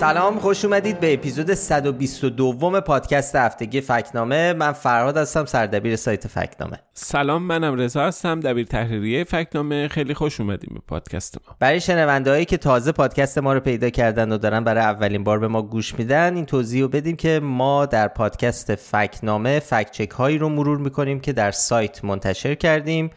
سلام 0.00 0.38
خوش 0.38 0.64
اومدید 0.64 1.00
به 1.00 1.14
اپیزود 1.14 1.54
122 1.54 2.80
پادکست 2.80 3.36
هفتگی 3.36 3.80
فکنامه. 3.80 4.52
من 4.52 4.72
فرهاد 4.72 5.16
هستم 5.16 5.44
سردبیر 5.44 5.96
سایت 5.96 6.26
فکنامه. 6.26 6.78
سلام 6.92 7.42
منم 7.42 7.76
رضا 7.76 8.02
هستم 8.02 8.40
دبیر 8.40 8.66
تحریریه 8.66 9.24
فکنامه. 9.24 9.88
خیلی 9.88 10.14
خوش 10.14 10.40
اومدیم 10.40 10.70
به 10.74 10.80
پادکست 10.88 11.38
ما. 11.46 11.56
برای 11.58 11.80
شنونده 11.80 12.44
که 12.44 12.56
تازه 12.56 12.92
پادکست 12.92 13.38
ما 13.38 13.52
رو 13.54 13.60
پیدا 13.60 13.90
کردن 13.90 14.32
و 14.32 14.38
دارن 14.38 14.64
برای 14.64 14.82
اولین 14.82 15.24
بار 15.24 15.38
به 15.38 15.48
ما 15.48 15.62
گوش 15.62 15.98
میدن 15.98 16.34
این 16.34 16.46
توضیح 16.46 16.82
رو 16.82 16.88
بدیم 16.88 17.16
که 17.16 17.40
ما 17.42 17.86
در 17.86 18.08
پادکست 18.08 18.74
فکنامه 18.74 19.60
فکچک 19.60 20.10
هایی 20.10 20.38
رو 20.38 20.48
مرور 20.48 20.78
می‌کنیم 20.78 21.20
که 21.20 21.32
در 21.32 21.50
سایت 21.50 22.04
منتشر 22.04 22.54
کردیم. 22.54 23.10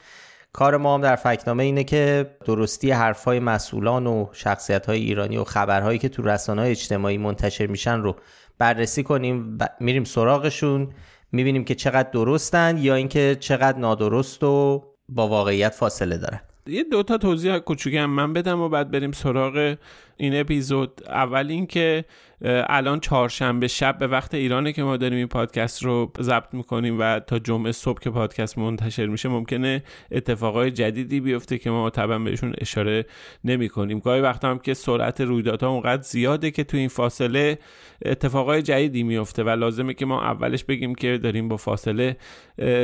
کار 0.53 0.77
ما 0.77 0.93
هم 0.93 1.01
در 1.01 1.15
فکنامه 1.15 1.63
اینه 1.63 1.83
که 1.83 2.35
درستی 2.45 2.91
حرفهای 2.91 3.39
مسئولان 3.39 4.07
و 4.07 4.27
شخصیت 4.33 4.85
های 4.85 4.99
ایرانی 4.99 5.37
و 5.37 5.43
خبرهایی 5.43 5.99
که 5.99 6.09
تو 6.09 6.21
رسانه 6.21 6.61
اجتماعی 6.61 7.17
منتشر 7.17 7.67
میشن 7.67 7.99
رو 7.99 8.15
بررسی 8.57 9.03
کنیم 9.03 9.57
و 9.59 9.69
میریم 9.79 10.03
سراغشون 10.03 10.93
می‌بینیم 11.31 11.65
که 11.65 11.75
چقدر 11.75 12.09
درستن 12.09 12.77
یا 12.77 12.95
اینکه 12.95 13.37
چقدر 13.39 13.77
نادرست 13.77 14.43
و 14.43 14.83
با 15.09 15.27
واقعیت 15.27 15.73
فاصله 15.73 16.17
دارن. 16.17 16.39
یه 16.67 16.83
دوتا 16.83 17.17
توضیح 17.17 17.57
کوچوکی 17.57 17.97
هم 17.97 18.09
من 18.09 18.33
بدم 18.33 18.59
و 18.61 18.69
بعد 18.69 18.91
بریم 18.91 19.11
سراغ 19.11 19.75
این 20.17 20.39
اپیزود. 20.39 21.01
اول 21.07 21.47
اینکه 21.49 22.05
الان 22.45 22.99
چهارشنبه 22.99 23.67
شب 23.67 23.97
به 23.97 24.07
وقت 24.07 24.33
ایرانه 24.33 24.73
که 24.73 24.83
ما 24.83 24.97
داریم 24.97 25.17
این 25.17 25.27
پادکست 25.27 25.83
رو 25.83 26.11
ضبط 26.21 26.53
می‌کنیم 26.53 26.99
و 26.99 27.19
تا 27.19 27.39
جمعه 27.39 27.71
صبح 27.71 27.99
که 27.99 28.09
پادکست 28.09 28.57
منتشر 28.57 29.05
میشه 29.05 29.29
ممکنه 29.29 29.83
اتفاقای 30.11 30.71
جدیدی 30.71 31.19
بیفته 31.19 31.57
که 31.57 31.69
ما 31.69 31.89
طبعا 31.89 32.19
بهشون 32.19 32.53
اشاره 32.57 33.05
نمی 33.43 33.69
کنیم 33.69 33.99
گاهی 33.99 34.21
وقتا 34.21 34.51
هم 34.51 34.59
که 34.59 34.73
سرعت 34.73 35.21
رویدادها 35.21 35.69
اونقدر 35.69 36.01
زیاده 36.01 36.51
که 36.51 36.63
تو 36.63 36.77
این 36.77 36.89
فاصله 36.89 37.59
اتفاقای 38.05 38.61
جدیدی 38.61 39.03
میفته 39.03 39.43
و 39.43 39.49
لازمه 39.49 39.93
که 39.93 40.05
ما 40.05 40.21
اولش 40.21 40.63
بگیم 40.63 40.95
که 40.95 41.17
داریم 41.17 41.47
با 41.47 41.57
فاصله 41.57 42.17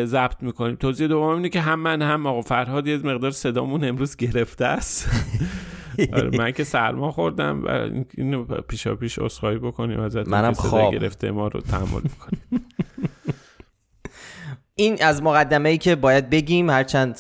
ضبط 0.05 0.43
می‌کنیم. 0.43 0.75
توضیح 0.75 1.07
دوم 1.07 1.35
اینه 1.35 1.49
که 1.49 1.61
هم 1.61 1.79
من 1.79 2.01
هم 2.01 2.25
آقا 2.25 2.41
فرهاد 2.41 2.87
یه 2.87 2.97
مقدار 2.97 3.31
صدامون 3.31 3.83
امروز 3.83 4.15
گرفته 4.15 4.65
است. 4.65 5.09
آره 6.13 6.37
من 6.37 6.51
که 6.51 6.63
سرما 6.63 7.11
خوردم 7.11 7.63
و 7.63 7.89
اینو 8.17 8.43
پیشا 8.43 8.95
پیش 8.95 9.19
اسخای 9.19 9.57
بکنیم 9.57 9.99
ازت 9.99 10.27
منم 10.27 10.53
خواب. 10.53 10.93
گرفته 10.93 11.31
ما 11.31 11.47
رو 11.47 11.61
تحمل 11.61 12.01
می‌کنیم 12.03 12.65
این 14.75 15.03
از 15.03 15.23
مقدمه 15.23 15.69
ای 15.69 15.77
که 15.77 15.95
باید 15.95 16.29
بگیم 16.29 16.69
هرچند 16.69 17.19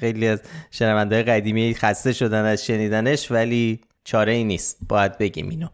خیلی 0.00 0.26
از 0.26 0.42
شنونده 0.70 1.22
قدیمی 1.22 1.74
خسته 1.74 2.12
شدن 2.12 2.44
از 2.44 2.66
شنیدنش 2.66 3.30
ولی 3.30 3.80
چاره 4.04 4.32
ای 4.32 4.44
نیست. 4.44 4.78
باید 4.88 5.18
بگیم 5.18 5.48
اینو. 5.48 5.66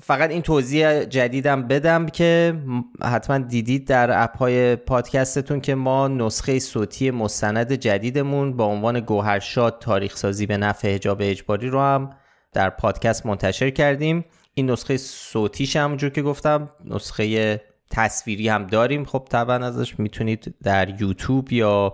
فقط 0.00 0.30
این 0.30 0.42
توضیح 0.42 1.04
جدیدم 1.04 1.62
بدم 1.62 2.06
که 2.06 2.54
حتما 3.02 3.38
دیدید 3.38 3.86
در 3.86 4.22
اپ 4.22 4.38
های 4.38 4.76
پادکستتون 4.76 5.60
که 5.60 5.74
ما 5.74 6.08
نسخه 6.08 6.58
صوتی 6.58 7.10
مستند 7.10 7.72
جدیدمون 7.72 8.56
با 8.56 8.64
عنوان 8.64 9.00
گوهرشاد 9.00 9.78
تاریخ 9.78 10.16
سازی 10.16 10.46
به 10.46 10.56
نفع 10.56 10.94
حجاب 10.94 11.18
اجباری 11.20 11.68
رو 11.68 11.80
هم 11.80 12.10
در 12.52 12.70
پادکست 12.70 13.26
منتشر 13.26 13.70
کردیم. 13.70 14.24
این 14.54 14.70
نسخه 14.70 14.96
صوتیش 14.96 15.76
همونجور 15.76 16.10
که 16.10 16.22
گفتم 16.22 16.70
نسخه 16.84 17.60
تصویری 17.90 18.48
هم 18.48 18.66
داریم. 18.66 19.04
خب 19.04 19.26
طبعا 19.30 19.66
ازش 19.66 19.98
می‌تونید 19.98 20.54
در 20.62 21.00
یوتیوب 21.00 21.52
یا 21.52 21.92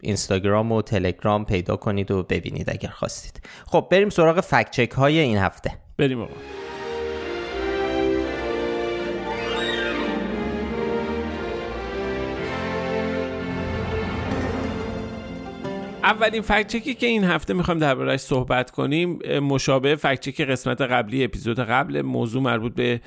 اینستاگرام 0.00 0.72
و 0.72 0.82
تلگرام 0.82 1.44
پیدا 1.44 1.76
کنید 1.76 2.10
و 2.10 2.22
ببینید 2.22 2.70
اگر 2.70 2.88
خواستید. 2.88 3.40
خب 3.66 3.88
بریم 3.90 4.08
سراغ 4.08 4.40
فکچک 4.40 4.90
های 4.90 5.18
این 5.18 5.38
هفته. 5.38 5.72
بریم 5.98 6.22
آقا. 6.22 6.34
اولین 16.04 16.42
فکچکی 16.42 16.94
که 16.94 17.06
این 17.06 17.24
هفته 17.24 17.54
می‌خوایم 17.54 17.80
دربارهش 17.80 18.20
صحبت 18.20 18.70
کنیم 18.70 19.18
مشابه 19.38 19.96
فکچک 19.96 20.40
قسمت 20.40 20.80
قبلی 20.80 21.24
اپیزود 21.24 21.60
قبل 21.60 22.02
موضوع 22.02 22.42
مربوط 22.42 22.74
به 22.74 23.00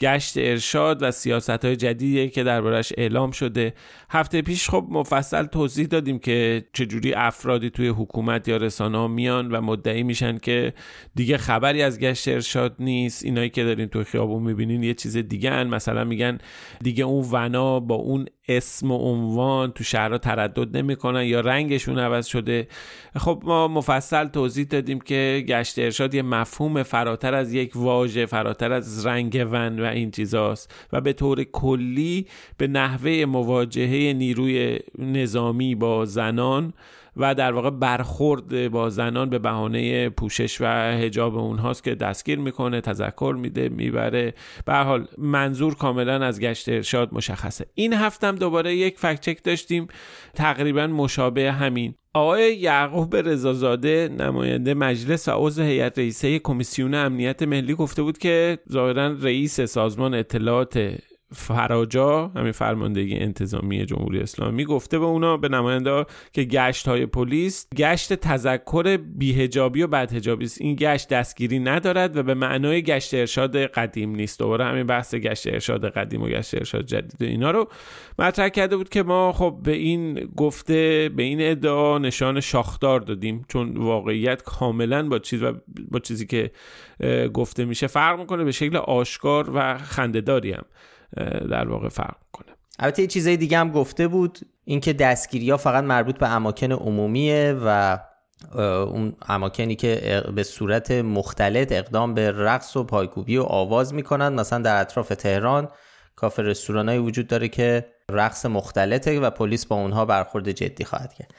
گشت 0.00 0.38
ارشاد 0.38 1.02
و 1.02 1.10
سیاست 1.10 1.64
های 1.64 1.76
جدیدی 1.76 2.28
که 2.28 2.44
دربارش 2.44 2.92
اعلام 2.96 3.30
شده. 3.30 3.74
هفته 4.10 4.42
پیش 4.42 4.70
خب 4.70 4.86
مفصل 4.90 5.44
توضیح 5.44 5.86
دادیم 5.86 6.18
که 6.18 6.64
چجوری 6.72 7.14
افرادی 7.14 7.70
توی 7.70 7.88
حکومت 7.88 8.48
یا 8.48 8.56
رسانه 8.56 9.06
میان 9.06 9.52
و 9.52 9.60
مدعی 9.60 10.02
میشن 10.02 10.38
که 10.38 10.72
دیگه 11.14 11.36
خبری 11.36 11.82
از 11.82 11.98
گشت 11.98 12.28
ارشاد 12.28 12.76
نیست. 12.78 13.24
اینایی 13.24 13.50
که 13.50 13.64
دارین 13.64 13.86
توی 13.86 14.04
خیابون 14.04 14.42
می‌بینین 14.42 14.82
یه 14.82 14.94
چیز 14.94 15.16
دیگه 15.16 15.50
هن. 15.50 15.66
مثلا 15.66 16.04
میگن 16.04 16.38
دیگه 16.82 17.04
اون 17.04 17.28
ونا 17.32 17.80
با 17.80 17.94
اون 17.94 18.26
اسم 18.48 18.90
و 18.90 18.96
عنوان 18.96 19.72
تو 19.72 19.84
شهرها 19.84 20.18
تردد 20.18 20.76
نمی‌کنن 20.76 21.24
یا 21.24 21.40
رنگشون 21.40 21.98
عوض 21.98 22.26
شده. 22.26 22.68
خب 23.16 23.42
ما 23.44 23.68
مفصل 23.68 24.26
توضیح 24.26 24.64
دادیم 24.64 25.00
که 25.00 25.44
گشت 25.48 25.78
ارشاد 25.78 26.14
یه 26.14 26.22
مفهوم 26.22 26.82
فراتر 26.82 27.34
از 27.34 27.52
یک 27.52 27.72
واژه 27.74 28.26
فراتر 28.26 28.72
از 28.72 29.06
رنگ 29.06 29.46
ون 29.50 29.83
و 29.84 29.86
این 29.86 30.10
چیزاست. 30.10 30.74
و 30.92 31.00
به 31.00 31.12
طور 31.12 31.44
کلی 31.44 32.26
به 32.58 32.66
نحوه 32.66 33.24
مواجهه 33.24 34.12
نیروی 34.12 34.78
نظامی 34.98 35.74
با 35.74 36.04
زنان 36.04 36.72
و 37.16 37.34
در 37.34 37.52
واقع 37.52 37.70
برخورد 37.70 38.68
با 38.68 38.90
زنان 38.90 39.30
به 39.30 39.38
بهانه 39.38 40.08
پوشش 40.08 40.60
و 40.60 40.66
حجاب 40.92 41.36
اونهاست 41.36 41.84
که 41.84 41.94
دستگیر 41.94 42.38
می‌کنه 42.38 42.80
تذکر 42.80 43.36
میده 43.38 43.68
می‌بره. 43.68 44.34
به 44.66 44.74
حال 44.74 45.06
منظور 45.18 45.74
کاملا 45.74 46.24
از 46.26 46.40
گشت 46.40 46.68
ارشاد 46.68 47.14
مشخصه. 47.14 47.66
این 47.74 47.92
هفتم 47.92 48.36
دوباره 48.36 48.76
یک 48.76 48.98
فکچک 48.98 49.44
داشتیم. 49.44 49.86
تقریبا 50.34 50.86
مشابه 50.86 51.52
همین. 51.52 51.94
آقای 52.16 52.56
یعقوب 52.56 53.16
رضازاده 53.16 54.10
نماینده 54.18 54.74
مجلس 54.74 55.28
و 55.28 55.32
عضو 55.34 55.62
هیئت 55.62 55.98
رئیسه 55.98 56.38
کمیسیون 56.38 56.94
امنیت 56.94 57.42
ملی 57.42 57.74
گفته 57.74 58.02
بود 58.02 58.18
که 58.18 58.58
ظاهرا 58.72 59.06
رئیس 59.06 59.60
سازمان 59.60 60.14
اطلاعات 60.14 60.98
فراجا 61.34 62.28
همین 62.36 62.52
فرماندهی 62.52 63.18
انتظامی 63.18 63.86
جمهوری 63.86 64.20
اسلامی 64.20 64.64
گفته 64.64 64.98
به 64.98 65.04
اونا 65.04 65.36
به 65.36 65.48
نماینده 65.48 66.04
که 66.32 66.44
گشت 66.44 66.88
های 66.88 67.06
پلیس 67.06 67.66
گشت 67.76 68.12
تذکر 68.12 68.96
بیهجابی 68.96 69.82
و 69.82 69.86
بدهجابی 69.86 70.44
است. 70.44 70.60
این 70.60 70.76
گشت 70.78 71.08
دستگیری 71.08 71.58
ندارد 71.58 72.16
و 72.16 72.22
به 72.22 72.34
معنای 72.34 72.82
گشت 72.82 73.14
ارشاد 73.14 73.56
قدیم 73.56 74.10
نیست. 74.14 74.38
دوباره 74.38 74.64
همین 74.64 74.86
بحث 74.86 75.14
گشت 75.14 75.46
ارشاد 75.46 75.88
قدیم 75.88 76.22
و 76.22 76.28
گشت 76.28 76.54
ارشاد 76.54 76.86
جدید 76.86 77.22
و 77.22 77.24
اینا 77.24 77.50
رو 77.50 77.68
مطرح 78.18 78.48
کرده 78.48 78.76
بود 78.76 78.88
که 78.88 79.02
ما 79.02 79.32
خب 79.32 79.58
به 79.62 79.72
این 79.72 80.14
گفته 80.36 81.10
به 81.16 81.22
این 81.22 81.38
ادعا 81.40 81.98
نشان 81.98 82.40
شاخدار 82.40 83.00
دادیم. 83.00 83.44
چون 83.48 83.76
واقعیت 83.76 84.42
کاملا 84.42 85.08
با 85.08 85.18
چیز 85.18 85.42
و 85.42 85.52
با 85.90 85.98
چیزی 85.98 86.26
که 86.26 86.50
گفته 87.34 87.64
میشه 87.64 87.86
فرق 87.86 88.18
می‌کنه. 88.18 88.44
به 88.44 88.52
شکل 88.52 88.76
آشکار 88.76 89.50
و 89.54 89.78
خندهداری 89.78 90.52
هم. 90.52 90.64
در 91.50 91.68
واقع 91.68 91.88
فرق 91.88 92.16
کنه 92.32 92.46
البته 92.78 93.02
یه 93.02 93.08
چیزای 93.08 93.36
دیگه 93.36 93.58
هم 93.58 93.70
گفته 93.70 94.08
بود 94.08 94.38
اینکه 94.64 94.92
دستگیری 94.92 95.50
ها 95.50 95.56
فقط 95.56 95.84
مربوط 95.84 96.18
به 96.18 96.28
اماکن 96.28 96.72
عمومیه 96.72 97.56
و 97.64 97.98
اون 98.54 99.16
اماکنی 99.28 99.76
که 99.76 100.22
به 100.34 100.42
صورت 100.42 100.90
مختلط 100.90 101.72
اقدام 101.72 102.14
به 102.14 102.32
رقص 102.32 102.76
و 102.76 102.84
پایکوبی 102.84 103.36
و 103.36 103.42
آواز 103.42 103.94
می‌کنن. 103.94 104.28
مثلا 104.28 104.58
در 104.58 104.80
اطراف 104.80 105.08
تهران 105.08 105.68
کافه 106.16 106.42
رستورانایی 106.42 106.98
وجود 106.98 107.26
داره 107.26 107.48
که 107.48 107.86
رقص 108.10 108.46
مختلطه 108.46 109.20
و 109.20 109.30
پلیس 109.30 109.66
با 109.66 109.76
اونها 109.76 110.04
برخورد 110.04 110.50
جدی 110.50 110.84
خواهد 110.84 111.14
کرد. 111.14 111.34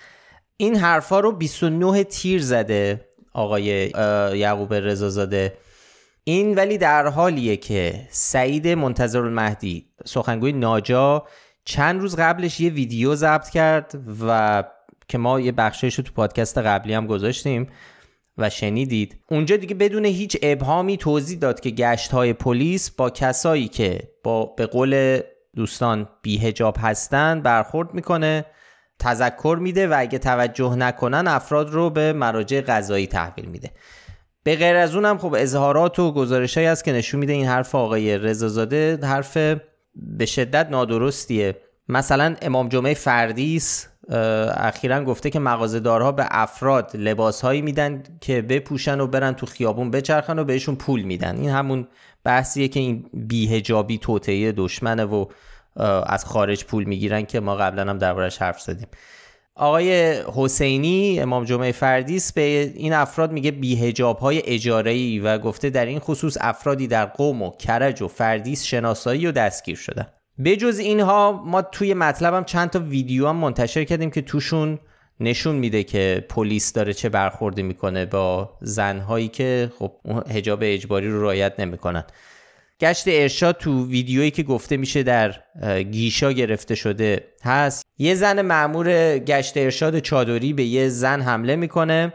این 0.58 0.76
حرفا 0.76 1.20
رو 1.20 1.32
29 1.32 2.04
تیر 2.04 2.42
زده 2.42 3.06
آقای 3.34 3.92
یعقوب 4.38 4.74
رضازاده. 4.74 5.54
این 6.28 6.56
ولی 6.56 6.78
در 6.78 7.08
حالیه 7.08 7.58
که 7.58 8.08
سعید 8.10 8.68
منتظر 8.68 9.20
المهدی 9.20 9.86
سخنگوی 10.06 10.52
ناجا 10.52 11.28
چند 11.66 12.02
روز 12.02 12.16
قبلش 12.16 12.60
یه 12.60 12.70
ویدیو 12.70 13.16
ضبط 13.16 13.50
کرد 13.50 13.96
و 14.28 14.64
که 15.08 15.18
ما 15.18 15.40
یه 15.40 15.52
بخشش 15.52 15.96
رو 15.96 16.04
تو 16.04 16.14
پادکست 16.14 16.58
قبلی 16.58 16.94
هم 16.94 17.08
گذاشتیم 17.08 17.68
و 18.38 18.50
شنیدید. 18.50 19.20
اونجا 19.30 19.58
دیگه 19.58 19.76
بدون 19.76 20.06
هیچ 20.06 20.38
ابهامی 20.42 20.98
توضیح 20.98 21.40
داد 21.40 21.60
که 21.60 21.70
گشت 21.70 22.12
های 22.12 22.34
پلیس 22.34 22.92
با 22.92 23.10
کسایی 23.10 23.68
که 23.68 24.00
با 24.24 24.46
به 24.46 24.66
قول 24.66 25.20
دوستان 25.56 26.10
بیهجاب 26.22 26.78
هستن 26.80 27.42
برخورد 27.42 27.94
می‌کنه 27.94 28.46
تذکر 29.00 29.58
میده 29.62 29.88
و 29.88 29.96
اگه 29.98 30.18
توجه 30.20 30.76
نکنن 30.76 31.28
افراد 31.28 31.70
رو 31.70 31.90
به 31.90 32.14
مراجع 32.14 32.62
قضایی 32.62 33.08
تحویل 33.08 33.46
میده. 33.46 33.72
به 34.46 34.56
غیر 34.56 34.76
از 34.76 34.96
اونم 34.96 35.18
خب 35.18 35.36
اظهارات 35.38 36.00
و 36.00 36.12
گزارشهایی 36.12 36.68
هست 36.68 36.84
که 36.84 36.92
نشون 36.92 37.20
میده 37.20 37.34
این 37.34 37.46
حرف 37.46 37.76
آقای 37.76 38.18
رضازاده 38.18 39.00
حرف 39.04 39.38
به 39.96 40.26
شدت 40.26 40.68
نادرستیه. 40.70 41.56
مثلا 41.90 42.36
امام 42.42 42.70
جمعه 42.70 42.94
فردیس 42.94 43.88
اخیرا 44.58 45.04
گفته 45.04 45.30
که 45.30 45.40
مغازه‌دارها 45.40 46.12
به 46.12 46.28
افراد 46.32 46.92
لباسهایی 46.94 47.62
میدن 47.62 48.04
که 48.22 48.42
بپوشن 48.42 49.00
و 49.00 49.08
برن 49.08 49.34
تو 49.34 49.46
خیابون 49.46 49.92
بچرخن 49.92 50.40
و 50.40 50.44
بهشون 50.44 50.76
پول 50.76 51.02
میدن. 51.02 51.38
این 51.38 51.50
همون 51.50 51.88
بحثیه 52.24 52.68
که 52.68 52.80
این 52.80 53.10
بیهجابی 53.14 53.98
توطئه 53.98 54.52
دشمنه 54.52 55.06
و 55.06 55.26
از 56.06 56.26
خارج 56.26 56.66
پول 56.66 56.84
می‌گیرن 56.84 57.26
که 57.26 57.40
ما 57.40 57.56
قبلا 57.56 57.90
هم 57.90 57.98
دربارش 57.98 58.38
حرف 58.38 58.62
زدیم. 58.62 58.88
آقای 59.58 60.22
حسینی 60.36 61.20
امام 61.20 61.44
جمعه 61.44 61.72
فردیس 61.72 62.34
به 62.34 62.74
این 62.76 62.94
افراد 62.94 63.32
میگه 63.32 63.52
بیهجاب 63.52 64.20
های 64.20 64.42
اجاره 64.46 65.22
و 65.22 65.38
گفته 65.38 65.70
در 65.70 65.86
این 65.86 66.00
خصوص 66.00 66.38
افرادی 66.42 66.88
در 66.88 67.06
قوم 67.06 67.42
و 67.42 67.52
کرج 67.52 68.02
و 68.02 68.08
فردیس 68.08 68.64
شناسایی 68.64 69.28
و 69.28 69.32
دستگیر 69.32 69.76
شدن. 69.76 70.08
بجز 70.46 70.80
اینها 70.80 71.44
ما 71.46 71.62
توی 71.62 71.94
مطلبم 71.94 72.44
چند 72.44 72.70
تا 72.70 72.80
ویدیو 72.80 73.28
هم 73.28 73.36
منتشر 73.36 73.84
کردیم 73.84 74.12
که 74.12 74.22
توشون 74.22 74.80
نشون 75.20 75.56
میده 75.56 75.84
که 75.84 76.26
پلیس 76.30 76.74
داره 76.74 76.94
چه 76.94 77.10
برخوردی 77.10 77.64
می‌کنه 77.64 78.06
با 78.06 78.50
زنهایی 78.62 79.28
که 79.28 79.72
خب 79.80 79.92
حجاب 80.36 80.60
اجباری 80.62 81.10
رو 81.10 81.22
رعایت 81.22 81.60
نمی‌کنن. 81.60 82.04
گشت 82.80 83.04
ارشاد 83.08 83.58
تو 83.58 83.88
ویدیویی 83.88 84.32
که 84.32 84.44
گفته 84.44 84.78
میشه 84.78 85.04
در 85.04 85.36
گیشا 85.92 86.32
گرفته 86.32 86.76
شده 86.76 87.28
هست. 87.44 87.86
یه 87.98 88.16
زن 88.16 88.42
معمور 88.42 89.18
گشت 89.18 89.58
ارشاد 89.58 90.00
چادری 90.00 90.54
به 90.54 90.64
یه 90.64 90.90
زن 90.90 91.22
حمله 91.22 91.56
می‌کنه. 91.56 92.14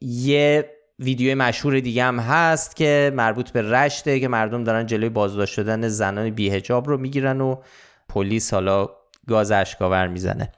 یه 0.00 0.70
ویدیو 0.98 1.38
مشهور 1.38 1.80
دیگه 1.80 2.04
هم 2.04 2.18
هست 2.18 2.76
که 2.76 3.12
مربوط 3.14 3.50
به 3.50 3.62
رشته 3.62 4.20
که 4.20 4.28
مردم 4.28 4.64
دارن 4.64 4.86
جلوی 4.86 5.08
بازداشت 5.08 5.54
شدن 5.54 5.88
زنان 5.88 6.30
بیهجاب 6.30 6.88
رو 6.88 6.98
می‌گیرن 6.98 7.40
و 7.40 7.56
پلیس 8.08 8.54
حالا 8.54 8.88
گاز 9.28 9.50
اشکاور 9.50 10.06
می‌زنه. 10.06 10.52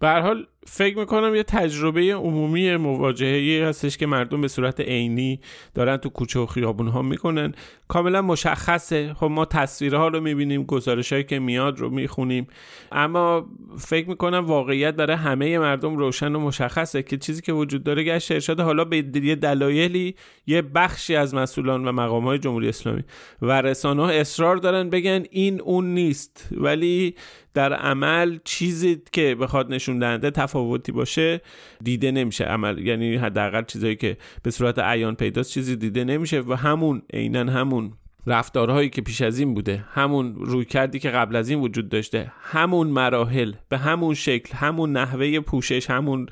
به 0.00 0.08
حال 0.10 0.46
فکر 0.66 0.98
می‌کنم 0.98 1.34
یه 1.34 1.42
تجربه 1.42 2.14
عمومی 2.14 2.76
مواجهه 2.76 3.68
هستش 3.68 3.96
که 3.96 4.06
مردم 4.06 4.40
به 4.40 4.48
صورت 4.48 4.80
عینی 4.80 5.40
دارن 5.74 5.96
تو 5.96 6.08
کوچه 6.08 6.40
و 6.40 6.46
خیابون 6.46 6.88
ها 6.88 7.02
می‌کنن. 7.02 7.54
کاملا 7.88 8.22
مشخصه. 8.22 9.14
خب 9.14 9.26
ما 9.26 9.44
تصویرها 9.44 10.08
رو 10.08 10.20
می‌بینیم 10.20 10.62
گزارش 10.62 11.12
هایی 11.12 11.24
که 11.24 11.38
میاد 11.38 11.78
رو 11.78 11.90
می‌خونیم. 11.90 12.46
اما 12.92 13.46
فکر 13.78 14.08
می‌کنم 14.08 14.46
واقعیت 14.46 14.94
برای 14.94 15.16
همه 15.16 15.58
مردم 15.58 15.96
روشن 15.96 16.34
و 16.34 16.40
مشخصه 16.40 17.02
که 17.02 17.16
چیزی 17.16 17.42
که 17.42 17.52
وجود 17.52 17.84
داره 17.84 18.04
گشت 18.04 18.32
ارشاد 18.32 18.60
حالا 18.60 18.84
به 18.84 18.96
یه 19.22 19.34
دلایلی 19.34 20.14
یه 20.46 20.62
بخشی 20.62 21.16
از 21.16 21.34
مسئولان 21.34 21.88
و 21.88 21.92
مقام 21.92 22.24
های 22.24 22.38
جمهوری 22.38 22.68
اسلامی 22.68 23.02
و 23.42 23.62
رسانه 23.62 24.02
اصرار 24.02 24.56
دارن 24.56 24.90
بگن 24.90 25.24
این 25.30 25.60
اون 25.60 25.94
نیست. 25.94 26.48
ولی 26.52 27.14
در 27.54 27.72
عمل 27.72 28.38
چیزی 28.44 29.02
که 29.12 29.34
بخواد 29.34 29.72
نشون 29.72 29.98
دهنده 29.98 30.30
تفاوتی 30.54 30.92
باشه 30.92 31.40
دیده 31.82 32.10
نمیشه. 32.10 32.44
عمل 32.44 32.78
یعنی 32.78 33.16
حداقل 33.16 33.64
چیزایی 33.64 33.96
که 33.96 34.16
به 34.42 34.50
صورت 34.50 34.78
عیان 34.78 35.14
پیداست 35.14 35.50
چیزی 35.50 35.76
دیده 35.76 36.04
نمیشه 36.04 36.40
و 36.40 36.54
همون 36.54 37.02
عینا 37.12 37.52
همون 37.52 37.92
رفتارهایی 38.26 38.90
که 38.90 39.02
پیش 39.02 39.22
از 39.22 39.38
این 39.38 39.54
بوده 39.54 39.84
همون 39.92 40.34
روی 40.34 40.64
کردی 40.64 40.98
که 40.98 41.10
قبل 41.10 41.36
از 41.36 41.48
این 41.48 41.60
وجود 41.60 41.88
داشته 41.88 42.32
همون 42.40 42.86
مراحل 42.86 43.52
به 43.68 43.78
همون 43.78 44.14
شکل 44.14 44.54
همون 44.54 44.92
نحوه 44.92 45.40
پوشش 45.40 45.90
همون 45.90 46.26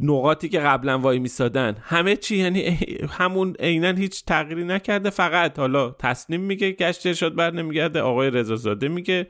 نقاطی 0.00 0.48
که 0.48 0.58
قبلا 0.58 0.98
وای 0.98 1.18
میسادن 1.18 1.76
همه 1.82 2.16
چی. 2.16 2.36
یعنی 2.36 2.78
همون 3.18 3.54
عینا 3.60 3.92
هیچ 3.92 4.24
تغییری 4.24 4.64
نکرده 4.64 5.10
فقط 5.10 5.58
حالا 5.58 5.90
تصنیم 5.90 6.40
میگه 6.40 6.72
گشت 6.72 7.06
ارشاد 7.06 7.34
بر 7.34 7.50
نمیگرده 7.50 8.00
آقای 8.00 8.30
رضا 8.30 8.74
میگه. 8.74 9.26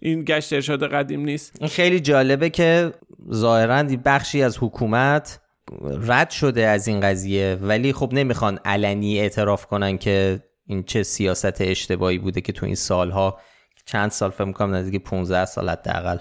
این 0.00 0.24
گشت 0.24 0.52
ارشاد 0.52 0.86
قدیم 0.92 1.20
نیست. 1.20 1.56
این 1.60 1.68
خیلی 1.68 2.00
جالبه 2.00 2.50
که 2.50 2.92
ظاهرا 3.32 3.82
بخشی 4.04 4.42
از 4.42 4.58
حکومت 4.60 5.40
رد 5.82 6.30
شده 6.30 6.66
از 6.66 6.88
این 6.88 7.00
قضیه 7.00 7.58
ولی 7.60 7.92
خب 7.92 8.10
نمی‌خوان 8.12 8.58
علنی 8.64 9.20
اعتراف 9.20 9.66
کنن 9.66 9.98
که 9.98 10.40
این 10.66 10.82
چه 10.82 11.02
سیاست 11.02 11.60
اشتباهی 11.60 12.18
بوده 12.18 12.40
که 12.40 12.52
تو 12.52 12.66
این 12.66 12.74
سالها 12.74 13.40
چند 13.84 14.10
سال 14.10 14.30
فکر 14.30 14.44
می‌کنم 14.44 14.74
نزدیک 14.74 15.02
15 15.02 15.44
سال 15.44 15.68
حداقل 15.68 16.18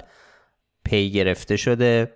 پی 0.83 1.11
گرفته 1.11 1.57
شده. 1.57 2.11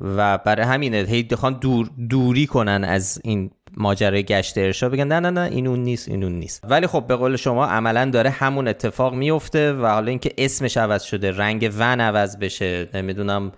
و 0.00 0.38
برای 0.38 0.66
همینه 0.66 0.96
هی 1.08 1.22
دخوان 1.22 1.58
دور 1.58 1.90
دوری 2.10 2.46
کنن 2.46 2.84
از 2.84 3.20
این 3.24 3.50
ماجرای 3.76 4.22
گشت 4.22 4.58
ارشاد 4.58 4.92
بگن. 4.92 5.06
نه 5.06 5.20
نه 5.20 5.30
نه 5.30 5.40
این 5.40 5.66
اون 5.66 5.82
نیست 5.82 6.08
این 6.08 6.24
اون 6.24 6.32
نیست. 6.32 6.64
ولی 6.68 6.86
خب 6.86 7.04
به 7.06 7.16
قول 7.16 7.36
شما 7.36 7.66
عملا 7.66 8.04
داره 8.04 8.30
همون 8.30 8.68
اتفاق 8.68 9.14
میفته 9.14 9.72
و 9.72 9.86
حالا 9.86 10.10
اینکه 10.10 10.30
اسمش 10.38 10.76
عوض 10.76 11.02
شده 11.02 11.32
رنگ 11.32 11.70
ون 11.78 12.00
عوض 12.00 12.36
بشه 12.38 12.88
نمی‌دونم 12.94 13.52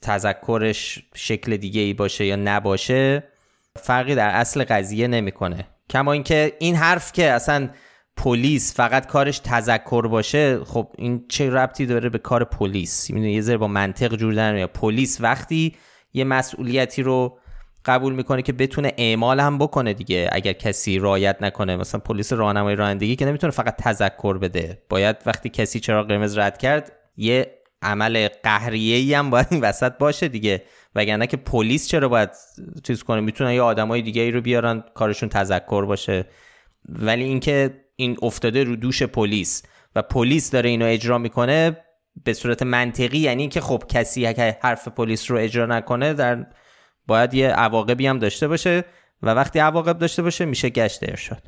تذکرش 0.00 0.98
شکل 1.14 1.56
دیگه 1.56 1.80
ای 1.80 1.94
باشه 1.94 2.26
یا 2.26 2.36
نباشه 2.36 3.22
فرقی 3.76 4.14
در 4.14 4.28
اصل 4.28 4.64
قضیه 4.64 5.08
نمی‌کنه. 5.08 5.66
کما 5.90 6.12
اینکه 6.12 6.52
این 6.58 6.76
حرف 6.76 7.12
که 7.12 7.30
اصلا 7.30 7.68
پلیس 8.16 8.76
فقط 8.76 9.06
کارش 9.06 9.38
تذکر 9.38 10.06
باشه 10.06 10.64
خب 10.64 10.92
این 10.98 11.24
چه 11.28 11.50
ربطی 11.50 11.86
داره 11.86 12.08
به 12.08 12.18
کار 12.18 12.44
پلیس؟ 12.44 13.10
یه 13.10 13.40
ذره 13.40 13.56
با 13.56 13.68
منطق 13.68 14.16
جور 14.16 14.34
در 14.34 14.66
پلیس 14.66 15.20
وقتی 15.20 15.76
یه 16.12 16.24
مسئولیتی 16.24 17.02
رو 17.02 17.38
قبول 17.86 18.14
می‌کنه 18.14 18.42
که 18.42 18.52
بتونه 18.52 18.92
اعمال 18.96 19.40
هم 19.40 19.58
بکنه 19.58 19.92
دیگه. 19.92 20.28
اگر 20.32 20.52
کسی 20.52 20.98
رایت 20.98 21.36
نکنه 21.40 21.76
مثلا 21.76 22.00
پلیس 22.00 22.32
راهنمایی 22.32 22.76
رانندگی 22.76 23.16
که 23.16 23.26
نمی‌تونه 23.26 23.50
فقط 23.50 23.76
تذکر 23.76 24.38
بده. 24.38 24.82
باید 24.88 25.16
وقتی 25.26 25.48
کسی 25.48 25.80
چرا 25.80 26.02
قرمز 26.02 26.38
رد 26.38 26.58
کرد 26.58 26.92
یه 27.16 27.56
عمل 27.82 28.28
قهریه 28.42 28.96
ای 28.96 29.14
هم 29.14 29.30
باید 29.30 29.46
این 29.50 29.60
وسط 29.60 29.92
باشه 29.98 30.28
دیگه. 30.28 30.62
وگرنه 30.94 31.26
که 31.26 31.36
پلیس 31.36 31.88
چرا 31.88 32.08
باید 32.08 32.30
چیز 32.82 33.02
کنه؟ 33.02 33.20
می‌تونن 33.20 33.52
یه 33.52 33.62
آدمای 33.62 34.02
دیگه 34.02 34.22
ای 34.22 34.30
رو 34.30 34.40
بیارن 34.40 34.84
کارشون 34.94 35.28
تذکر 35.28 35.84
باشه. 35.84 36.24
ولی 36.88 37.24
اینکه 37.24 37.84
این 37.96 38.16
افتاده 38.22 38.64
رو 38.64 38.76
دوش 38.76 39.02
پلیس 39.02 39.62
و 39.94 40.02
پلیس 40.02 40.50
داره 40.50 40.70
اینو 40.70 40.86
اجرا 40.86 41.18
می‌کنه 41.18 41.76
به 42.24 42.32
صورت 42.32 42.62
منطقی 42.62 43.18
یعنی 43.18 43.48
که 43.48 43.60
خب 43.60 43.82
کسی 43.88 44.34
که 44.34 44.58
حرف 44.62 44.88
پلیس 44.88 45.30
رو 45.30 45.36
اجرا 45.36 45.66
نکنه 45.66 46.14
در 46.14 46.46
باید 47.06 47.34
یه 47.34 47.48
عواقبی 47.48 48.06
هم 48.06 48.18
داشته 48.18 48.48
باشه 48.48 48.84
و 49.22 49.30
وقتی 49.30 49.58
عواقب 49.58 49.98
داشته 49.98 50.22
باشه 50.22 50.44
میشه 50.44 50.68
گشت 50.68 51.08
ارشاد. 51.08 51.42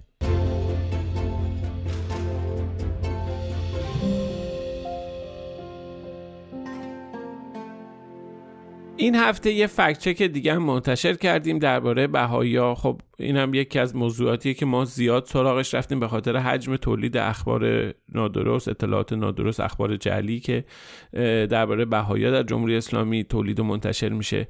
این 8.96 9.14
هفته 9.14 9.52
یه 9.52 9.66
فکت 9.66 10.22
دیگه 10.22 10.54
هم 10.54 10.62
منتشر 10.62 11.14
کردیم 11.14 11.58
درباره 11.58 12.06
بهایا 12.06 12.74
خب 12.74 13.00
این 13.20 13.36
هم 13.36 13.54
یکی 13.54 13.78
از 13.78 13.96
موضوعاتیه 13.96 14.54
که 14.54 14.66
ما 14.66 14.84
زیاد 14.84 15.24
سراغش 15.26 15.74
رفتیم 15.74 16.00
به 16.00 16.08
خاطر 16.08 16.36
حجم 16.36 16.76
تولید 16.76 17.16
اخبار 17.16 17.94
نادرست 18.14 18.68
اطلاعات 18.68 19.12
نادرست 19.12 19.60
اخبار 19.60 19.96
جعلی 19.96 20.40
که 20.40 20.64
درباره 21.50 21.84
بهایا 21.84 22.30
در 22.30 22.42
جمهوری 22.42 22.76
اسلامی 22.76 23.24
تولید 23.24 23.60
و 23.60 23.64
منتشر 23.64 24.08
میشه. 24.08 24.48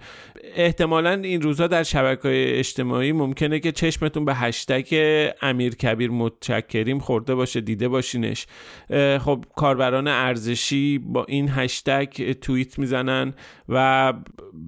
احتمالا 0.55 1.11
این 1.11 1.43
روزها 1.43 1.67
در 1.67 1.83
شبکه 1.83 2.59
اجتماعی 2.59 3.13
ممکنه 3.13 3.61
که 3.61 3.73
چشمتون 3.73 4.25
به 4.25 4.35
هشتگ 4.35 4.87
امیر 5.43 5.75
کبیر 5.75 6.11
متشکریم 6.11 6.99
خورده 6.99 7.35
باشه 7.35 7.61
دیده 7.61 7.89
باشینش. 7.89 8.47
خب 9.21 9.45
کاربران 9.57 10.09
ارزشی 10.09 10.99
با 10.99 11.25
این 11.25 11.49
هشتگ 11.49 12.33
توییت 12.33 12.79
می‌زنن 12.79 13.35
و 13.69 14.13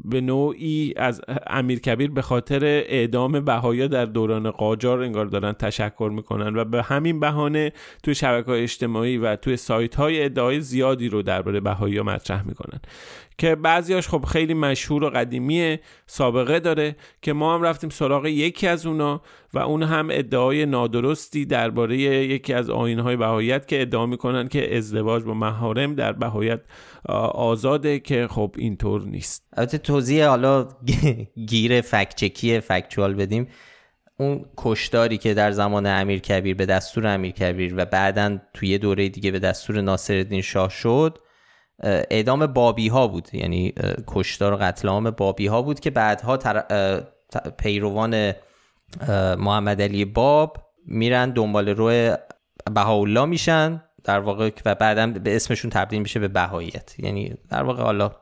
به 0.04 0.21
نوعی 0.21 0.95
از 0.97 1.21
امیر 1.47 1.78
کبیر 1.78 2.11
به 2.11 2.23
خاطر 2.23 2.64
اعدام 2.64 3.40
بهایا 3.40 3.89
در 3.90 4.04
دوران 4.04 4.50
قاجار 4.50 5.02
انگار 5.02 5.26
دارن 5.26 5.52
تشکر 5.52 6.11
می‌کنن 6.14 6.56
و 6.56 6.64
به 6.64 6.82
همین 6.82 7.20
بهانه 7.20 7.73
توی 8.02 8.14
شبکه 8.14 8.50
اجتماعی 8.50 9.16
و 9.16 9.37
توی 9.37 9.56
سایت 9.56 9.94
های 9.94 10.25
ادعای 10.25 10.61
زیادی 10.61 11.09
رو 11.09 11.23
درباره 11.23 11.61
بهایی 11.61 12.00
مطرح 12.00 12.47
می‌کنن. 12.47 12.80
که 13.38 13.54
بعضیاش 13.54 14.09
خب 14.09 14.25
خیلی 14.25 14.54
مشهور 14.54 15.04
و 15.04 15.11
قدیمیه 15.11 15.80
سابقه 16.06 16.61
داره 16.61 16.97
که 17.23 17.32
ما 17.32 17.54
هم 17.54 17.62
رفتیم 17.62 17.90
سراغ 17.90 18.26
یکی 18.26 18.66
از 18.66 18.87
اونا 18.87 19.20
و 19.54 19.59
اون 19.59 19.82
هم 19.82 20.09
ادعای 20.11 20.66
نادرستی 20.66 21.44
درباره 21.44 21.99
یکی 21.99 22.52
از 22.52 22.70
آینهای 22.70 23.16
بهاییت 23.16 23.68
که 23.68 23.82
ادعا 23.82 24.06
می‌کنن 24.06 24.49
که 24.49 24.76
ازدواج 24.76 25.23
با 25.23 25.35
محارم 25.35 25.94
در 25.94 26.12
بهاییت 26.12 26.61
آزاده 27.35 27.99
که 27.99 28.26
خب 28.30 28.54
اینطور 28.59 29.02
نیست. 29.02 29.47
البته 29.56 29.78
توضیح 29.78 30.26
حالا 30.26 30.68
گیر 31.47 31.80
فکچکی 31.80 32.61
فکچوال 32.61 33.14
بدیم. 33.14 33.49
اون 34.21 34.45
کشداری 34.57 35.19
که 35.19 35.35
در 35.35 35.50
زمان 35.50 35.87
امیر 35.87 36.19
کبیر 36.19 36.55
به 36.57 36.67
دستور 36.67 37.07
امیر 37.07 37.33
کبیر 37.33 37.75
و 37.77 37.85
بعدا 37.85 38.39
توی 38.55 38.79
دوره 38.79 39.09
دیگه 39.09 39.31
به 39.31 39.39
دستور 39.39 39.81
ناصرالدین 39.81 40.41
شاه 40.41 40.71
شد 40.71 41.19
اعدام 41.83 42.47
بابی 42.47 42.89
ها 42.89 43.09
بود. 43.09 43.29
یعنی 43.33 43.75
کشتار 44.07 44.53
و 44.53 44.57
قتل 44.57 44.89
عام 44.89 45.11
بابی 45.11 45.47
ها 45.47 45.62
بود 45.62 45.81
که 45.81 45.91
بعدها 45.91 46.39
پیروان 47.59 48.33
محمد 49.39 49.83
علی 49.83 50.05
باب 50.05 50.57
میرن 50.87 51.31
دنبال 51.31 51.69
روی 51.69 52.17
بهاءالله 52.75 53.25
میشن 53.25 53.83
در 54.05 54.21
واقع 54.21 54.50
و 54.65 54.75
بعدا 54.75 55.07
به 55.07 55.37
اسمشون 55.37 55.71
تبدیل 55.71 56.03
میشه 56.03 56.21
به 56.21 56.29
بهاییت. 56.29 56.95
یعنی 56.99 57.35
در 57.50 57.62
واقع 57.62 57.83
حالا 57.83 58.12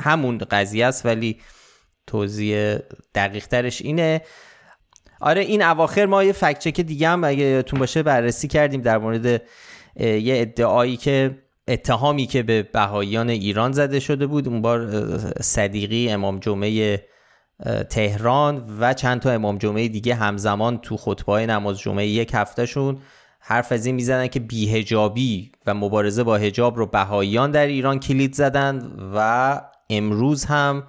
همون 0.00 0.38
قضیه 0.38 0.86
است 0.86 1.06
ولی 1.06 1.40
توضیح 2.06 2.76
دقیق 3.14 3.46
ترش 3.46 3.82
اینه. 3.82 4.20
آره 5.22 5.40
این 5.40 5.62
اواخر 5.62 6.06
ما 6.06 6.24
یه 6.24 6.32
فکچک 6.32 6.80
دیگه 6.80 7.08
هم 7.08 7.24
اگه 7.24 7.44
یادتون 7.44 7.78
باشه 7.78 8.02
بررسی 8.02 8.48
کردیم 8.48 8.80
در 8.80 8.98
مورد 8.98 9.42
یه 10.00 10.40
ادعایی 10.40 10.96
که 10.96 11.38
اتهامی 11.68 12.26
که 12.26 12.42
به 12.42 12.62
بهاییان 12.62 13.30
ایران 13.30 13.72
زده 13.72 14.00
شده 14.00 14.26
بود. 14.26 14.48
اون 14.48 14.62
بار 14.62 14.88
صدیقی 15.40 16.10
امام 16.10 16.38
جمعه 16.38 17.04
تهران 17.90 18.76
و 18.80 18.94
چند 18.94 19.20
تا 19.20 19.30
امام 19.30 19.58
جمعه 19.58 19.88
دیگه 19.88 20.14
همزمان 20.14 20.78
تو 20.78 20.96
خطبه 20.96 21.46
نماز 21.46 21.78
جمعه 21.78 22.06
یک 22.06 22.30
هفتهشون 22.34 22.98
حرف 23.40 23.72
از 23.72 23.86
این 23.86 23.94
می‌زنن 23.94 24.28
که 24.28 24.40
بیهجابی 24.40 25.52
و 25.66 25.74
مبارزه 25.74 26.22
با 26.22 26.36
هجاب 26.36 26.76
رو 26.76 26.86
بهاییان 26.86 27.50
در 27.50 27.66
ایران 27.66 28.00
کلید 28.00 28.34
زدن 28.34 28.92
و 29.14 29.60
امروز 29.90 30.44
هم 30.44 30.84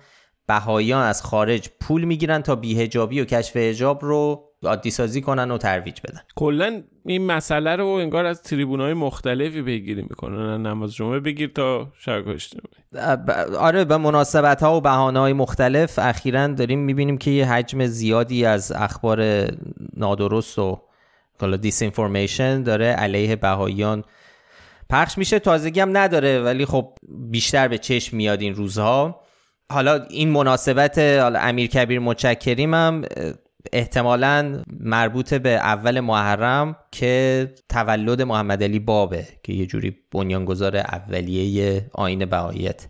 بهاییان 0.47 1.03
از 1.03 1.23
خارج 1.23 1.69
پول 1.81 2.03
می‌گیرن 2.03 2.41
تا 2.41 2.55
بیهجابی 2.55 3.21
و 3.21 3.25
کشف 3.25 3.57
هجاب 3.57 4.05
رو 4.05 4.43
عادی 4.63 4.91
سازی 4.91 5.21
کنن 5.21 5.51
و 5.51 5.57
ترویج 5.57 6.01
بدن. 6.01 6.21
کلا 6.35 6.83
این 7.05 7.25
مسئله 7.25 7.75
رو 7.75 7.85
انگار 7.85 8.25
از 8.25 8.53
های 8.53 8.93
مختلفی 8.93 9.61
بگیری 9.61 10.01
می‌کنن. 10.01 10.67
نماز 10.67 10.93
جمعه 10.93 11.19
بگیر 11.19 11.51
تا 11.55 11.87
شرک 11.99 12.25
آره 13.59 13.85
به 13.85 13.97
مناسبت 13.97 14.63
ها 14.63 14.77
و 14.77 14.81
بهانه 14.81 15.19
های 15.19 15.33
مختلف 15.33 15.99
اخیرا 15.99 16.47
داریم 16.47 16.79
می‌بینیم 16.79 17.17
که 17.17 17.31
یه 17.31 17.51
حجم 17.51 17.85
زیادی 17.85 18.45
از 18.45 18.71
اخبار 18.71 19.47
نادرست 19.97 20.59
و 20.59 20.81
حالا 21.41 21.57
دیس 21.57 21.83
انفورمیشن 21.83 22.63
داره 22.63 22.85
علیه 22.85 23.35
بهاییان. 23.35 24.03
پخش 24.89 25.17
میشه 25.17 25.39
تازگی 25.39 25.79
هم 25.79 25.97
نداره 25.97 26.39
ولی 26.41 26.65
خب 26.65 26.93
بیشتر 27.09 27.67
به 27.67 27.77
چشم 27.77 28.17
میاد 28.17 28.41
این 28.41 28.55
روزها. 28.55 29.22
حالا 29.73 30.05
این 30.09 30.29
مناسبت 30.29 30.99
حالا 30.99 31.39
امیر 31.39 31.67
کبیر 31.67 31.99
متشکریم 31.99 32.73
هم 32.73 33.01
احتمالا 33.73 34.61
مربوط 34.79 35.33
به 35.33 35.49
اول 35.49 35.99
محرم 35.99 36.75
که 36.91 37.47
تولد 37.69 38.21
محمد 38.21 38.63
علی 38.63 38.79
بابه 38.79 39.27
که 39.43 39.53
یه 39.53 39.65
جوری 39.65 39.95
بنیانگذار 40.11 40.77
اولیه 40.77 41.89
آین 41.93 42.25
بهاییت. 42.25 42.85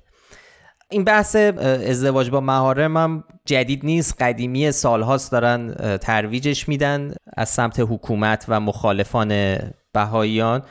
این 0.90 1.04
بحث 1.04 1.36
ازدواج 1.36 2.30
با 2.30 2.40
محارم 2.40 2.98
هم 2.98 3.24
جدید 3.46 3.86
نیست 3.86 4.22
قدیمی 4.22 4.72
سالهاست 4.72 5.32
دارن 5.32 5.74
ترویجش 5.98 6.70
میدن 6.70 7.14
از 7.38 7.50
سمت 7.50 7.80
حکومت 7.80 8.46
و 8.48 8.60
مخالفان 8.60 9.58
بهاییان. 9.94 10.62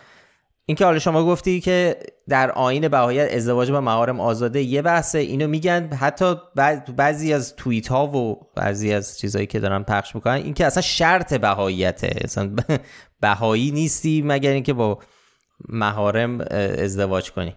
اینکه 0.67 0.85
حالا 0.85 0.99
شما 0.99 1.25
گفتی 1.25 1.61
که 1.61 1.97
در 2.29 2.51
آین 2.51 2.89
بهایت 2.89 3.33
ازدواج 3.35 3.71
با 3.71 3.81
محارم 3.81 4.21
آزاده 4.21 4.63
یه 4.63 4.83
بحثه. 4.83 5.19
اینو 5.19 5.49
میگن 5.49 5.93
حتی 5.93 6.35
بعضی 6.97 7.33
از 7.33 7.57
توییت 7.57 7.89
ها 7.89 8.07
و 8.07 8.49
بعضی 8.57 8.93
از 8.93 9.19
چیزهایی 9.19 9.47
که 9.47 9.61
دارن 9.61 9.83
پخش 9.83 10.15
می‌کنن 10.15 10.35
اینکه 10.35 10.67
اصلا 10.67 10.83
شرط 10.83 11.35
بهاییته. 11.35 12.11
اصلا 12.25 12.55
بهایی 13.21 13.71
نیستی 13.71 14.23
مگر 14.25 14.51
اینکه 14.51 14.73
با 14.73 14.99
محارم 15.69 16.41
ازدواج 16.51 17.33
کنی. 17.33 17.57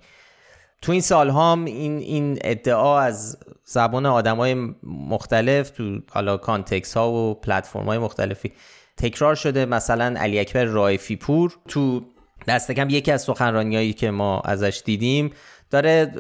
تو 0.82 0.92
این 0.92 1.02
سال 1.02 1.30
هم 1.30 1.66
این, 1.66 1.98
این 1.98 2.38
ادعا 2.42 3.00
از 3.00 3.38
زبان 3.64 4.06
آدم 4.06 4.38
های 4.38 4.74
مختلف 4.84 5.70
تو 5.70 6.00
حالا 6.12 6.38
کانتکس 6.38 6.98
ها 6.98 7.12
و 7.12 7.34
پلتفرم 7.34 7.86
های 7.86 7.98
مختلفی 7.98 8.52
تکرار 8.98 9.36
شده. 9.36 9.66
مثلا 9.66 10.20
علی 10.20 10.40
اکبر 10.40 10.64
رایفی 10.64 11.16
پور 11.16 11.54
تو 11.68 12.02
دست 12.48 12.72
کم 12.72 12.90
یکی 12.90 13.12
از 13.12 13.22
سخنرانیایی 13.22 13.94
که 13.94 14.12
ما 14.12 14.40
ازش 14.40 14.82
دیدیم 14.86 15.32
داره 15.72 16.12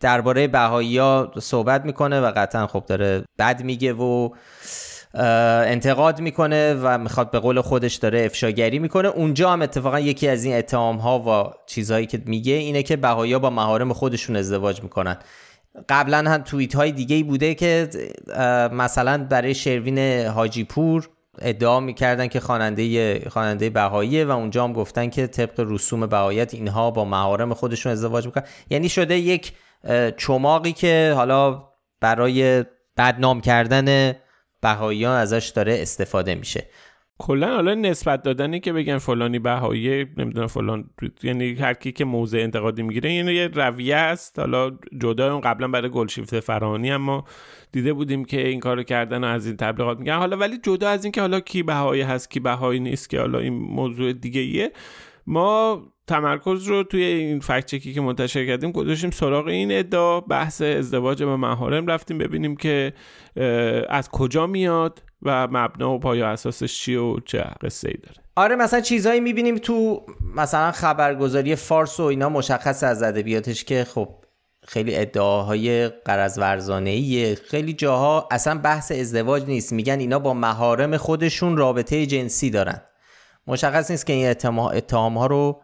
درباره 0.00 0.48
بهایی 0.48 0.98
ها 0.98 1.32
صحبت 1.40 1.84
می‌کنه 1.84 2.20
و 2.20 2.32
قطعا 2.36 2.66
خب 2.66 2.84
داره 2.86 3.24
بد 3.38 3.62
میگه 3.62 3.92
و 3.92 4.28
انتقاد 5.14 6.20
می‌کنه 6.20 6.74
و 6.74 6.98
می‌خواد 6.98 7.30
به 7.30 7.38
قول 7.38 7.60
خودش 7.60 7.94
داره 7.94 8.24
افشاگری 8.24 8.78
می‌کنه. 8.78 9.08
اونجا 9.08 9.50
هم 9.50 9.62
اتفاقا 9.62 10.00
یکی 10.00 10.28
از 10.28 10.44
این 10.44 10.56
اتهام 10.56 10.96
ها 10.96 11.18
و 11.18 11.54
چیزهایی 11.66 12.06
که 12.06 12.22
میگه 12.26 12.52
اینه 12.52 12.82
که 12.82 12.96
بهایی 12.96 13.38
با 13.38 13.50
مهارم 13.50 13.92
خودشون 13.92 14.36
ازدواج 14.36 14.82
می‌کنن. 14.82 15.16
قبلا 15.88 16.18
هم 16.18 16.42
توییت 16.42 16.74
های 16.74 16.92
دیگه 16.92 17.22
بوده 17.22 17.54
که 17.54 17.88
مثلا 18.72 19.24
برای 19.24 19.54
شروین 19.54 20.26
حاجی 20.26 20.64
پور 20.64 21.08
ادعا 21.38 21.80
می‌کردن 21.80 22.26
که 22.26 22.40
خواننده 22.40 23.20
خواننده 23.30 23.70
بهاییه 23.70 24.24
و 24.24 24.30
اونجا 24.30 24.64
هم 24.64 24.72
گفتن 24.72 25.10
که 25.10 25.26
طبق 25.26 25.66
رسوم 25.68 26.06
بهاییت 26.06 26.54
اینها 26.54 26.90
با 26.90 27.04
محارم 27.04 27.54
خودشون 27.54 27.92
ازدواج 27.92 28.26
می‌کنن. 28.26 28.44
یعنی 28.70 28.88
شده 28.88 29.18
یک 29.18 29.52
چماقی 30.16 30.72
که 30.72 31.12
حالا 31.16 31.68
برای 32.00 32.64
بدنام 32.96 33.40
کردن 33.40 34.14
بهاییان 34.60 35.16
ازش 35.16 35.52
داره 35.54 35.76
استفاده 35.82 36.34
میشه. 36.34 36.66
کلا 37.18 37.54
حالا 37.54 37.74
نسبت 37.74 38.22
دادنی 38.22 38.60
که 38.60 38.72
بگن 38.72 38.98
فلانی 38.98 39.38
بهایی 39.38 40.06
نمی‌دونم 40.16 40.46
فلان 40.46 40.90
یعنی 41.22 41.54
هر 41.54 41.74
کی 41.74 41.92
که 41.92 42.04
موضع 42.04 42.38
انتقادی 42.38 42.82
می‌گیره 42.82 43.12
یعنی 43.12 43.32
یه 43.32 43.46
رویه 43.46 43.96
است. 43.96 44.38
حالا 44.38 44.70
جدا 45.00 45.32
اون 45.32 45.40
قبلا 45.40 45.68
برای 45.68 45.90
گلشیفت 45.90 46.40
فرانی 46.40 46.90
اما 46.90 47.24
دیده 47.72 47.92
بودیم 47.92 48.24
که 48.24 48.48
این 48.48 48.60
کارو 48.60 48.82
کردن 48.82 49.24
و 49.24 49.26
از 49.26 49.46
این 49.46 49.56
تبلیغات 49.56 49.98
میگن. 49.98 50.16
حالا 50.16 50.36
ولی 50.36 50.58
جدا 50.62 50.88
از 50.88 51.04
این 51.04 51.12
که 51.12 51.20
حالا 51.20 51.40
کی 51.40 51.62
بهایی 51.62 52.02
هست 52.02 52.30
کی 52.30 52.40
بهایی 52.40 52.80
نیست 52.80 53.10
که 53.10 53.20
حالا 53.20 53.38
این 53.38 53.52
موضوع 53.52 54.12
دیگه 54.12 54.40
ایه 54.40 54.72
ما 55.26 55.82
تمرکز 56.06 56.66
رو 56.66 56.82
توی 56.82 57.02
این 57.02 57.40
فکت 57.40 57.66
چکی 57.66 57.92
که 57.92 58.00
منتشر 58.00 58.46
کردیم 58.46 58.72
گذاشتیم 58.72 59.10
سراغ 59.10 59.46
این 59.46 59.72
ادعا. 59.72 60.20
بحث 60.20 60.62
ازدواج 60.62 61.22
با 61.22 61.36
محارم 61.36 61.86
رفتیم 61.86 62.18
ببینیم 62.18 62.56
که 62.56 62.92
از 63.88 64.10
کجا 64.10 64.46
میاد. 64.46 65.02
و 65.24 65.48
مبنا 65.50 65.94
و 65.94 65.98
پایا 65.98 66.28
اساسش 66.28 66.78
چیه 66.78 67.00
و 67.00 67.20
چه 67.24 67.44
قصه 67.62 67.88
ای 67.88 67.96
داره. 68.02 68.16
آره 68.36 68.56
مثلا 68.56 68.80
چیزهایی 68.80 69.20
می‌بینیم 69.20 69.58
تو 69.58 70.06
مثلا 70.34 70.72
خبرگزاری 70.72 71.56
فارس 71.56 72.00
و 72.00 72.02
اینا 72.02 72.28
مشخص 72.28 72.84
از 72.84 73.02
ادبیاتش 73.02 73.64
که 73.64 73.84
خب 73.84 74.08
خیلی 74.66 74.96
ادعاهای 74.96 75.88
قرض 75.88 76.38
ورزانه 76.38 77.34
خیلی 77.34 77.72
جاها 77.72 78.28
اصلا 78.30 78.58
بحث 78.58 78.92
ازدواج 78.92 79.44
نیست. 79.46 79.72
میگن 79.72 79.98
اینا 79.98 80.18
با 80.18 80.34
مهارم 80.34 80.96
خودشون 80.96 81.56
رابطه 81.56 82.06
جنسی 82.06 82.50
دارن. 82.50 82.80
مشخص 83.46 83.90
نیست 83.90 84.06
که 84.06 84.12
این 84.12 84.28
اتهام 84.28 85.18
ها 85.18 85.26
رو 85.26 85.60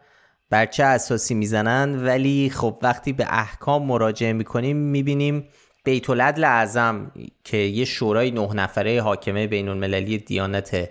بر 0.50 0.67
چه 0.67 0.85
اساسی 0.85 1.35
می‌زنن 1.35 2.07
ولی 2.07 2.50
خب 2.50 2.79
وقتی 2.83 3.12
به 3.12 3.26
احکام 3.29 3.87
مراجعه 3.87 4.33
می‌کنیم 4.33 4.76
می‌بینیم 4.76 5.49
بیت 5.84 6.10
العدل 6.10 6.44
اعظم 6.44 7.12
که 7.44 7.56
یه 7.56 7.84
شورای 7.84 8.30
نه 8.30 8.54
نفره 8.54 9.02
حاکمه 9.02 9.46
بین 9.46 9.68
المللی 9.68 10.18
دیانت 10.18 10.90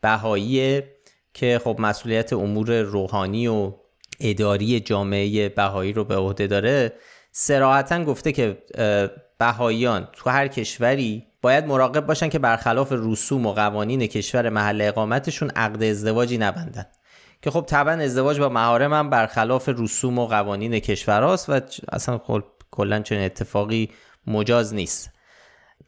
بهایی 0.00 0.82
که 1.34 1.60
خب 1.64 1.76
مسئولیت 1.78 2.32
امور 2.32 2.80
روحانی 2.80 3.48
و 3.48 3.72
اداری 4.20 4.80
جامعه 4.80 5.48
بهایی 5.48 5.92
رو 5.92 6.04
به 6.04 6.16
عهده 6.16 6.46
داره 6.46 6.92
سراحتا 7.32 8.04
گفته 8.04 8.32
که 8.32 8.62
بهاییان 9.38 10.08
تو 10.12 10.30
هر 10.30 10.48
کشوری 10.48 11.26
باید 11.42 11.66
مراقب 11.66 12.06
باشن 12.06 12.28
که 12.28 12.38
برخلاف 12.38 12.92
رسوم 12.92 13.46
و 13.46 13.52
قوانین 13.52 14.06
کشور 14.06 14.48
محل 14.48 14.80
اقامتشون 14.80 15.50
عقد 15.50 15.82
ازدواجی 15.82 16.38
نبندن. 16.38 16.86
که 17.42 17.50
خب 17.50 17.64
طبعا 17.66 17.92
ازدواج 17.92 18.40
با 18.40 18.48
محارم 18.48 18.92
هم 18.92 19.10
برخلاف 19.10 19.68
رسوم 19.68 20.18
و 20.18 20.26
قوانین 20.26 20.78
کشور 20.78 21.36
و 21.48 21.60
اصلا 21.92 22.18
خب 22.18 22.42
کلا 22.70 23.00
چنین 23.00 23.24
اتفاقی 23.24 23.90
مجاز 24.26 24.74
نیست. 24.74 25.10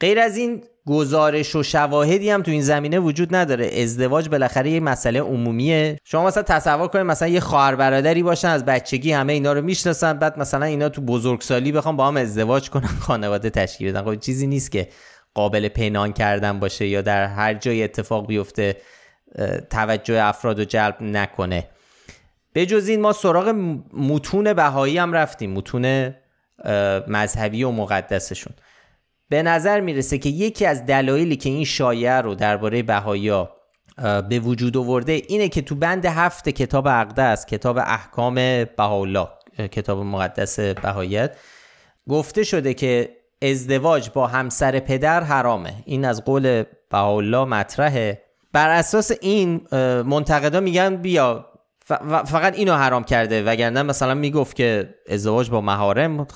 غیر 0.00 0.18
از 0.18 0.36
این 0.36 0.64
گزارش 0.86 1.56
و 1.56 1.62
شواهدی 1.62 2.30
هم 2.30 2.42
تو 2.42 2.50
این 2.50 2.62
زمینه 2.62 2.98
وجود 2.98 3.34
نداره. 3.34 3.66
ازدواج 3.66 4.28
بالاخره 4.28 4.70
یه 4.70 4.80
مسئله 4.80 5.20
عمومیه. 5.20 5.98
شما 6.04 6.26
مثلا 6.26 6.42
تصور 6.42 6.88
کنید 6.88 7.06
مثلا 7.06 7.28
یه 7.28 7.40
خواهر 7.40 7.74
برادری 7.74 8.22
باشن 8.22 8.48
از 8.48 8.64
بچگی 8.64 9.12
همه 9.12 9.32
اینا 9.32 9.52
رو 9.52 9.62
می‌شناسن 9.62 10.12
بعد 10.12 10.38
مثلا 10.38 10.66
اینا 10.66 10.88
تو 10.88 11.00
بزرگسالی 11.00 11.72
بخوام 11.72 11.96
با 11.96 12.08
هم 12.08 12.16
ازدواج 12.16 12.70
کنن 12.70 12.88
خانواده 13.06 13.50
تشکیل 13.50 13.92
بدن. 13.92 14.02
خب 14.02 14.20
چیزی 14.20 14.46
نیست 14.46 14.72
که 14.72 14.88
قابل 15.34 15.68
پنهان 15.68 16.12
کردن 16.12 16.60
باشه 16.60 16.86
یا 16.86 17.02
در 17.02 17.26
هر 17.26 17.54
جای 17.54 17.82
اتفاق 17.82 18.26
بیفته 18.26 18.76
توجه 19.70 20.24
افراد 20.24 20.58
رو 20.58 20.64
جلب 20.64 20.96
نکنه. 21.00 21.68
به 22.52 22.66
جز 22.66 22.88
این 22.88 23.00
ما 23.00 23.12
سراغ 23.12 23.48
متون 23.92 24.52
بهایی 24.52 24.98
هم 24.98 25.12
رفتیم. 25.12 25.52
متون 25.52 26.14
مذهبی 27.09 27.64
و 27.64 27.71
مقدسشون. 27.71 28.52
به 29.28 29.42
نظر 29.42 29.81
می‌رسه 29.81 30.19
که 30.19 30.28
یکی 30.28 30.66
از 30.66 30.87
دلایلی 30.87 31.37
که 31.37 31.50
این 31.50 31.64
شایعه 31.64 32.21
رو 32.21 32.35
درباره 32.35 32.83
بهایا 32.83 33.57
به 34.28 34.38
وجود 34.38 34.76
آورده 34.76 35.12
اینه 35.12 35.49
که 35.49 35.62
تو 35.62 35.75
بند 35.75 36.07
هفت 36.07 36.49
کتاب 36.49 36.87
اقدس 36.87 37.47
کتاب 37.47 37.78
احکام 37.78 38.35
بهاءالله 38.64 39.28
کتاب 39.59 39.99
مقدس 39.99 40.61
بهایت 40.61 41.37
گفته 42.09 42.42
شده 42.42 42.75
که 42.75 43.16
ازدواج 43.42 44.11
با 44.11 44.26
همسر 44.26 44.78
پدر 44.78 45.23
حرامه. 45.23 45.75
این 45.85 46.04
از 46.04 46.25
قول 46.25 46.64
بهاءالله 46.90 47.45
مطرحه. 47.45 48.23
بر 48.52 48.69
اساس 48.69 49.12
این 49.21 49.61
منتقدا 50.07 50.61
میگن 50.61 50.97
بیا 50.97 51.51
فقط 52.24 52.58
اینو 52.58 52.74
حرام 52.74 53.04
کرده. 53.04 53.42
وگرنه 53.42 53.82
مثلا 53.82 54.14
می‌گفت 54.14 54.56
که 54.56 54.94
ازدواج 55.08 55.50
با 55.50 55.60
مهارم 55.60 56.26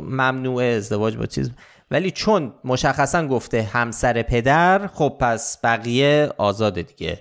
ممنوعه 0.00 0.66
ازدواج 0.66 1.16
با 1.16 1.26
چیز. 1.26 1.50
ولی 1.90 2.10
چون 2.10 2.54
مشخصا 2.64 3.26
گفته 3.26 3.62
همسر 3.62 4.22
پدر 4.22 4.86
خب 4.86 5.16
پس 5.20 5.58
بقیه 5.64 6.28
آزاده 6.38 6.82
دیگه. 6.82 7.20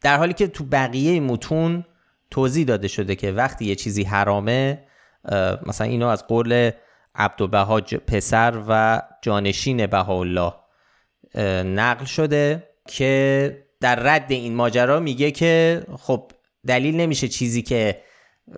در 0.00 0.16
حالی 0.16 0.32
که 0.32 0.46
تو 0.46 0.64
بقیه 0.64 1.20
متون 1.20 1.84
توضیح 2.30 2.66
داده 2.66 2.88
شده 2.88 3.14
که 3.14 3.32
وقتی 3.32 3.64
یه 3.64 3.74
چیزی 3.74 4.02
حرامه 4.02 4.78
مثلا 5.66 5.86
اینو 5.86 6.06
از 6.06 6.26
قول 6.26 6.70
عبدالبها 7.14 7.80
پسر 7.80 8.62
و 8.68 9.02
جانشین 9.22 9.86
بهاءالله 9.86 10.52
نقل 11.64 12.04
شده 12.04 12.68
که 12.88 13.64
در 13.80 13.94
رد 13.94 14.30
این 14.32 14.54
ماجرا 14.54 15.00
میگه 15.00 15.30
که 15.30 15.82
خب 15.98 16.30
دلیل 16.66 16.96
نمیشه 16.96 17.28
چیزی 17.28 17.62
که 17.62 18.02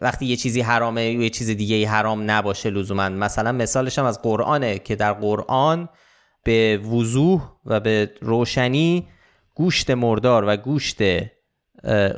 وقتی 0.00 0.26
یه 0.26 0.36
چیزی 0.36 0.60
حرامه 0.60 1.04
یه 1.04 1.30
چیز 1.30 1.50
دیگه 1.50 1.88
حرام 1.88 2.30
نباشه 2.30 2.70
لزوما. 2.70 3.08
مثلا 3.08 3.52
مثالش 3.52 3.98
هم 3.98 4.04
از 4.04 4.22
قرآنه 4.22 4.78
که 4.78 4.96
در 4.96 5.12
قرآن 5.12 5.88
به 6.44 6.78
وضوح 6.78 7.52
و 7.64 7.80
به 7.80 8.10
روشنی 8.20 9.08
گوشت 9.54 9.90
مردار 9.90 10.44
و 10.46 10.56
گوشت 10.56 10.98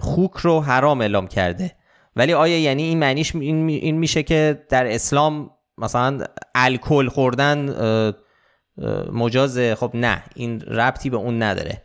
خوک 0.00 0.36
رو 0.36 0.60
حرام 0.60 1.00
اعلام 1.00 1.28
کرده. 1.28 1.76
ولی 2.16 2.32
آیا 2.32 2.58
یعنی 2.58 2.82
این 2.82 2.98
معنیش 2.98 3.34
این 3.34 3.98
میشه 3.98 4.22
که 4.22 4.66
در 4.68 4.86
اسلام 4.86 5.50
مثلا 5.78 6.24
الکل 6.54 7.08
خوردن 7.08 7.74
مجازه؟ 9.12 9.74
خب 9.74 9.90
نه 9.94 10.22
این 10.34 10.60
ربطی 10.60 11.10
به 11.10 11.16
اون 11.16 11.42
نداره. 11.42 11.82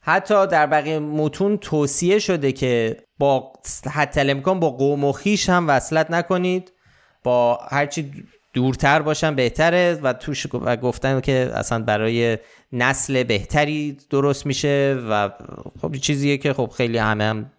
حتی 0.00 0.46
در 0.46 0.66
بقیه 0.66 0.98
متون 0.98 1.58
توصیه 1.58 2.18
شده 2.18 2.52
که 2.52 2.96
با 3.22 3.52
حتی 3.92 4.20
امکان 4.20 4.60
با 4.60 4.70
قوم 4.70 5.04
و 5.04 5.12
خیش 5.12 5.48
هم 5.48 5.68
وصلت 5.68 6.10
نکنید. 6.10 6.72
با 7.22 7.58
هرچی 7.70 8.12
دورتر 8.54 9.02
باشن 9.02 9.34
بهتره 9.34 9.98
و 10.02 10.12
توش 10.12 10.46
گفتن 10.82 11.20
که 11.20 11.50
اصلا 11.54 11.82
برای 11.82 12.38
نسل 12.72 13.22
بهتری 13.22 13.98
درست 14.10 14.46
میشه 14.46 14.98
و 15.10 15.30
خب 15.82 15.96
چیزیه 15.96 16.38
که 16.38 16.52
خب 16.52 16.72
خیلی 16.76 16.98
همه 16.98 17.24
هم 17.24 17.52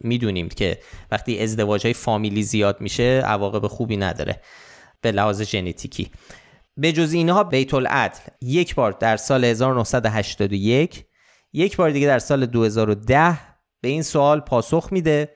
می‌دونیم 0.00 0.48
که 0.48 0.78
وقتی 1.10 1.42
ازدواج 1.42 1.84
های 1.84 1.94
فامیلی 1.94 2.42
زیاد 2.42 2.80
میشه 2.80 3.22
عواقب 3.26 3.66
خوبی 3.66 3.96
نداره 3.96 4.40
به 5.00 5.12
لحاظ 5.12 5.42
ژنتیکی. 5.42 6.10
به 6.76 6.92
جز 6.92 7.12
اینها 7.12 7.44
بیت 7.44 7.74
العدل 7.74 8.18
یک 8.42 8.74
بار 8.74 8.92
در 8.92 9.16
سال 9.16 9.44
1981 9.44 11.04
یک 11.52 11.76
بار 11.76 11.90
دیگه 11.90 12.06
در 12.06 12.18
سال 12.18 12.46
2010 12.46 13.49
به 13.80 13.88
این 13.88 14.02
سوال 14.02 14.40
پاسخ 14.40 14.88
میده. 14.90 15.28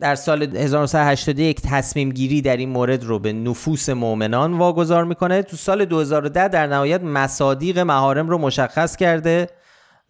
در 0.00 0.14
سال 0.14 0.56
1981 0.56 1.60
تصمیم 1.60 2.12
گیری 2.12 2.42
در 2.42 2.56
این 2.56 2.68
مورد 2.68 3.04
رو 3.04 3.18
به 3.18 3.32
نفوس 3.32 3.88
مؤمنان 3.88 4.58
واگذار 4.58 5.04
می‌کنه. 5.04 5.42
تو 5.42 5.56
سال 5.56 5.84
2010 5.84 6.48
در 6.48 6.66
نهایت 6.66 7.02
مصادیق 7.02 7.78
مهارم 7.78 8.28
رو 8.28 8.38
مشخص 8.38 8.96
کرده 8.96 9.48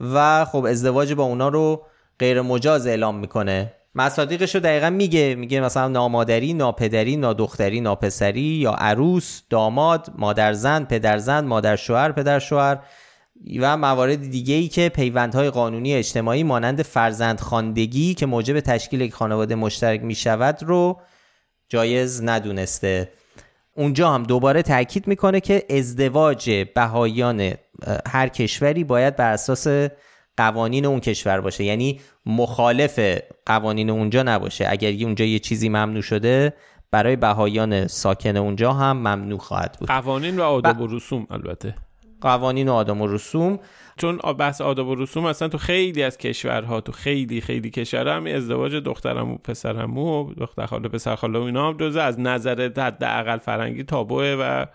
و 0.00 0.44
خب 0.44 0.64
ازدواج 0.64 1.12
با 1.12 1.24
اونا 1.24 1.48
رو 1.48 1.86
غیر 2.18 2.40
مجاز 2.40 2.86
اعلام 2.86 3.18
می‌کنه. 3.18 3.74
مصادیقش 3.94 4.54
رو 4.54 4.60
دقیقا 4.60 4.90
میگه 4.90 5.34
میگه 5.34 5.60
مثلا 5.60 5.88
نامادری 5.88 6.54
ناپدری 6.54 7.16
نادختری 7.16 7.80
ناپسری 7.80 8.40
یا 8.40 8.72
عروس 8.72 9.42
داماد 9.50 10.12
مادرزن 10.18 10.84
پدرزن 10.84 11.44
مادر 11.44 11.76
شوهر 11.76 12.12
پدر 12.12 12.38
شوهر. 12.38 12.78
و 13.60 13.76
موارد 13.76 14.30
دیگه 14.30 14.54
ای 14.54 14.68
که 14.68 14.88
پیوندهای 14.88 15.50
قانونی 15.50 15.94
اجتماعی 15.94 16.42
مانند 16.42 16.82
فرزند 16.82 17.40
خاندگی 17.40 18.14
که 18.14 18.26
موجب 18.26 18.60
تشکیل 18.60 19.00
یک 19.00 19.14
خانواده 19.14 19.54
مشترک 19.54 20.02
می 20.02 20.14
شود 20.14 20.62
رو 20.62 21.00
جایز 21.68 22.22
ندونسته. 22.22 23.12
اونجا 23.74 24.10
هم 24.10 24.22
دوباره 24.22 24.62
تاکید 24.62 25.06
می‌کنه 25.06 25.40
که 25.40 25.64
ازدواج 25.70 26.66
بهاییان 26.74 27.52
هر 28.08 28.28
کشوری 28.28 28.84
باید 28.84 29.16
بر 29.16 29.32
اساس 29.32 29.66
قوانین 30.36 30.86
اون 30.86 31.00
کشور 31.00 31.40
باشه. 31.40 31.64
یعنی 31.64 32.00
مخالف 32.26 33.18
قوانین 33.46 33.90
اونجا 33.90 34.22
نباشه. 34.22 34.66
اگر 34.68 35.04
اونجا 35.04 35.24
یه 35.24 35.38
چیزی 35.38 35.68
ممنوع 35.68 36.02
شده 36.02 36.52
برای 36.90 37.16
بهاییان 37.16 37.86
ساکن 37.86 38.36
اونجا 38.36 38.72
هم 38.72 38.96
ممنوع 38.96 39.38
خواهد 39.38 39.76
بود. 39.80 39.88
قوانین 39.88 40.40
و 40.40 40.42
آداب 40.42 40.80
و 40.80 40.86
رسوم 40.86 41.26
البته. 41.30 41.74
قوانین 42.20 42.68
و 42.68 42.72
آدم 42.72 43.00
و 43.00 43.06
رسوم. 43.06 43.58
چون 43.96 44.16
بحث 44.16 44.60
آداب 44.60 44.88
و 44.88 44.94
رسوم 44.94 45.24
اصلا 45.24 45.48
تو 45.48 45.58
خیلی 45.58 46.02
از 46.02 46.18
کشورها 46.18 46.80
تو 46.80 46.92
خیلی 46.92 47.40
خیلی 47.40 47.70
کشورها 47.70 48.16
هم 48.16 48.24
دخترم 48.24 48.80
دخترمو 48.80 49.38
پسرمو 49.38 50.24
و 50.24 50.34
دختر 50.34 50.66
خاله 50.66 50.88
پسر 50.88 51.14
خاله 51.14 51.38
و 51.38 51.42
اینا 51.42 51.68
هم 51.68 51.76
جزء 51.76 52.00
از 52.00 52.20
نظر 52.20 52.70
حداقل 52.76 53.38
فرنگی 53.38 53.82
تابوه 53.82 54.36
و 54.40 54.66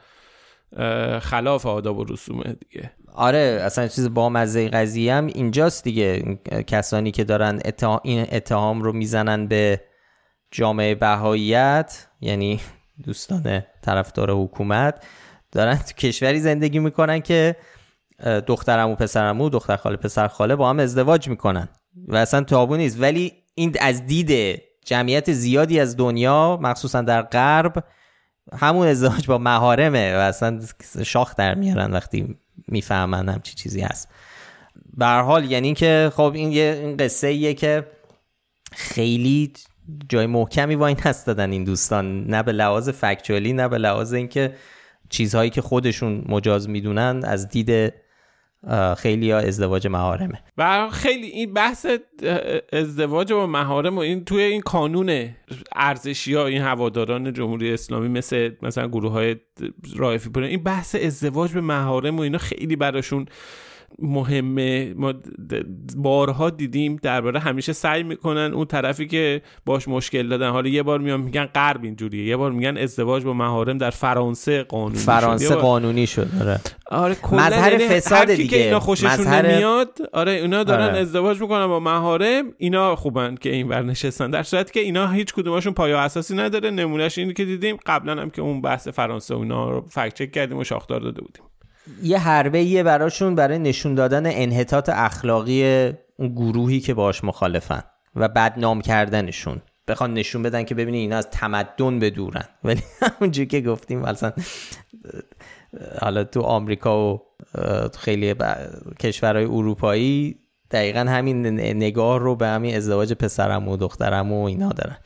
خلاف 1.20 1.66
آداب 1.66 1.98
و 1.98 2.04
رسومه 2.04 2.44
دیگه. 2.44 2.92
آره 3.14 3.60
اصلا 3.62 3.88
چیز 3.88 4.14
با 4.14 4.30
مزه 4.30 4.70
قضیه 4.70 5.14
هم 5.14 5.28
اینجاست 5.28 5.84
دیگه. 5.84 6.40
کسانی 6.68 7.12
که 7.12 7.24
دارن 7.24 7.62
این 8.04 8.28
اتهام 8.32 8.82
رو 8.82 8.94
می‌زنن 8.94 9.48
به 9.48 9.82
جامعه 10.52 10.96
بهاییت 10.96 12.08
یعنی 12.22 12.60
دوستان 13.06 13.64
طرفدار 13.82 14.32
حکومت 14.32 15.06
دارن 15.54 15.78
تو 15.78 15.94
کشوری 15.94 16.40
زندگی 16.40 16.80
می‌کنن 16.80 17.20
که 17.20 17.56
دخترمو 18.48 18.96
پسرمو 18.96 19.50
دختر 19.50 19.76
خاله 19.76 19.96
پسر 19.96 20.28
خاله 20.28 20.56
با 20.56 20.70
هم 20.70 20.80
ازدواج 20.80 21.28
می‌کنن 21.28 21.70
و 22.08 22.16
اصلا 22.16 22.44
تابو 22.44 22.76
نیست. 22.76 23.02
ولی 23.02 23.34
این 23.56 23.76
از 23.82 24.06
دید 24.06 24.62
جمعیت 24.86 25.32
زیادی 25.32 25.80
از 25.80 25.98
دنیا 25.98 26.60
مخصوصا 26.62 27.02
در 27.02 27.22
غرب 27.22 27.84
همون 28.54 28.88
ازدواج 28.88 29.28
با 29.28 29.38
مهارمه 29.38 30.16
و 30.16 30.20
اصلا 30.20 30.60
شاخ 31.04 31.36
در 31.36 31.56
میارن 31.56 31.92
وقتی 31.92 32.36
می‌فهمن 32.68 33.30
همچی 33.30 33.56
چیزی 33.56 33.82
هست. 33.82 34.10
به 34.98 35.06
حال 35.06 35.52
یعنی 35.52 35.74
که 35.74 36.12
خب 36.16 36.32
این 36.36 36.52
یه 36.52 36.96
قصه 37.00 37.28
ایه 37.28 37.54
که 37.54 37.88
خیلی 38.72 39.54
جای 40.10 40.26
محکمی 40.26 40.76
با 40.76 40.88
این 40.88 41.00
هست 41.00 41.28
دادن 41.28 41.52
این 41.52 41.64
دوستان. 41.64 42.24
نه 42.24 42.44
به 42.44 42.52
لحاظ 42.52 42.90
فکچوالی 42.90 43.54
نه 43.54 43.68
به 43.68 43.78
لحاظ 43.78 44.14
اینکه 44.14 44.56
چیزهایی 45.14 45.50
که 45.50 45.62
خودشون 45.62 46.26
مجاز 46.30 46.70
می‌دونن 46.70 47.22
از 47.24 47.50
دید 47.50 47.94
خیلی 48.98 49.32
ها 49.32 49.38
ازدواج 49.38 49.88
مهارمه 49.88 50.40
و 50.58 50.90
خیلی 50.90 51.28
این 51.28 51.54
بحث 51.54 51.86
ازدواج 52.74 53.34
با 53.34 53.48
مهارم 53.48 53.96
و 53.96 54.00
این 54.00 54.26
توی 54.26 54.42
این 54.42 54.62
کانون 54.62 55.30
ارزشی 55.76 56.34
ها 56.34 56.46
این 56.46 56.62
هواداران 56.62 57.34
جمهوری 57.34 57.74
اسلامی 57.74 58.08
مثل 58.08 58.52
مثلا 58.62 58.88
گروه 58.88 59.12
های 59.12 59.36
رایفی 59.96 60.30
این 60.36 60.64
بحث 60.64 60.96
ازدواج 60.96 61.54
به 61.54 61.62
مهارم 61.62 62.18
و 62.18 62.22
اینا 62.22 62.38
خیلی 62.38 62.76
براشون 62.76 63.26
مهمه. 64.00 64.94
ما 64.94 65.14
بارها 65.98 66.50
دیدیم 66.50 66.96
درباره 66.96 67.40
همیشه 67.40 67.74
سعی 67.74 68.04
می‌کنن 68.04 68.52
اون 68.54 68.66
طرفی 68.66 69.08
که 69.08 69.42
باش 69.66 69.88
مشکل 69.88 70.28
دادن. 70.28 70.50
حالا 70.50 70.70
یه 70.70 70.84
بار 70.84 71.00
میان 71.00 71.22
میگن 71.22 71.46
غرب 71.46 71.84
اینجوریه 71.84 72.26
یه 72.26 72.38
بار 72.38 72.52
میگن 72.52 72.78
ازدواج 72.78 73.24
با 73.24 73.34
مهارم 73.34 73.78
در 73.78 73.90
فرانسه 73.90 74.64
قانونی 74.64 74.98
فرانسه 74.98 75.48
شد. 75.48 75.56
قانونی 75.56 76.08
شد 76.08 76.28
آره. 76.42 76.60
آره 76.92 77.16
مظهر 77.32 77.72
یعنی 77.72 77.88
فساد 77.88 78.32
دیگه 78.32 78.50
که 78.50 78.64
اینا 78.64 78.80
خوششون 78.80 79.12
مظهر... 79.12 79.48
نمیاد 79.48 80.00
آره 80.14 80.32
اینا 80.32 80.64
دارن 80.64 80.86
آره. 80.86 80.98
ازدواج 80.98 81.42
می‌کنن 81.42 81.68
با 81.68 81.80
مهارم 81.80 82.46
اینا 82.58 82.96
خوبن 82.96 83.36
که 83.36 83.50
این 83.50 83.68
ور 83.68 83.82
نشستن. 83.82 84.30
در 84.30 84.44
صورتی 84.44 84.74
که 84.74 84.80
اینا 84.80 85.08
هیچ 85.08 85.34
کدومشون 85.34 85.74
پایه 85.74 85.98
اساسی 85.98 86.36
نداره. 86.36 86.72
نمونهش 86.72 87.18
اینی 87.18 87.34
که 87.34 87.46
دیدیم 87.46 87.78
قبلا 87.86 88.22
هم 88.22 88.30
که 88.30 88.42
اون 88.42 88.62
بحث 88.62 88.88
فرانسه 88.88 89.36
و 89.36 89.40
اینا 89.40 89.72
رو 89.72 89.86
فکت 89.90 90.14
چک 90.14 90.32
کردیم 90.32 90.58
و 90.58 90.64
شاخدار 90.64 91.00
داده 91.00 91.22
بودیم. 91.22 91.44
یه 92.04 92.20
حربه 92.20 92.64
یه 92.64 92.84
براشون 92.84 93.36
برای 93.36 93.60
نشون 93.60 93.96
دادن 93.96 94.26
انحطاط 94.26 94.90
اخلاقی 94.90 95.92
اون 96.18 96.30
گروهی 96.30 96.80
که 96.80 96.94
باش 96.94 97.24
مخالفن 97.24 97.84
و 98.16 98.28
بدنام 98.28 98.82
کردنشون. 98.82 99.62
بخوان 99.88 100.14
نشون 100.14 100.44
بدن 100.44 100.64
که 100.64 100.76
ببینید 100.76 101.00
اینا 101.02 101.18
از 101.18 101.30
تمدن 101.30 102.00
بدورن 102.00 102.46
ولی 102.64 102.82
همونجوری 103.02 103.48
که 103.48 103.62
گفتیم 103.62 104.00
مثلا 104.00 104.34
حالا 106.02 106.24
تو 106.24 106.42
آمریکا 106.42 107.14
و 107.14 107.22
خیلی 108.00 108.36
کشورهای 109.00 109.46
اروپایی 109.46 110.40
دقیقا 110.72 111.00
همین 111.00 111.48
نگاه 111.60 112.20
رو 112.20 112.36
به 112.36 112.48
همین 112.48 112.76
ازدواج 112.76 113.14
پسرم 113.14 113.68
و 113.68 113.78
دخترم 113.78 114.32
و 114.32 114.44
اینا 114.44 114.70
دارن. 114.70 114.98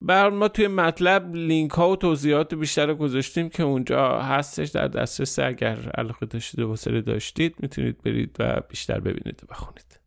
بر 0.00 0.30
ما 0.30 0.48
توی 0.48 0.68
مطلب 0.68 1.34
لینک 1.34 1.70
ها 1.70 1.90
و 1.90 1.96
توضیحات 1.96 2.54
بیشتر 2.54 2.86
رو 2.86 2.94
گذاشتیم 2.94 3.48
که 3.48 3.62
اونجا 3.62 4.20
هستش. 4.20 4.68
در 4.68 4.88
دسترس 4.88 5.38
اگر 5.38 5.76
علاقه 5.98 6.26
داشتید 6.26 6.60
و 6.60 6.68
حوصله 6.68 7.00
داشتید 7.00 7.54
می‌تونید 7.60 8.02
برید 8.02 8.36
و 8.38 8.60
بیشتر 8.68 9.00
ببینید 9.00 9.40
و 9.42 9.46
بخونید. 9.50 10.00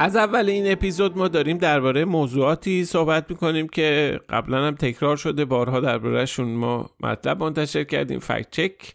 از 0.00 0.16
اول 0.16 0.48
این 0.48 0.72
اپیزود 0.72 1.18
ما 1.18 1.28
داریم 1.28 1.58
درباره 1.58 2.04
موضوعاتی 2.04 2.84
صحبت 2.84 3.30
می‌کنیم 3.30 3.68
که 3.68 4.20
قبلا 4.28 4.66
هم 4.66 4.74
تکرار 4.74 5.16
شده. 5.16 5.44
بارها 5.44 5.80
دربارهشون 5.80 6.48
ما 6.48 6.90
مطلب 7.00 7.42
منتشر 7.42 7.84
کردیم. 7.84 8.18
فکت 8.18 8.50
چک. 8.50 8.94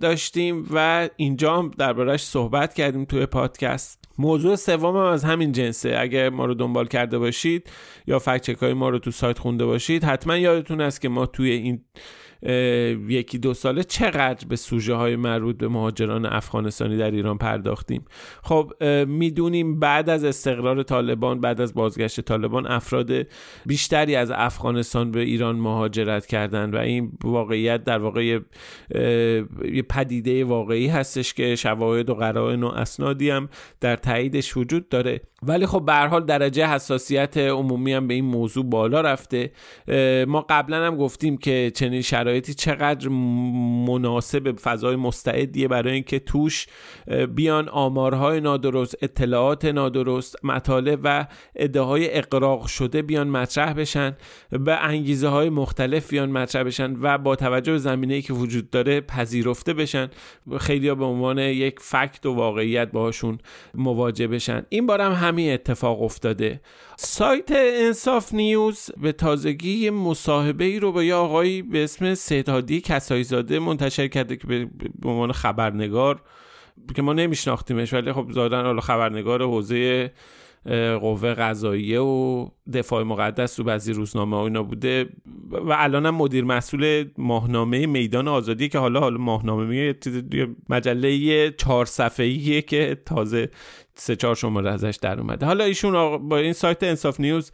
داشتیم 0.00 0.66
و 0.70 1.08
اینجا 1.16 1.56
هم 1.56 1.70
دربارهش 1.78 2.22
صحبت 2.22 2.74
کردیم 2.74 3.04
توی 3.04 3.26
پادکست. 3.26 4.04
موضوع 4.18 4.56
سوم 4.56 4.96
هم 4.96 5.02
از 5.02 5.24
همین 5.24 5.52
جنسه. 5.52 5.96
اگر 5.98 6.30
ما 6.30 6.44
رو 6.44 6.54
دنبال 6.54 6.86
کرده 6.86 7.18
باشید 7.18 7.70
یا 8.06 8.18
فکت 8.18 8.62
های 8.62 8.72
ما 8.72 8.88
رو 8.88 8.98
تو 8.98 9.10
سایت 9.10 9.38
خونده 9.38 9.66
باشید 9.66 10.04
حتما 10.04 10.36
یادتون 10.36 10.80
است 10.80 11.00
که 11.00 11.08
ما 11.08 11.26
توی 11.26 11.50
این 11.50 11.84
یکی 13.08 13.38
دو 13.38 13.54
ساله 13.54 13.84
چقدر 13.84 14.46
به 14.48 14.56
سوژه 14.56 14.94
های 14.94 15.16
مربوط 15.16 15.58
به 15.58 15.68
مهاجران 15.68 16.26
افغانستانی 16.26 16.96
در 16.96 17.10
ایران 17.10 17.38
پرداختیم؟ 17.38 18.04
خب 18.42 18.72
می‌دونیم 19.06 19.80
بعد 19.80 20.10
از 20.10 20.24
استقرار 20.24 20.82
طالبان 20.82 21.40
بعد 21.40 21.60
از 21.60 21.74
بازگشت 21.74 22.20
طالبان 22.20 22.66
افراد 22.66 23.10
بیشتری 23.66 24.16
از 24.16 24.30
افغانستان 24.30 25.10
به 25.10 25.20
ایران 25.20 25.56
مهاجرت 25.56 26.26
کردند 26.26 26.74
و 26.74 26.78
این 26.78 27.12
واقعیت 27.24 27.84
در 27.84 27.98
واقع 27.98 28.24
یه 28.24 29.82
پدیده 29.88 30.44
واقعی 30.44 30.86
هستش 30.86 31.34
که 31.34 31.56
شواهد 31.56 32.10
و 32.10 32.14
قرائن 32.14 32.62
و 32.62 32.66
اسنادی 32.66 33.30
هم 33.30 33.48
در 33.80 33.96
تاییدش 33.96 34.56
وجود 34.56 34.88
داره. 34.88 35.20
ولی 35.42 35.66
خب 35.66 35.84
به 35.86 35.94
حال 35.94 36.24
درجه 36.24 36.66
حساسیت 36.66 37.36
عمومی 37.36 37.92
هم 37.92 38.08
به 38.08 38.14
این 38.14 38.24
موضوع 38.24 38.64
بالا 38.64 39.00
رفته. 39.00 39.50
ما 40.26 40.46
قبلا 40.48 40.86
هم 40.86 40.96
گفتیم 40.96 41.36
که 41.36 41.72
چنین 41.74 42.02
شرایطی 42.02 42.27
چقدر 42.40 43.08
مناسب 43.88 44.56
فضای 44.56 44.96
مستعدیه 44.96 45.68
برای 45.68 45.92
اینکه 45.92 46.18
توش 46.18 46.66
بیان 47.34 47.68
آمارهای 47.68 48.40
نادرست 48.40 48.96
اطلاعات 49.02 49.64
نادرست 49.64 50.44
مطالب 50.44 51.00
و 51.02 51.26
ادعاهای 51.56 52.18
اقراق 52.18 52.66
شده 52.66 53.02
بیان 53.02 53.28
مطرح 53.28 53.72
بشن 53.72 54.16
به 54.50 54.84
انگیزه 54.84 55.28
های 55.28 55.50
مختلف 55.50 56.10
بیان 56.10 56.30
مطرح 56.30 56.62
بشن 56.62 56.96
و 57.00 57.18
با 57.18 57.36
توجه 57.36 57.72
به 57.72 57.78
زمینه 57.78 58.22
که 58.22 58.32
وجود 58.32 58.70
داره 58.70 59.00
پذیرفته 59.00 59.74
بشن. 59.74 60.08
خیلی 60.60 60.94
به 60.94 61.04
عنوان 61.04 61.38
یک 61.38 61.80
فکت 61.80 62.26
و 62.26 62.34
واقعیت 62.34 62.92
باشون 62.92 63.38
مواجه 63.74 64.26
بشن. 64.26 64.66
این 64.68 64.86
بارم 64.86 65.12
همین 65.12 65.52
اتفاق 65.52 66.02
افتاده. 66.02 66.60
سایت 67.00 67.48
انصاف 67.52 68.34
نیوز 68.34 68.90
به 68.96 69.12
تازگی 69.12 69.90
مصاحبه 69.90 70.64
ای 70.64 70.80
رو 70.80 70.92
با 70.92 71.04
یه 71.04 71.14
آقایی 71.14 71.62
به 71.62 71.84
اسم 71.84 72.14
سیدهادی 72.14 72.80
کسایی 72.80 73.24
زاده 73.24 73.58
منتشر 73.58 74.08
کرده 74.08 74.36
که 74.36 74.46
به 74.98 75.08
عنوان 75.08 75.32
خبرنگار 75.32 76.22
که 76.96 77.02
ما 77.02 77.12
نمیشناختیمش 77.12 77.92
ولی 77.92 78.12
خب 78.12 78.30
زادن 78.30 78.64
حالا 78.64 78.80
خبرنگار 78.80 79.42
حوزه 79.42 80.12
قوه 81.00 81.34
قضاییه 81.34 82.00
و 82.00 82.48
دفاع 82.72 83.02
مقدس 83.02 83.58
و 83.58 83.64
بعضی 83.64 83.92
روزنامه 83.92 84.36
ها 84.36 84.44
اینا 84.44 84.62
بوده 84.62 85.08
و 85.50 85.72
الان 85.78 86.10
مدیر 86.10 86.44
مسئول 86.44 87.04
ماهنامه 87.18 87.86
میدان 87.86 88.28
آزادی 88.28 88.68
که 88.68 88.78
حالا 88.78 89.00
حالا 89.00 89.18
ماهنامه 89.18 89.64
میگه 89.64 89.96
مجله 90.68 91.50
چهار 91.50 91.86
صفحه‌ایه 91.86 92.62
که 92.62 93.02
تازه 93.06 93.50
سه 94.00 94.16
چهار 94.16 94.34
شماره 94.34 94.70
ازش 94.70 94.98
در 95.02 95.20
اومده. 95.20 95.46
حالا 95.46 95.64
ایشون 95.64 96.28
با 96.28 96.38
این 96.38 96.52
سایت 96.52 96.82
انصاف 96.82 97.20
نیوز 97.20 97.52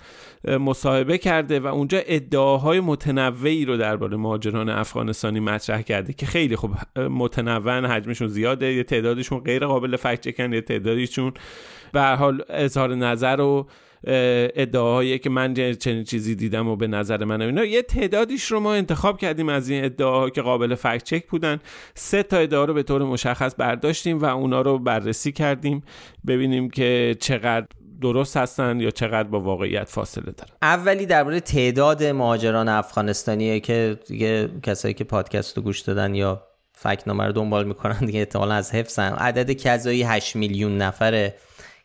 مصاحبه 0.61 1.18
کرده 1.18 1.61
و 1.61 1.66
اونجا 1.66 1.98
ادعاهای 2.07 2.80
متنوعی 2.80 3.64
رو 3.64 3.76
درباره 3.76 4.16
مهاجران 4.16 4.68
افغانستانی 4.68 5.40
مطرح 5.40 5.83
کرده 5.83 6.12
که 6.12 6.26
خیلی 6.26 6.57
خوب 6.57 6.74
متنوع 6.96 7.87
حجمشون 7.87 8.28
زیاده 8.28 8.72
یه 8.72 8.83
تعدادشون 8.83 9.38
غیر 9.38 9.66
قابل 9.66 9.96
فکت 9.96 10.20
چکن 10.28 10.52
یه 10.52 10.61
تعدادیشون 10.61 11.33
به 11.92 12.02
حال 12.02 12.42
اظهار 12.48 12.94
نظر 12.94 13.40
و 13.40 13.66
ادعاهایی 14.06 15.18
که 15.18 15.30
من 15.30 15.54
چنین 15.54 16.04
چیزی 16.04 16.34
دیدم 16.34 16.68
و 16.68 16.76
به 16.76 16.86
نظر 16.86 17.24
من 17.24 17.42
اینا. 17.42 17.64
یه 17.64 17.82
تعدادیش 17.82 18.44
رو 18.44 18.60
ما 18.60 18.74
انتخاب 18.74 19.18
کردیم 19.18 19.48
از 19.48 19.68
این 19.68 19.84
ادعاها 19.84 20.30
که 20.30 20.42
قابل 20.42 20.74
فکت 20.74 21.04
چک 21.04 21.26
بودن. 21.26 21.60
سه 21.94 22.22
تا 22.22 22.36
ادعا 22.36 22.64
رو 22.64 22.74
به 22.74 22.82
طور 22.82 23.02
مشخص 23.02 23.54
برداشتیم 23.58 24.18
و 24.18 24.24
اونا 24.24 24.60
رو 24.60 24.78
بررسی 24.78 25.32
کردیم. 25.32 25.82
ببینیم 26.26 26.70
که 26.70 27.16
چقدر 27.20 27.66
درست 28.00 28.36
هستن 28.36 28.80
یا 28.80 28.90
چقدر 28.90 29.28
با 29.28 29.40
واقعیت 29.40 29.88
فاصله 29.88 30.24
دارن. 30.24 30.50
اولی 30.62 31.06
درباره 31.06 31.40
تعداد 31.40 32.04
مهاجران 32.04 32.68
افغانستانیه 32.68 33.60
که 33.60 33.98
دیگه 34.06 34.48
کسایی 34.62 34.94
که 34.94 35.04
پادکست 35.04 35.56
رو 35.56 35.62
گوش 35.62 35.80
دادن 35.80 36.14
یا 36.14 36.42
فکنامه 36.72 37.24
رو 37.24 37.32
دنبال 37.32 37.66
می‌کنن 37.66 37.98
دیگه 37.98 38.18
احتمالا 38.18 38.54
از 38.54 38.74
حفظن. 38.74 39.12
عدد 39.12 39.52
کذایی 39.52 40.02
8 40.02 40.36
میلیون 40.36 40.78
نفره 40.78 41.34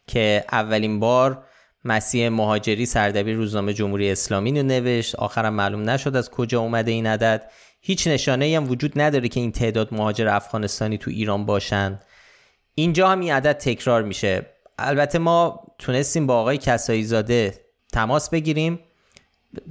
که 0.07 0.43
اولین 0.51 0.99
بار 0.99 1.43
مسیح 1.85 2.29
مهاجری 2.29 2.85
سردبیر 2.85 3.35
روزنامه 3.35 3.73
جمهوری 3.73 4.11
اسلامی 4.11 4.51
رو 4.51 4.63
نوشت. 4.63 5.15
آخرم 5.15 5.53
معلوم 5.53 5.89
نشد 5.89 6.15
از 6.15 6.29
کجا 6.29 6.59
اومده 6.59 6.91
این 6.91 7.07
عدد. 7.07 7.51
هیچ 7.81 8.07
نشانه 8.07 8.45
ای 8.45 8.55
هم 8.55 8.69
وجود 8.69 9.01
نداره 9.01 9.27
که 9.27 9.39
این 9.39 9.51
تعداد 9.51 9.93
مهاجر 9.93 10.27
افغانستانی 10.27 10.97
تو 10.97 11.11
ایران 11.11 11.45
باشن. 11.45 11.99
اینجا 12.75 13.09
هم 13.09 13.19
این 13.19 13.33
عدد 13.33 13.57
تکرار 13.57 14.03
میشه. 14.03 14.45
البته 14.77 15.19
ما 15.19 15.63
تونستیم 15.77 16.27
با 16.27 16.39
آقای 16.39 16.57
کسایی 16.57 17.03
زاده 17.03 17.53
تماس 17.93 18.29
بگیریم. 18.29 18.79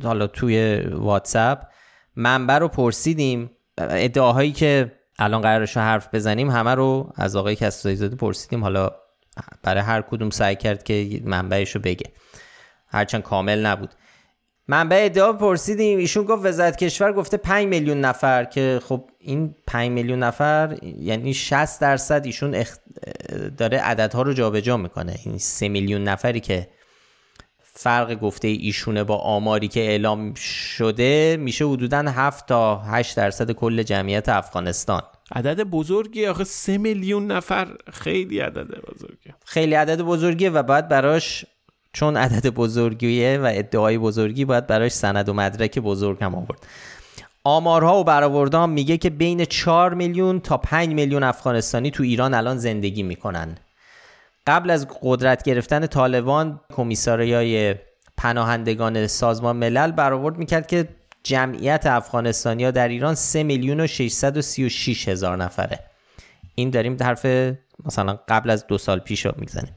حالا 0.02 0.26
توی 0.26 0.80
واتساپ. 0.80 1.58
منبع 2.16 2.58
رو 2.58 2.68
پرسیدیم. 2.68 3.50
ادعاهایی 3.78 4.52
که 4.52 4.92
الان 5.18 5.40
قرارش 5.40 5.76
رو 5.76 5.82
حرف 5.82 6.14
بزنیم 6.14 6.50
همه 6.50 6.74
رو 6.74 7.12
از 7.16 7.36
آقای 7.36 7.56
کسایی 7.56 7.96
زاده 7.96 8.16
پرسیدیم. 8.16 8.62
حالا 8.62 8.90
برای 9.62 9.82
هر 9.82 10.02
کدوم 10.02 10.30
سعی 10.30 10.56
کرد 10.56 10.82
که 10.82 11.20
منبعش 11.24 11.74
رو 11.74 11.80
بگه. 11.80 12.06
هرچند 12.88 13.22
کامل 13.22 13.66
نبود. 13.66 13.90
منبع 14.68 15.00
ادعا 15.04 15.32
پرسیدیم. 15.32 15.98
ایشون 15.98 16.24
گفت 16.24 16.44
وزارت 16.44 16.76
کشور 16.76 17.12
گفته 17.12 17.36
5 17.36 17.66
میلیون 17.66 18.00
نفر 18.00 18.44
که 18.44 18.80
خب 18.88 19.10
این 19.18 19.54
5 19.66 19.90
میلیون 19.90 20.18
نفر 20.18 20.78
یعنی 20.82 21.34
60 21.34 21.80
درصد 21.80 22.22
ایشون 22.24 22.54
اخ... 22.54 22.76
داره 23.58 23.78
عددها 23.78 24.22
رو 24.22 24.32
جابجا 24.32 24.76
می‌کنه. 24.76 25.16
این 25.24 25.38
3 25.38 25.68
میلیون 25.68 26.04
نفری 26.04 26.40
که 26.40 26.68
فرق 27.62 28.14
گفته 28.14 28.48
ایشونه 28.48 29.04
با 29.04 29.16
آماری 29.16 29.68
که 29.68 29.80
اعلام 29.80 30.34
شده 30.34 31.36
میشه 31.40 31.64
حدودا 31.64 31.98
7 31.98 32.46
تا 32.46 32.78
8 32.78 33.16
درصد 33.16 33.52
کل 33.52 33.82
جمعیت 33.82 34.28
افغانستان. 34.28 35.02
عدد 35.34 35.62
بزرگی 35.62 36.26
آخه 36.26 36.44
سه 36.44 36.78
میلیون 36.78 37.26
نفر 37.26 37.68
خیلی 37.92 38.38
عدد 38.38 38.68
بزرگی 38.80 39.30
خیلی 39.44 39.74
عدد 39.74 40.00
بزرگیه 40.00 40.50
و 40.50 40.62
باید 40.62 40.88
براش 40.88 41.44
چون 41.92 42.16
عدد 42.16 42.46
بزرگیه 42.48 43.38
و 43.38 43.50
ادعای 43.54 43.98
بزرگی 43.98 44.44
باید 44.44 44.66
براش 44.66 44.92
سند 44.92 45.28
و 45.28 45.34
مدرک 45.34 45.78
بزرگ 45.78 46.24
هم 46.24 46.34
آورد. 46.34 46.66
آمارها 47.44 48.00
و 48.00 48.04
برآوردها 48.04 48.66
میگه 48.66 48.96
که 48.96 49.10
بین 49.10 49.44
4 49.44 49.94
میلیون 49.94 50.40
تا 50.40 50.56
5 50.56 50.88
میلیون 50.88 51.22
افغانستانی 51.22 51.90
تو 51.90 52.02
ایران 52.02 52.34
الان 52.34 52.58
زندگی 52.58 53.02
می‌کنن. 53.02 53.54
قبل 54.46 54.70
از 54.70 54.86
قدرت 55.02 55.42
گرفتن 55.42 55.86
طالبان 55.86 56.60
کمیساریای 56.72 57.74
پناهندگان 58.16 59.06
سازمان 59.06 59.56
ملل 59.56 59.92
برآورد 59.92 60.38
می‌کرد 60.38 60.66
که 60.66 60.88
جمعیت 61.22 61.86
افغانستانیا 61.86 62.70
در 62.70 62.88
ایران 62.88 63.14
3 63.14 63.42
میلیون 63.42 63.80
و 63.80 63.86
636 63.86 65.08
هزار 65.08 65.36
نفره. 65.36 65.78
این 66.54 66.70
داریم 66.70 66.96
حرف 67.00 67.26
مثلا 67.84 68.18
قبل 68.28 68.50
از 68.50 68.66
دو 68.66 68.78
سال 68.78 68.98
پیش 68.98 69.26
رو 69.26 69.32
می‌زنیم. 69.36 69.72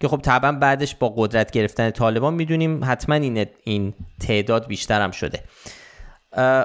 که 0.00 0.08
خب 0.08 0.20
طبعا 0.22 0.52
بعدش 0.52 0.94
با 0.94 1.14
قدرت 1.16 1.50
گرفتن 1.50 1.90
طالبان 1.90 2.34
می‌دونیم 2.34 2.84
حتما 2.84 3.14
این 3.14 3.46
این 3.64 3.94
تعداد 4.20 4.66
بیشتر 4.66 5.00
هم 5.00 5.10
شده. 5.10 5.40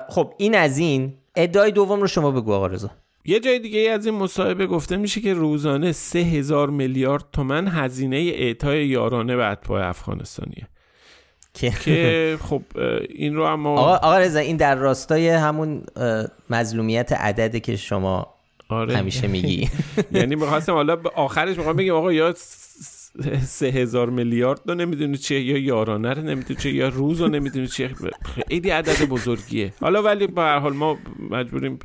خب 0.10 0.34
این 0.38 0.56
از 0.56 0.78
این. 0.78 1.14
ادعای 1.36 1.72
دوم 1.72 2.02
رو 2.02 2.08
شما 2.08 2.32
بگو 2.32 2.54
آقا 2.54 2.68
رضا. 2.68 2.92
یه 3.26 3.40
جای 3.40 3.60
دیگه 3.60 3.80
از 3.80 4.06
این 4.06 4.16
مصاحبه 4.16 4.68
گفته 4.68 4.98
میشه 4.98 5.22
که 5.22 5.34
روزانه 5.34 5.92
سه 5.92 6.20
هزار 6.20 6.70
میلیارد 6.70 7.26
تومن 7.34 7.68
هزینه 7.68 8.18
اعطای 8.18 8.88
یارانه 8.88 9.36
به 9.36 9.46
اتباع 9.46 9.88
افغانستانیه. 9.88 10.68
که 11.54 12.38
خب 12.42 12.62
این 13.10 13.36
رو 13.36 13.44
اما 13.44 13.70
آقا, 13.70 13.96
آقا 13.96 14.18
رضا 14.18 14.40
این 14.40 14.58
در 14.58 14.76
راستای 14.76 15.30
همون 15.30 15.84
مظلومیت 16.50 17.12
عدده 17.12 17.60
که 17.60 17.76
شما 17.76 18.34
آره. 18.70 18.98
همیشه 18.98 19.28
میگی 19.28 19.70
یعنی 20.12 20.36
می‌خواستم 20.36 20.74
حالا 20.74 20.98
آخرش 21.16 21.58
می‌خوام 21.58 21.76
بگیم 21.76 21.94
آقا 21.94 22.14
یا 22.14 22.34
سه 23.42 23.66
هزار 23.66 24.10
میلیارد 24.10 24.62
رو 24.66 24.76
نمی‌دونی 24.76 25.18
چیه 25.18 25.42
یا 25.42 25.58
یارانه 25.58 26.14
رو 26.14 26.22
نمی‌دونی 26.22 26.60
چیه 26.60 26.74
یا 26.74 26.88
روز 26.88 27.22
رو 27.22 27.28
نمی‌دونی 27.28 27.68
چیه 27.68 27.90
خیلی 28.48 28.70
عدد 28.70 29.06
بزرگیه 29.06 29.74
حالا 29.82 30.04
ولی 30.04 30.28
به 30.28 30.42
هر 30.42 30.60
حال 30.60 30.74
ما 30.74 30.98
مجبوریم 31.30 31.80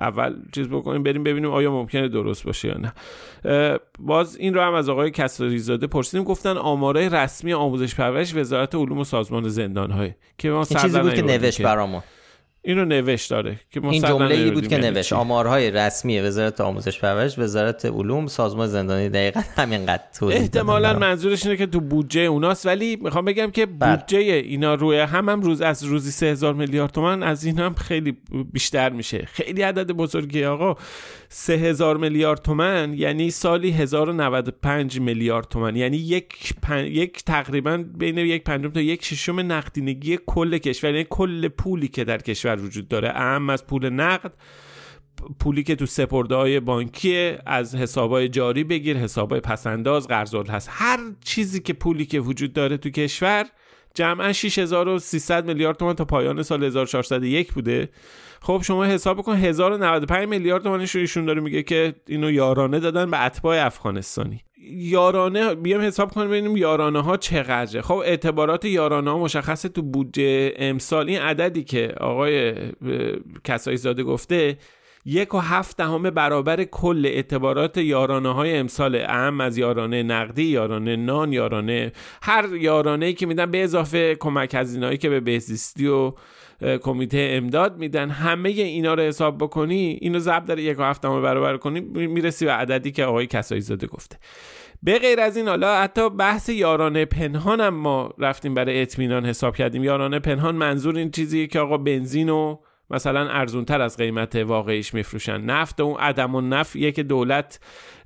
اول 0.00 0.34
چیز 0.52 0.68
بکنیم 0.68 1.02
بریم 1.02 1.24
ببینیم 1.24 1.50
آیا 1.50 1.70
ممکنه 1.72 2.08
درست 2.08 2.44
باشه 2.44 2.68
یا 2.68 2.76
نه. 2.78 2.92
باز 3.98 4.36
این 4.36 4.54
رو 4.54 4.60
هم 4.60 4.74
از 4.74 4.88
آقای 4.88 5.10
کسری 5.10 5.58
زاده 5.58 5.86
پرسیدیم 5.86 6.24
گفتن 6.24 6.56
آمارای 6.56 7.08
رسمی 7.08 7.52
آموزش 7.52 7.94
پرورش 7.94 8.34
وزارت 8.34 8.74
علوم 8.74 8.98
و 8.98 9.04
سازمان 9.04 9.48
زندان 9.48 9.90
های 9.90 10.14
که 10.38 10.50
ما 10.50 10.64
چیزی 10.64 11.00
بود 11.00 11.14
که 11.14 11.22
نوشت 11.22 11.62
برامون. 11.62 12.02
اینو 12.66 12.84
نوشت 12.84 13.30
داره 13.30 13.60
که 13.70 13.84
این 13.84 14.02
جمله 14.02 14.34
ای 14.34 14.50
بود 14.50 14.68
که 14.68 14.74
یعنی 14.74 14.90
نوشت. 14.90 15.12
آمارهای 15.12 15.70
رسمی 15.70 16.20
وزارت 16.20 16.60
آموزش 16.60 17.00
پرورش 17.00 17.38
وزارت 17.38 17.84
علوم 17.84 18.26
سازمان 18.26 18.66
زندانی 18.66 19.08
دقیقا 19.08 19.40
همینقدر 19.56 20.02
توضیح 20.18 20.40
احتمالا 20.40 20.98
منظورش 20.98 21.46
اینه 21.46 21.56
که 21.56 21.66
تو 21.66 21.80
بودجه 21.80 22.20
اوناست 22.20 22.66
ولی 22.66 22.96
می‌خوام 22.96 23.24
بگم 23.24 23.50
که 23.50 23.66
بله. 23.66 23.96
بودجه 23.96 24.18
اینا 24.18 24.74
روی 24.74 24.98
هم 24.98 25.28
هم 25.28 25.40
روز 25.40 25.60
از 25.60 25.84
روزی 25.84 26.10
3000 26.10 26.54
میلیارد 26.54 26.90
تومان 26.90 27.22
از 27.22 27.44
این 27.44 27.58
هم 27.58 27.74
خیلی 27.74 28.16
بیشتر 28.52 28.90
میشه. 28.90 29.18
خیلی 29.26 29.62
عدد 29.62 29.90
بزرگی 29.90 30.44
آقا 30.44 30.76
3000 31.28 31.96
میلیارد 31.96 32.42
تومن 32.42 32.94
یعنی 32.94 33.30
سالی 33.30 33.70
1095 33.70 35.00
میلیارد 35.00 35.48
تومن 35.48 35.76
یعنی 35.76 35.96
یک 35.96 36.54
یک 36.72 37.24
تقریبا 37.24 37.84
بین 37.98 38.18
یک 38.18 38.44
پنجم 38.44 38.70
تا 38.70 38.80
یک 38.80 39.04
ششم 39.04 39.40
نقدینگی 39.40 40.18
کل 40.26 40.58
کشور 40.58 40.90
یعنی 40.90 41.06
کل 41.10 41.48
پولی 41.48 41.88
که 41.88 42.04
در 42.04 42.18
کشور 42.18 42.55
وجود 42.58 42.88
داره. 42.88 43.08
اهم 43.08 43.50
از 43.50 43.66
پول 43.66 43.90
نقد 43.90 44.32
پولی 45.38 45.62
که 45.62 45.76
تو 45.76 45.86
سپرده 45.86 46.34
های 46.34 46.60
بانکی 46.60 47.34
از 47.46 47.74
حسابای 47.74 48.28
جاری 48.28 48.64
بگیر 48.64 48.96
حسابای 48.96 49.40
پسنداز 49.40 50.08
قرض 50.08 50.34
هست. 50.34 50.68
هر 50.72 50.98
چیزی 51.24 51.60
که 51.60 51.72
پولی 51.72 52.06
که 52.06 52.20
وجود 52.20 52.52
داره 52.52 52.76
تو 52.76 52.90
کشور 52.90 53.46
جمعا 53.94 54.32
6300 54.32 55.46
میلیارد 55.46 55.76
تومان 55.76 55.94
تا 55.94 56.04
پایان 56.04 56.42
سال 56.42 56.64
1401 56.64 57.52
بوده. 57.52 57.88
خب 58.42 58.62
شما 58.64 58.84
حساب 58.84 59.22
کن 59.22 59.36
1095 59.36 60.28
میلیارد 60.28 60.62
تومانش 60.62 60.94
رو 60.94 61.00
ایشون 61.00 61.24
داره 61.24 61.40
میگه 61.40 61.62
که 61.62 61.94
اینو 62.06 62.30
یارانه 62.30 62.80
دادن 62.80 63.10
به 63.10 63.24
اتباع 63.24 63.66
افغانستانی. 63.66 64.45
یارانه 64.62 65.54
بیام 65.54 65.80
حساب 65.80 66.12
کنیم 66.12 66.28
ببینیم 66.28 66.56
یارانه 66.56 67.02
ها 67.02 67.16
چقدره. 67.16 67.82
خب 67.82 67.94
اعتبارات 67.94 68.64
یارانه 68.64 69.10
ها 69.10 69.18
مشخصه 69.18 69.68
تو 69.68 69.82
بودجه 69.82 70.52
امسال 70.56 71.08
این 71.08 71.20
عددی 71.20 71.64
که 71.64 71.94
آقای 72.00 72.54
کسایی 73.44 73.76
زاده 73.76 74.02
گفته 74.02 74.58
یک 75.04 75.34
و 75.34 75.38
هفت 75.38 75.76
دهم 75.76 76.02
برابر 76.02 76.64
کل 76.64 77.06
اعتبارات 77.06 77.76
یارانه 77.76 78.34
های 78.34 78.56
امسال. 78.56 78.96
اهم 78.96 79.40
از 79.40 79.58
یارانه 79.58 80.02
نقدی 80.02 80.44
یارانه 80.44 80.96
نان 80.96 81.32
یارانه 81.32 81.92
هر 82.22 82.54
یارانه 82.54 83.06
ای 83.06 83.12
که 83.14 83.26
میدن 83.26 83.50
به 83.50 83.64
اضافه 83.64 84.14
کمک 84.14 84.54
هزینه‌ای 84.54 84.96
که 84.96 85.08
به 85.08 85.20
بهزیستی 85.20 85.86
و 85.86 86.12
کمیته 86.82 87.28
امداد 87.32 87.78
میدن. 87.78 88.10
همه 88.10 88.48
اینا 88.48 88.94
رو 88.94 89.02
حساب 89.02 89.38
بکنی 89.38 89.98
اینو 90.00 90.18
ضرب 90.18 90.44
در 90.44 90.58
یک 90.58 90.78
و 90.78 90.82
هفتم 90.82 91.22
برابر 91.22 91.56
کنی 91.56 91.80
می‌رسی 91.80 92.44
به 92.44 92.52
عددی 92.52 92.92
که 92.92 93.04
آقای 93.04 93.26
کسایی 93.26 93.60
زاده 93.60 93.86
گفته. 93.86 94.16
به 94.82 94.98
غیر 94.98 95.20
از 95.20 95.36
این 95.36 95.48
حالا 95.48 95.76
حتی 95.76 96.10
بحث 96.10 96.48
یارانه 96.48 97.04
پنهان 97.04 97.60
هم 97.60 97.74
ما 97.74 98.14
رفتیم 98.18 98.54
برای 98.54 98.82
اطمینان 98.82 99.26
حساب 99.26 99.56
کردیم. 99.56 99.84
یارانه 99.84 100.18
پنهان 100.18 100.54
منظور 100.54 100.96
این 100.96 101.10
چیزیه 101.10 101.46
که 101.46 101.60
آقا 101.60 101.76
بنزین 101.76 102.28
و 102.28 102.56
مثلا 102.90 103.28
ارزونتر 103.28 103.80
از 103.80 103.96
قیمت 103.96 104.36
واقعیش 104.36 104.94
میفروشن. 104.94 105.40
نفت 105.40 105.80
و 105.80 105.84
اون 105.84 106.00
عدم 106.00 106.34
و 106.34 106.40
نفیه 106.40 106.92
که 106.92 107.02
دولت 107.02 107.60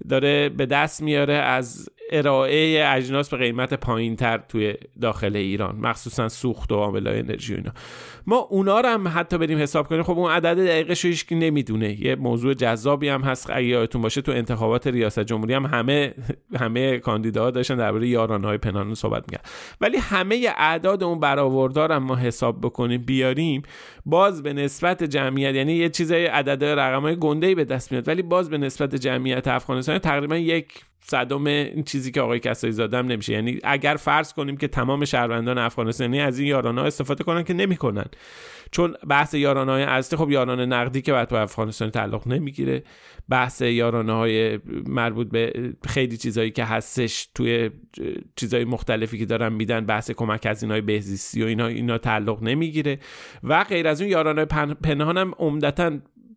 داره 0.08 0.48
به 0.48 0.66
دست 0.66 1.02
میاره 1.02 1.34
از 1.34 1.88
ارائه 2.10 2.84
اجناس 2.88 3.28
به 3.30 3.36
قیمت 3.36 3.74
پایین 3.74 4.16
تر 4.16 4.38
توی 4.38 4.74
داخل 5.00 5.36
ایران 5.36 5.76
مخصوصا 5.76 6.28
سوخت 6.28 6.72
و 6.72 6.74
عاملای 6.74 7.18
انرژی 7.18 7.54
و 7.54 7.56
اینا. 7.56 7.72
ما 8.26 8.36
اونا 8.36 8.80
رو 8.80 8.88
هم 8.88 9.08
حتی 9.08 9.38
بریم 9.38 9.58
حساب 9.58 9.88
کنیم. 9.88 10.02
خب 10.02 10.18
اون 10.18 10.30
عدد 10.30 10.66
دقیقش 10.66 11.24
که 11.24 11.34
نمی‌دونه. 11.34 12.00
یه 12.00 12.16
موضوع 12.16 12.54
جذابی 12.54 13.08
هم 13.08 13.22
هست. 13.22 13.50
اگه 13.50 13.66
یادتون 13.66 14.02
باشه 14.02 14.22
تو 14.22 14.32
انتخابات 14.32 14.86
ریاست 14.86 15.20
جمهوری 15.20 15.54
هم 15.54 15.66
همه 15.66 16.14
همه 16.58 16.98
کاندیداها 16.98 17.50
داشتن 17.50 17.76
درباره 17.76 18.08
یارانهای 18.08 18.58
پنهان 18.58 18.94
صحبت 18.94 19.24
میگن 19.28 19.42
ولی 19.80 19.96
همه 19.96 20.48
اعداد 20.56 21.04
اون 21.04 21.20
برآوردار 21.20 21.92
هم 21.92 22.02
ما 22.02 22.16
حساب 22.16 22.60
بکنیم 22.60 23.02
بیاریم 23.02 23.62
باز 24.06 24.42
به 24.42 24.52
نسبت 24.52 25.02
جمعیت 25.02 25.54
یعنی 25.54 25.72
یه 25.72 25.88
چیزای 25.88 26.26
عدد 26.26 26.64
رقمای 26.64 27.16
گنده 27.16 27.54
به 27.54 27.64
دست 27.64 27.92
میاد 27.92 28.08
ولی 28.08 28.22
باز 28.22 28.50
به 28.50 28.58
نسبت 28.58 28.94
جمعیت 28.94 29.48
افغانستان 29.48 29.98
تقریبا 29.98 30.36
یک 30.36 30.84
صدم 31.02 31.46
این 31.46 31.82
چیزی 31.82 32.10
که 32.10 32.20
آقای 32.20 32.40
کسایی 32.40 32.72
زادم 32.72 33.06
نمیشه. 33.06 33.32
یعنی 33.32 33.58
اگر 33.64 33.96
فرض 33.96 34.32
کنیم 34.32 34.56
که 34.56 34.68
تمام 34.68 35.04
شهروندان 35.04 35.58
افغانستانی 35.58 36.20
از 36.20 36.38
این 36.38 36.48
یارانه 36.48 36.80
استفاده 36.80 37.24
کنن 37.24 37.42
که 37.42 37.54
نمی‌کنن. 37.54 38.04
چون 38.70 38.94
بحث 39.08 39.34
یارانه 39.34 39.72
های 39.72 39.82
اصلی 39.82 40.18
خب 40.18 40.30
یارانه 40.30 40.66
نقدی 40.66 41.02
که 41.02 41.12
بعد 41.12 41.28
به 41.28 41.38
افغانستان 41.38 41.90
تعلق 41.90 42.28
نمی‌گیره. 42.28 42.82
بحث 43.28 43.60
یارانه 43.60 44.12
های 44.12 44.58
مربوط 44.86 45.28
به 45.28 45.72
خیلی 45.88 46.16
چیزایی 46.16 46.50
که 46.50 46.64
هستش 46.64 47.28
توی 47.34 47.70
چیزهای 48.36 48.64
مختلفی 48.64 49.18
که 49.18 49.26
دارن 49.26 49.52
میدن 49.52 49.86
بحث 49.86 50.10
کمک 50.10 50.46
از 50.46 50.62
اینای 50.62 50.80
بهزیستی 50.80 51.42
و 51.42 51.46
اینا 51.46 51.66
اینا 51.66 51.98
تعلق 51.98 52.42
نمی‌گیره. 52.42 52.98
و 53.44 53.64
غیر 53.64 53.88
از 53.88 54.00
اون 54.00 54.10
یارانه 54.10 54.44
پنهان 54.82 55.18
هم 55.18 55.32
عمدتا 55.38 55.90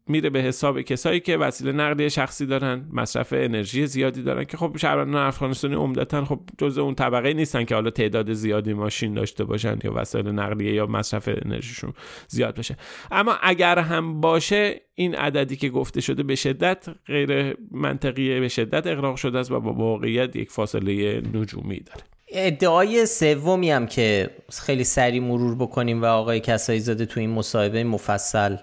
میره 0.08 0.30
به 0.30 0.40
حساب 0.40 0.82
کسایی 0.82 1.20
که 1.20 1.38
وسیله 1.38 1.72
نقلیه 1.72 2.10
شخصی 2.10 2.46
دارن 2.46 2.86
مصرف 2.94 3.34
انرژی 3.34 3.88
زیادی 3.88 4.24
دارن 4.24 4.44
که 4.44 4.58
خب 4.58 4.78
شهروندان 4.78 5.28
افغانستانی 5.28 5.76
عمدتا 5.76 6.26
خب 6.26 6.40
جزء 6.58 6.82
اون 6.82 6.96
طبقه 6.96 7.34
نیستن 7.34 7.66
که 7.66 7.76
حالا 7.76 7.90
تعداد 7.90 8.34
زیادی 8.34 8.74
ماشین 8.74 9.14
داشته 9.14 9.44
باشن 9.44 9.80
یا 9.84 9.94
وسایل 9.96 10.28
نقلیه 10.28 10.74
یا 10.74 10.86
مصرف 10.86 11.30
انرژیشون 11.46 11.94
زیاد 12.28 12.56
بشه. 12.56 12.78
اما 13.12 13.36
اگر 13.42 13.80
هم 13.80 14.22
باشه 14.22 14.82
این 14.96 15.16
عددی 15.16 15.56
که 15.56 15.70
گفته 15.70 16.02
شده 16.02 16.24
به 16.24 16.36
شدت 16.36 16.86
غیر 17.06 17.58
منطقیه 17.72 18.40
به 18.40 18.48
شدت 18.48 18.88
اقراق 18.88 19.16
شده 19.16 19.40
است 19.40 19.52
و 19.52 19.60
با 19.60 19.74
واقعیت 19.74 20.36
یک 20.36 20.50
فاصله 20.50 21.22
نجومی 21.34 21.80
داره. 21.80 22.02
ادعای 22.34 23.06
سومی 23.06 23.72
هم 23.72 23.88
که 23.88 24.30
خیلی 24.66 24.84
سریع 24.84 25.22
مرور 25.22 25.56
بکنیم 25.56 26.02
و 26.02 26.06
آقای 26.06 26.40
کسایی 26.40 26.80
زاده 26.80 27.06
تو 27.06 27.20
این 27.20 27.30
مصاحبه 27.30 27.84
مفصل 27.84 28.56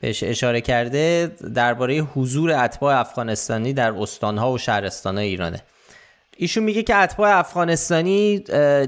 بهش 0.00 0.22
اشاره 0.22 0.60
کرده 0.60 1.30
درباره 1.54 1.98
حضور 1.98 2.52
اتباع 2.52 2.98
افغانستانی 3.00 3.72
در 3.72 3.92
استانها 3.92 4.52
و 4.52 4.58
شهرستانهای 4.58 5.26
ایرانه. 5.26 5.62
ایشون 6.36 6.64
میگه 6.64 6.82
که 6.82 6.96
اتباع 6.96 7.38
افغانستانی 7.38 8.38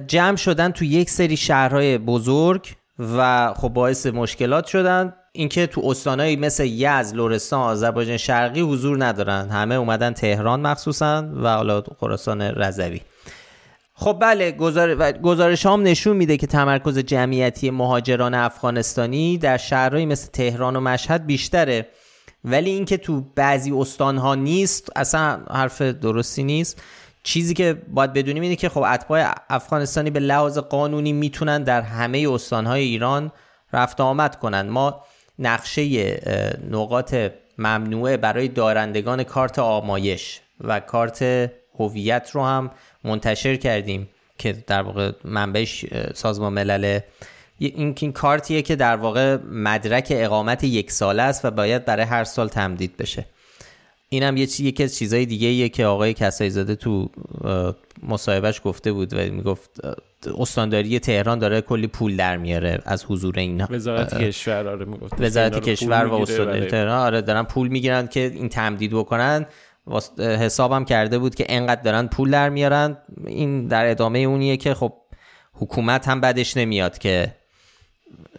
جمع 0.07 0.37
شدن 0.37 0.71
تو 0.71 0.85
یک 0.85 1.11
سری 1.11 1.37
شهرهای 1.37 1.99
بزرگ 1.99 2.69
و 2.99 3.53
خب 3.55 3.69
باعث 3.69 4.07
مشکلات 4.07 4.67
شدن. 4.67 5.15
اینکه 5.33 5.67
تو 5.67 5.81
استانهایی 5.85 6.37
مثل 6.37 6.65
یزد، 6.65 7.17
لرستان، 7.17 7.61
آذربایجان 7.61 8.17
شرقی 8.17 8.61
حضور 8.61 9.05
ندارن. 9.05 9.49
همه 9.51 9.75
اومدن 9.75 10.13
تهران 10.13 10.61
مخصوصا 10.61 11.29
و 11.43 11.55
حالا 11.55 11.83
خراسان 12.01 12.43
رضوی. 12.43 13.01
خب 14.03 14.19
بله 14.21 14.53
گزارش 15.23 15.67
هم 15.67 15.83
نشون 15.83 16.17
میده 16.17 16.37
که 16.37 16.47
تمرکز 16.47 16.99
جمعیتی 16.99 17.71
مهاجران 17.71 18.35
افغانستانی 18.35 19.39
در 19.39 19.57
شهرهایی 19.57 20.07
مثل 20.07 20.31
تهران 20.31 20.77
و 20.77 20.81
مشهد 20.81 21.27
بیشتره. 21.27 21.87
ولی 22.45 22.71
اینکه 22.71 22.97
تو 22.97 23.21
بعضی 23.35 23.73
استانها 23.73 24.35
نیست 24.35 24.91
اصلا 24.97 25.41
حرف 25.51 25.83
درستی 25.83 26.43
نیست. 26.43 26.83
چیزی 27.23 27.55
که 27.55 27.83
باید 27.89 28.13
بدونیم 28.13 28.43
اینه 28.43 28.57
که 28.57 28.69
خب 28.69 28.85
اتباع 28.89 29.35
افغانستانی 29.51 30.11
به 30.11 30.21
لحاظ 30.21 30.59
قانونی 30.59 31.13
می‌تونن 31.13 31.63
در 31.63 31.81
همه 31.81 32.29
استانهای 32.31 32.83
ایران 32.83 33.33
رفت 33.73 34.01
آمد 34.01 34.39
کنن. 34.39 34.69
ما 34.69 35.05
نقشه 35.39 36.15
نقاط 36.71 37.15
ممنوعه 37.59 38.17
برای 38.17 38.49
دارندگان 38.49 39.23
کارت 39.23 39.59
آمایش 39.59 40.41
و 40.61 40.81
کارت 40.81 41.51
هویت 41.79 42.31
رو 42.33 42.45
هم 42.45 42.71
منتشر 43.05 43.57
کردیم 43.57 44.09
که 44.39 44.65
در 44.67 44.83
واقع 44.83 45.13
منبعش 45.25 45.85
سازمان 46.15 46.53
ملله 46.53 47.05
این 47.59 47.95
این 48.01 48.13
کارتیه 48.13 48.63
که 48.63 48.77
در 48.77 48.97
واقع 48.97 49.37
مدرک 49.51 50.07
اقامت 50.11 50.65
یک 50.65 50.91
ساله 50.91 51.23
است 51.23 51.45
و 51.45 51.51
باید 51.51 51.85
برای 51.85 52.05
هر 52.05 52.25
سال 52.25 52.49
تمدید 52.49 52.97
بشه. 52.97 53.27
این 54.09 54.23
هم 54.23 54.37
یه 54.37 54.47
چی 54.47 54.65
یکی 54.65 54.85
از 54.85 54.97
چیزهای 54.97 55.27
دیگه 55.27 55.49
ایه 55.49 55.69
که 55.69 55.87
آقای 55.87 56.15
کسایی 56.15 56.51
زاده 56.51 56.75
تو 56.75 57.11
مصاحبهش 58.03 58.61
گفته 58.65 58.93
بود 58.93 59.15
و 59.15 59.17
می‌گفت 59.17 59.71
استانداری 60.39 60.99
تهران 60.99 61.39
داره 61.39 61.61
کلی 61.61 61.87
پول 61.87 62.17
در 62.17 62.37
میاره 62.37 62.79
از 62.85 63.05
حضور 63.05 63.39
این 63.39 63.67
وزارت 63.71 64.19
کشور 64.19 64.69
آره 64.69 64.85
می‌گفت. 64.85 65.15
وزارت 65.19 65.61
کشور 65.61 66.05
و 66.07 66.15
استانداری 66.15 66.67
تهران 66.67 66.99
آره 66.99 67.21
دارن 67.21 67.43
پول 67.43 67.69
می‌گیرن 67.69 68.07
که 68.07 68.21
این 68.21 68.49
تمدید 68.49 68.91
بکنن. 68.91 69.47
حسابم 70.19 70.85
کرده 70.85 71.19
بود 71.19 71.35
که 71.35 71.47
انقدر 71.49 71.83
دارن 71.83 72.07
پول 72.07 72.31
در 72.31 72.49
میارن. 72.49 72.99
این 73.27 73.69
در 73.69 73.91
ادامه 73.91 74.19
اونیه 74.19 74.57
که 74.57 74.75
خب 74.75 74.93
حکومت 75.53 76.09
هم 76.09 76.21
بدش 76.21 76.57
نمیاد 76.57 76.99
که 76.99 77.35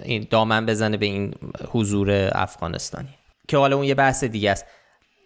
این 0.03 0.27
دامن 0.29 0.65
بزنه 0.65 0.97
به 0.97 1.05
این 1.05 1.33
حضور 1.71 2.31
افغانستانی. 2.35 3.09
که 3.47 3.57
حالا 3.57 3.75
اون 3.75 3.85
یه 3.85 3.95
بحث 3.95 4.23
دیگه 4.23 4.51
است. 4.51 4.65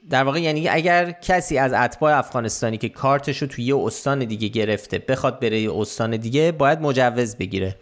در 0.10 0.24
واقع 0.24 0.42
یعنی 0.42 0.68
اگر 0.68 1.12
کسی 1.12 1.58
از 1.58 1.74
اتباع 1.74 2.18
افغانستانی 2.18 2.78
که 2.78 2.90
کارتش 2.90 3.42
رو 3.42 3.48
توی 3.48 3.64
یه 3.64 3.78
استان 3.78 4.20
دیگه 4.20 4.48
گرفته 4.48 5.00
بخواد 5.00 5.40
بره 5.40 5.60
یه 5.60 5.74
استان 5.74 6.18
دیگه 6.18 6.52
باید 6.52 6.82
مجوز 6.82 7.36
بگیره. 7.36 7.76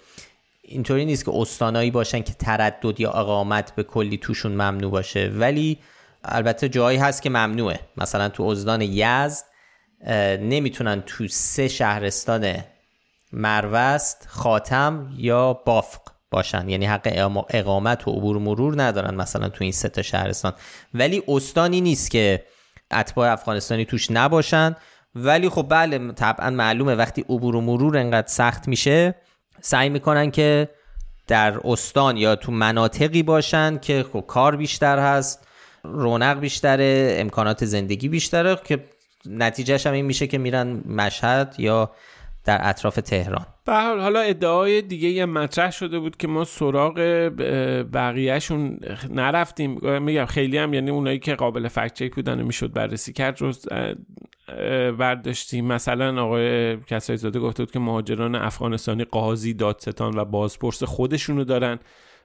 اینطوری 0.61 1.05
نیست 1.05 1.25
که 1.25 1.31
استانایی 1.35 1.91
باشن 1.91 2.21
که 2.21 2.33
تردد 2.33 2.99
یا 2.99 3.11
اقامت 3.11 3.75
به 3.75 3.83
کلی 3.83 4.17
توشون 4.17 4.51
ممنوع 4.51 4.91
باشه. 4.91 5.31
ولی 5.33 5.77
البته 6.27 6.69
جایی 6.69 6.97
هست 6.97 7.21
که 7.21 7.29
ممنوعه. 7.29 7.79
مثلا 7.97 8.29
تو 8.29 8.43
ازدان 8.43 8.81
یزد 8.81 9.43
نمی‌تونن 10.39 11.01
تو 11.01 11.27
سه 11.27 11.67
شهرستان 11.67 12.55
مروست 13.33 14.27
خاتم 14.29 15.13
یا 15.17 15.53
بافق 15.53 16.01
باشن. 16.31 16.69
یعنی 16.69 16.85
حق 16.85 17.33
اقامت 17.49 18.07
و 18.07 18.11
عبور 18.11 18.37
مرور 18.37 18.83
ندارن 18.83 19.15
مثلا 19.15 19.49
تو 19.49 19.63
این 19.63 19.71
سه 19.71 19.89
تا 19.89 20.01
شهرستان. 20.01 20.53
ولی 20.93 21.23
استانی 21.27 21.81
نیست 21.81 22.11
که 22.11 22.45
اتباع 22.91 23.31
افغانستانی 23.31 23.85
توش 23.85 24.11
نباشن. 24.11 24.75
ولی 25.15 25.49
خب 25.49 25.65
بله 25.69 26.11
طبعا 26.11 26.49
معلومه 26.49 26.95
وقتی 26.95 27.21
عبور 27.21 27.55
و 27.55 27.61
مرور 27.61 27.97
انقدر 27.97 28.27
سخت 28.27 28.67
میشه 28.67 29.15
سعی 29.61 29.89
می‌کنن 29.89 30.31
که 30.31 30.69
در 31.27 31.59
استان 31.63 32.17
یا 32.17 32.35
تو 32.35 32.51
مناطقی 32.51 33.23
باشن 33.23 33.77
که 33.77 34.05
خب 34.13 34.23
کار 34.27 34.55
بیشتر 34.55 34.99
هست. 34.99 35.44
رونق 35.93 36.39
بیشتره 36.39 37.15
امکانات 37.19 37.65
زندگی 37.65 38.09
بیشتره 38.09 38.55
که 38.65 38.85
نتیجهش 39.29 39.87
هم 39.87 39.93
این 39.93 40.05
میشه 40.05 40.27
که 40.27 40.37
میرن 40.37 40.81
مشهد 40.85 41.55
یا 41.57 41.91
در 42.45 42.59
اطراف 42.61 42.95
تهران. 42.95 43.45
به 43.65 43.73
حالا 43.73 44.19
ادعای 44.19 44.81
دیگه 44.81 45.09
یه 45.09 45.25
مطرح 45.25 45.71
شده 45.71 45.99
بود 45.99 46.17
که 46.17 46.27
ما 46.27 46.43
سراغ 46.43 46.93
بقیهشون 47.93 48.79
نرفتیم. 49.09 49.99
میگم 49.99 50.25
خیلی 50.25 50.57
هم 50.57 50.73
یعنی 50.73 50.89
اونایی 50.91 51.19
که 51.19 51.35
قابل 51.35 51.67
فکت 51.67 51.93
چک 51.93 52.15
بودن 52.15 52.41
و 52.41 52.45
می‌شد 52.45 52.73
بررسی 52.73 53.13
کرد 53.13 53.41
رو 53.41 53.51
برداشتیم. 54.91 55.65
مثلا 55.65 56.23
آقای 56.23 56.77
کسایی 56.77 57.17
زاده 57.17 57.39
گفته 57.39 57.63
بود 57.63 57.71
که 57.71 57.79
مهاجران 57.79 58.35
افغانستانی 58.35 59.03
قاضی 59.03 59.53
دادستان 59.53 60.17
و 60.17 60.25
بازپرس 60.25 60.83
خودشونو 60.83 61.43
دارن. 61.43 61.79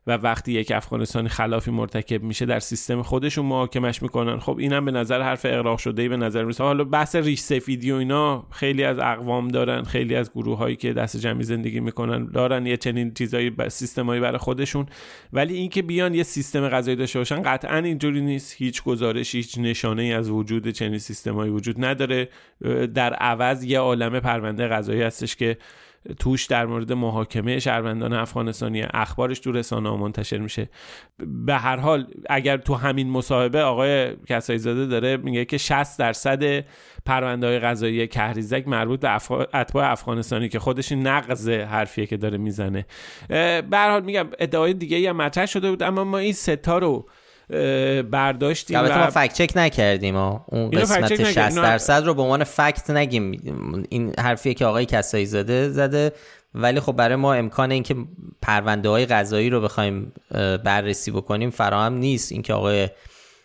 و 0.06 0.12
وقتی 0.12 0.52
یک 0.52 0.72
افغانستانی 0.72 1.28
خلافی 1.28 1.70
مرتکب 1.70 2.22
میشه 2.22 2.46
در 2.46 2.58
سیستم 2.58 3.02
خودشون 3.02 3.46
محاکمش 3.46 4.02
می‌کنن. 4.02 4.38
خب 4.38 4.58
اینم 4.58 4.84
به 4.84 4.90
نظر 4.90 5.22
حرف 5.22 5.46
اقراق 5.46 5.78
شده 5.78 6.02
ای 6.02 6.08
به 6.08 6.16
نظر 6.16 6.44
میسه 6.44 6.64
حالا 6.64 6.84
بحث 6.84 7.16
ریش 7.16 7.40
سفیدی 7.40 7.92
و 7.92 7.94
اینا 7.94 8.46
خیلی 8.50 8.84
از 8.84 8.98
اقوام 8.98 9.48
دارن 9.48 9.82
خیلی 9.82 10.14
از 10.14 10.30
گروه 10.32 10.58
هایی 10.58 10.76
که 10.76 10.92
دست 10.92 11.16
جمعی 11.16 11.44
زندگی 11.44 11.80
می‌کنن 11.80 12.26
دارن 12.26 12.66
یه 12.66 12.76
چنین 12.76 13.14
چیزایی 13.14 13.52
سیستمایی 13.68 14.20
برای 14.20 14.38
خودشون. 14.38 14.86
ولی 15.32 15.54
اینکه 15.54 15.82
بیان 15.82 16.14
یه 16.14 16.22
سیستم 16.22 16.68
غذایی 16.68 16.96
داشته 16.96 17.18
باشن 17.18 17.42
قطعا 17.42 17.76
اینجوری 17.76 18.20
نیست. 18.20 18.54
هیچ 18.58 18.82
گزارش 18.82 19.34
هیچ 19.34 19.58
نشانه 19.58 20.02
ای 20.02 20.12
از 20.12 20.30
وجود 20.30 20.68
چنین 20.68 20.98
سیستمایی 20.98 21.50
وجود 21.50 21.84
نداره. 21.84 22.28
در 22.94 23.14
عوض 23.14 23.64
یه 23.64 23.78
عالمه 23.78 24.20
پرونده 24.20 24.68
غذایی 24.68 25.02
هستش 25.02 25.36
که 25.36 25.56
توش 26.18 26.46
در 26.46 26.66
مورد 26.66 26.92
محاکمه 26.92 27.58
شهروندان 27.58 28.12
افغانستانی 28.12 28.82
اخبارش 28.82 29.38
تو 29.38 29.52
رسانه 29.52 29.90
منتشر 29.90 30.38
میشه. 30.38 30.68
به 31.18 31.54
هر 31.54 31.76
حال 31.76 32.06
اگر 32.30 32.56
تو 32.56 32.74
همین 32.74 33.10
مصاحبه 33.10 33.62
آقای 33.62 34.16
کسایی 34.28 34.58
زاده 34.58 34.86
داره 34.86 35.16
میگه 35.16 35.44
که 35.44 35.58
60 35.58 35.98
درصد 35.98 36.64
پرونده 37.06 37.46
های 37.46 37.58
قضایی 37.58 38.06
کهریزک 38.06 38.68
مربوط 38.68 39.00
به 39.00 39.14
اتباع 39.54 39.90
افغانستانی 39.90 40.48
که 40.48 40.58
خودش 40.58 40.92
نقض 40.92 41.48
حرفیه 41.48 42.06
که 42.06 42.16
داره 42.16 42.38
می‌زنه. 42.38 42.86
به 43.28 43.66
هر 43.72 43.90
حال 43.90 44.04
میگم 44.04 44.28
ادعای 44.38 44.74
دیگه 44.74 45.10
هم 45.10 45.16
مطرح 45.16 45.46
شده 45.46 45.70
بود 45.70 45.82
اما 45.82 46.04
ما 46.04 46.18
این 46.18 46.32
ستا 46.32 46.78
رو 46.78 47.06
برداشتیم 48.10 48.78
البته 48.78 48.98
ما 48.98 49.10
فکت 49.10 49.32
چک 49.32 49.52
نکردیم 49.56 50.16
و 50.16 50.40
اون 50.46 50.70
قسمت 50.70 51.24
60 51.24 51.56
درصد 51.56 52.04
رو 52.04 52.14
به 52.14 52.22
عنوان 52.22 52.44
فکت 52.44 52.90
نگیم. 52.90 53.32
این 53.88 54.12
حرفیه 54.18 54.54
که 54.54 54.64
آقای 54.64 54.86
کسایی 54.86 55.26
زده 55.26 55.68
زده. 55.68 56.12
ولی 56.54 56.80
خب 56.80 56.92
برای 56.92 57.16
ما 57.16 57.34
امکان 57.34 57.70
اینکه 57.70 57.94
پرونده 58.42 58.88
های 58.88 59.06
قضایی 59.06 59.50
رو 59.50 59.60
بخوایم 59.60 60.12
بررسی 60.64 61.10
بکنیم 61.10 61.50
فراهم 61.50 61.94
نیست. 61.94 62.32
اینکه 62.32 62.54
آقای 62.54 62.88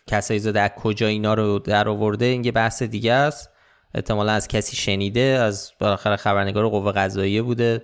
کسایی 0.06 0.40
زده 0.40 0.60
از 0.60 0.70
کجا 0.76 1.06
اینا 1.06 1.34
رو 1.34 1.58
در 1.58 1.88
آورده 1.88 2.24
این 2.24 2.44
یه 2.44 2.52
بحث 2.52 2.82
دیگه 2.82 3.12
است. 3.12 3.50
احتمالا 3.94 4.32
از 4.32 4.48
کسی 4.48 4.76
شنیده 4.76 5.20
از 5.20 5.72
بالاخره 5.80 6.16
خبرنگار 6.16 6.68
قوه 6.68 6.92
قضاییه 6.92 7.42
بوده 7.42 7.82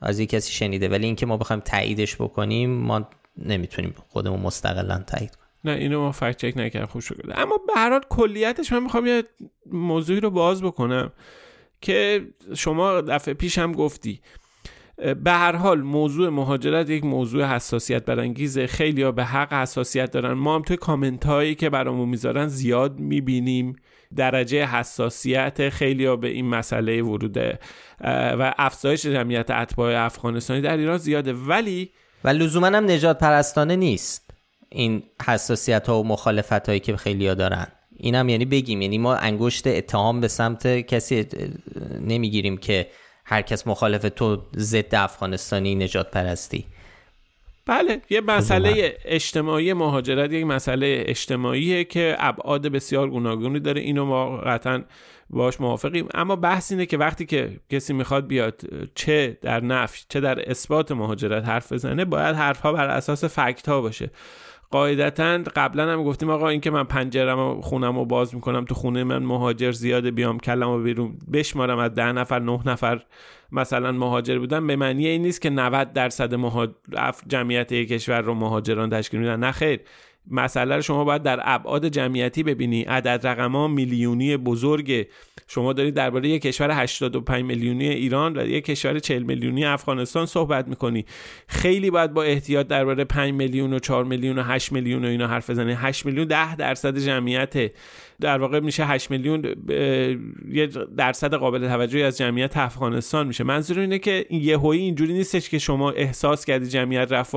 از 0.00 0.18
یک 0.18 0.30
کسی 0.30 0.52
شنیده. 0.52 0.88
ولی 0.88 1.06
اینکه 1.06 1.26
ما 1.26 1.36
بخوایم 1.36 1.62
تاییدش 1.64 2.16
بکنیم 2.16 2.70
ما 2.70 3.08
نمی‌تونیم 3.38 3.94
خودمون 4.08 4.40
مستقلا 4.40 5.04
تایید 5.06 5.30
کنیم. 5.36 5.43
نه 5.64 5.72
اینو 5.72 6.00
ما 6.00 6.12
فکت 6.12 6.36
چک 6.36 6.52
نکردم 6.56 6.86
خوب 6.86 7.02
شده 7.02 7.40
اما 7.40 7.56
به 7.66 7.72
هر 7.76 7.90
حال 7.90 8.00
کلیتش 8.08 8.72
من 8.72 8.82
می‌خوام 8.82 9.06
یه 9.06 9.24
موضوعی 9.66 10.20
رو 10.20 10.30
باز 10.30 10.62
بکنم 10.62 11.12
که 11.80 12.26
شما 12.54 13.00
دفعه 13.00 13.34
پیش 13.34 13.58
هم 13.58 13.72
گفتی. 13.72 14.20
به 15.24 15.32
هر 15.32 15.56
حال 15.56 15.82
موضوع 15.82 16.28
مهاجرت 16.28 16.90
یک 16.90 17.04
موضوع 17.04 17.44
حساسیت 17.44 18.04
برانگیزه. 18.04 18.66
خیلی 18.66 19.02
ها 19.02 19.12
به 19.12 19.24
حق 19.24 19.52
حساسیت 19.52 20.10
دارن. 20.10 20.32
ما 20.32 20.54
هم 20.54 20.62
توی 20.62 20.76
کامنت 20.76 21.26
هایی 21.26 21.54
که 21.54 21.70
برامون 21.70 22.08
می‌ذارن 22.08 22.46
زیاد 22.46 22.98
می‌بینیم 22.98 23.76
درجه 24.16 24.66
حساسیت 24.66 25.68
خیلی 25.68 26.06
ها 26.06 26.16
به 26.16 26.28
این 26.28 26.46
مسئله 26.46 27.02
وروده 27.02 27.58
و 28.00 28.54
افزایش 28.58 29.06
جمعیت 29.06 29.50
اتباع 29.50 30.04
افغانستانی 30.04 30.60
در 30.60 30.76
ایران 30.76 30.98
زیاده. 30.98 31.32
ولی 31.32 31.90
و 32.24 32.28
لزوما 32.28 32.66
هم 32.66 32.90
نجات 32.90 33.18
پرستانه 33.18 33.76
نیست. 33.76 34.23
این 34.74 35.02
حساسیت 35.26 35.88
ها 35.88 36.00
و 36.00 36.06
مخالفت 36.06 36.68
هایی 36.68 36.80
که 36.80 36.96
خیلی 36.96 37.28
ها 37.28 37.34
دارن. 37.34 37.66
این 37.96 38.14
هم 38.14 38.28
یعنی 38.28 38.44
بگیم 38.44 38.82
یعنی 38.82 38.98
ما 38.98 39.14
انگشت 39.14 39.66
اتهام 39.66 40.20
به 40.20 40.28
سمت 40.28 40.66
کسی 40.80 41.26
نمی‌گیریم 42.00 42.56
که 42.56 42.86
هر 43.24 43.42
کس 43.42 43.66
مخالف 43.66 44.06
تو 44.16 44.42
ضد 44.56 44.94
افغانستانی 44.94 45.74
نجات 45.74 46.10
پرستی 46.10 46.64
بله 47.66 48.00
یه 48.10 48.20
مسئله 48.20 48.96
اجتماعی 49.04 49.72
مهاجرت 49.72 50.32
یک 50.32 50.44
مسئله 50.44 51.04
اجتماعیه 51.06 51.84
که 51.84 52.16
ابعاد 52.18 52.66
بسیار 52.66 53.10
گوناگونی 53.10 53.60
داره. 53.60 53.80
اینو 53.80 54.04
ما 54.04 54.36
قطعا 54.36 54.84
باش 55.30 55.60
موافقیم. 55.60 56.08
اما 56.14 56.36
بحث 56.36 56.72
اینه 56.72 56.86
که 56.86 56.96
وقتی 56.98 57.26
که 57.26 57.60
کسی 57.70 57.92
می‌خواد 57.92 58.26
بیاد 58.26 58.62
چه 58.94 59.38
در 59.42 59.60
نفی 59.60 60.04
چه 60.08 60.20
در 60.20 60.50
اثبات 60.50 60.92
مهاجرت 60.92 61.44
حرف 61.44 61.72
بزنه 61.72 62.04
باید 62.04 62.36
حرفها 62.36 62.72
بر 62.72 62.88
اساس 62.88 63.24
فکت 63.24 63.68
ها 63.68 63.80
باشه. 63.80 64.10
قاعدتا 64.74 65.38
قبلا 65.56 65.92
هم 65.92 66.04
گفتیم 66.04 66.30
آقا 66.30 66.48
اینکه 66.48 66.70
من 66.70 66.84
پنجرم 66.84 67.38
و 67.38 67.60
خونم 67.60 67.98
رو 67.98 68.04
باز 68.04 68.34
می‌کنم 68.34 68.64
تو 68.64 68.74
خونه 68.74 69.04
من 69.04 69.22
مهاجر 69.22 69.72
زیاده 69.72 70.10
بیام 70.10 70.38
کلم 70.38 70.68
و 70.68 70.78
بیرون 70.78 71.18
بشمارم 71.32 71.78
از 71.78 71.94
ده 71.94 72.12
نفر 72.12 72.38
نه 72.38 72.60
نفر 72.66 73.04
مثلا 73.52 73.92
مهاجر 73.92 74.38
بودن. 74.38 74.66
به 74.66 74.76
معنی 74.76 75.06
این 75.06 75.22
نیست 75.22 75.40
که 75.40 75.50
90 75.50 75.92
درصد 75.92 76.34
جمعیت 77.26 77.72
یک 77.72 77.88
کشور 77.88 78.20
رو 78.20 78.34
مهاجران 78.34 78.90
تشکیل 78.90 79.20
میدن. 79.20 79.40
نه 79.40 79.52
خیر. 79.52 79.80
مسئله 80.30 80.76
رو 80.76 80.82
شما 80.82 81.04
باید 81.04 81.22
در 81.22 81.40
ابعاد 81.42 81.88
جمعیتی 81.88 82.42
ببینی. 82.42 82.82
عدد 82.82 83.26
رقم 83.26 83.52
ها 83.52 83.68
میلیونی 83.68 84.36
بزرگ. 84.36 85.06
شما 85.46 85.72
دارید 85.72 85.94
درباره 85.94 86.28
یک 86.28 86.42
کشور 86.42 86.70
85 86.70 87.44
میلیونی 87.44 87.88
ایران 87.88 88.38
و 88.38 88.46
یک 88.46 88.64
کشور 88.64 88.98
40 88.98 89.22
میلیونی 89.22 89.64
افغانستان 89.64 90.26
صحبت 90.26 90.68
می‌کنی. 90.68 91.04
خیلی 91.46 91.90
باید 91.90 92.12
با 92.12 92.22
احتیاط 92.22 92.66
درباره 92.66 93.04
5 93.04 93.32
میلیون 93.34 93.72
و 93.72 93.78
4 93.78 94.04
میلیون 94.04 94.38
و 94.38 94.42
8 94.42 94.72
میلیون 94.72 95.04
و 95.04 95.08
اینا 95.08 95.26
حرف 95.26 95.50
بزنی. 95.50 95.72
8 95.72 96.06
میلیون 96.06 96.26
10 96.26 96.56
درصد 96.56 96.98
جمعیت 96.98 97.72
در 98.20 98.38
واقع 98.38 98.60
میشه 98.60 98.84
8 98.86 99.10
میلیون 99.10 99.54
یه 100.48 100.66
درصد 100.96 101.34
قابل 101.34 101.68
توجهی 101.68 102.02
از 102.02 102.18
جمعیت 102.18 102.56
افغانستان 102.56 103.26
میشه. 103.26 103.44
منظور 103.44 103.78
اینه 103.78 103.98
که 103.98 104.26
یهویی 104.30 104.82
اینجوری 104.82 105.12
نیستش 105.12 105.48
که 105.48 105.58
شما 105.58 105.90
احساس 105.90 106.44
کردی 106.44 106.66
جمعیت 106.66 107.12
رفت 107.12 107.34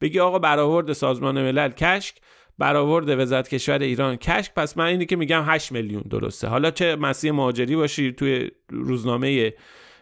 بگی 0.00 0.20
آقا 0.20 0.38
برآورد 0.38 0.92
سازمان 0.92 1.42
ملل 1.42 1.70
کشک 1.70 2.14
برآورد 2.58 3.20
وزارت 3.20 3.48
کشور 3.48 3.78
ایران 3.78 4.16
کشک. 4.16 4.54
پس 4.54 4.76
من 4.76 4.84
اینی 4.84 5.06
که 5.06 5.16
میگم 5.16 5.42
8 5.46 5.72
میلیون 5.72 6.02
درسته. 6.10 6.48
حالا 6.48 6.70
چه 6.70 6.96
مسیح 6.96 7.32
مهاجری 7.32 7.76
باشی 7.76 8.12
توی 8.12 8.50
روزنامه 8.70 9.54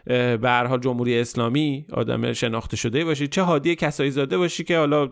به 0.05 0.39
هر 0.43 0.65
حال 0.65 0.79
جمهوری 0.79 1.19
اسلامی 1.19 1.85
آدم 1.93 2.33
شناخته 2.33 2.77
شده 2.77 3.05
باشی. 3.05 3.27
چه 3.27 3.41
هادی 3.41 3.75
کسایی 3.75 4.11
زاده 4.11 4.37
باشی 4.37 4.63
که 4.63 4.77
حالا 4.77 5.09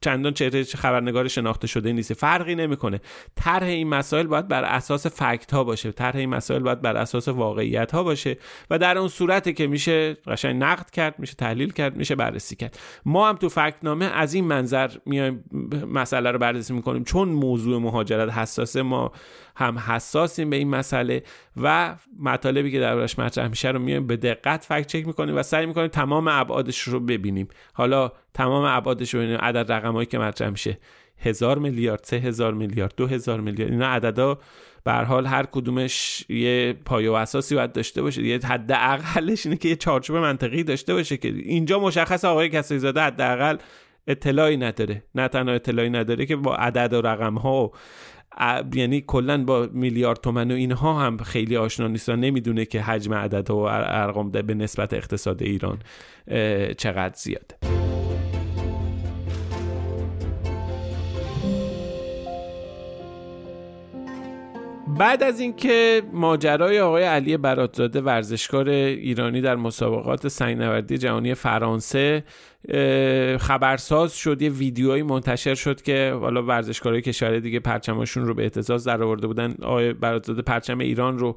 چندان 0.00 0.32
چهره 0.32 0.64
خبرنگار 0.64 1.28
شناخته 1.28 1.66
شده 1.66 1.92
نیست. 1.92 2.12
فرقی 2.12 2.54
نمی‌کنه. 2.54 3.00
طرح 3.36 3.66
این 3.66 3.88
مسائل 3.88 4.26
باید 4.26 4.48
بر 4.48 4.64
اساس 4.64 5.06
فکت 5.06 5.54
ها 5.54 5.64
باشه. 5.64 5.92
طرح 5.92 6.16
این 6.16 6.28
مسائل 6.28 6.62
باید 6.62 6.80
بر 6.80 6.96
اساس 6.96 7.28
واقعیت 7.28 7.92
ها 7.92 8.02
باشه 8.02 8.36
و 8.70 8.78
در 8.78 8.98
اون 8.98 9.08
صورتی 9.08 9.52
که 9.52 9.66
میشه 9.66 10.14
قشنگ 10.26 10.62
نقد 10.62 10.90
کرد 10.90 11.14
میشه 11.18 11.34
تحلیل 11.34 11.72
کرد 11.72 11.96
میشه 11.96 12.14
بررسی 12.14 12.56
کرد. 12.56 12.78
ما 13.04 13.28
هم 13.28 13.36
تو 13.36 13.48
فکت 13.48 13.76
نامه 13.82 14.04
از 14.04 14.34
این 14.34 14.44
منظر 14.44 14.90
میایم 15.06 15.44
مسئله 15.92 16.30
رو 16.30 16.38
بررسی 16.38 16.74
می‌کنیم. 16.74 17.04
چون 17.04 17.28
موضوع 17.28 17.80
مهاجرت 17.80 18.32
حساسه 18.32 18.82
ما 18.82 19.12
هم 19.56 19.78
حساسیم 19.78 20.50
به 20.50 20.56
این 20.56 20.70
مسئله 20.70 21.22
و 21.62 21.96
مطالبی 22.20 22.70
که 22.70 22.80
دربارش 22.80 23.18
مطرح 23.18 23.48
میشه 23.48 23.70
رو 23.70 23.78
میایم 23.78 24.06
به 24.06 24.16
دقت 24.16 24.64
فکت 24.64 24.86
چک 24.86 25.06
می‌کنیم 25.06 25.36
و 25.36 25.42
سعی 25.42 25.66
می‌کنیم 25.66 25.88
تمام 25.88 26.28
ابعادش 26.28 26.80
رو 26.80 27.00
ببینیم. 27.00 27.48
حالا 27.72 28.12
تمام 28.34 28.64
ابعادش 28.64 29.14
رو 29.14 29.20
ببینیم. 29.20 29.38
عدد 29.38 29.72
رقمایی 29.72 30.06
که 30.06 30.18
مطرح 30.18 30.50
میشه. 30.50 30.78
هزار 31.18 31.58
میلیارد 31.58 32.00
سه 32.04 32.16
هزار 32.16 32.54
میلیارد 32.54 32.94
دو 32.96 33.06
هزار 33.06 33.40
میلیارد. 33.40 33.72
اینا 33.72 33.86
عددا 33.86 34.38
به 34.84 34.92
حال 34.92 35.26
هر 35.26 35.46
کدومش 35.52 36.24
یه 36.28 36.76
پایه 36.84 37.10
و 37.10 37.12
اساسی 37.12 37.54
باید 37.54 37.72
داشته 37.72 38.02
باشه. 38.02 38.22
یه 38.22 38.38
حد 38.38 38.72
اقلش 38.72 39.46
اینه 39.46 39.58
که 39.58 39.68
یه 39.68 39.76
چارچوب 39.76 40.16
منطقی 40.16 40.62
داشته 40.62 40.94
باشه 40.94 41.16
که 41.16 41.28
اینجا 41.28 41.78
مشخص 41.78 42.24
آقای 42.24 42.48
کسایی 42.48 42.80
زاده 42.80 43.00
حداقل 43.00 43.56
اطلاعی 44.06 44.56
نداره. 44.56 45.02
نه 45.14 45.28
تنها 45.28 45.54
اطلاعی 45.54 45.90
نداره 45.90 46.26
که 46.26 46.36
با 46.36 46.56
عدد 46.56 46.92
و 46.92 47.00
رقم 47.00 47.34
ها 47.34 47.72
یعنی 48.74 49.00
کلا 49.00 49.44
با 49.44 49.68
میلیارد 49.72 50.20
تومن 50.20 50.50
و 50.50 50.54
اینها 50.54 51.00
هم 51.00 51.16
خیلی 51.16 51.56
آشنا 51.56 51.88
نیست 51.88 52.08
و 52.08 52.16
نمی‌دونه 52.16 52.64
که 52.64 52.80
حجم 52.80 53.14
عدد 53.14 53.50
و 53.50 53.56
ارقام 53.56 54.30
به 54.30 54.54
نسبت 54.54 54.94
اقتصاد 54.94 55.42
ایران 55.42 55.78
چقدر 56.76 57.14
زیاده 57.16 57.56
بعد 64.98 65.22
از 65.22 65.40
اینکه 65.40 66.02
ماجرای 66.12 66.80
آقای 66.80 67.02
علی 67.02 67.36
براتزاده 67.36 68.00
ورزشکار 68.00 68.68
ایرانی 68.68 69.40
در 69.40 69.56
مسابقات 69.56 70.28
سنگنوردی 70.28 70.98
جهانی 70.98 71.34
فرانسه 71.34 72.24
خبرساز 73.38 74.16
شد 74.16 74.42
یه 74.42 74.50
ویدیوهایی 74.50 75.02
منتشر 75.02 75.54
شد 75.54 75.82
که 75.82 76.16
حالا 76.20 76.42
ورزشکارای 76.42 77.02
کشور 77.02 77.38
دیگه 77.38 77.60
پرچماشون 77.60 78.24
رو 78.24 78.34
به 78.34 78.42
احتزاز 78.42 78.84
در 78.84 79.02
آورده 79.02 79.26
بودن. 79.26 79.54
آقای 79.62 79.92
براتزاده 79.92 80.42
پرچم 80.42 80.78
ایران 80.78 81.18
رو 81.18 81.36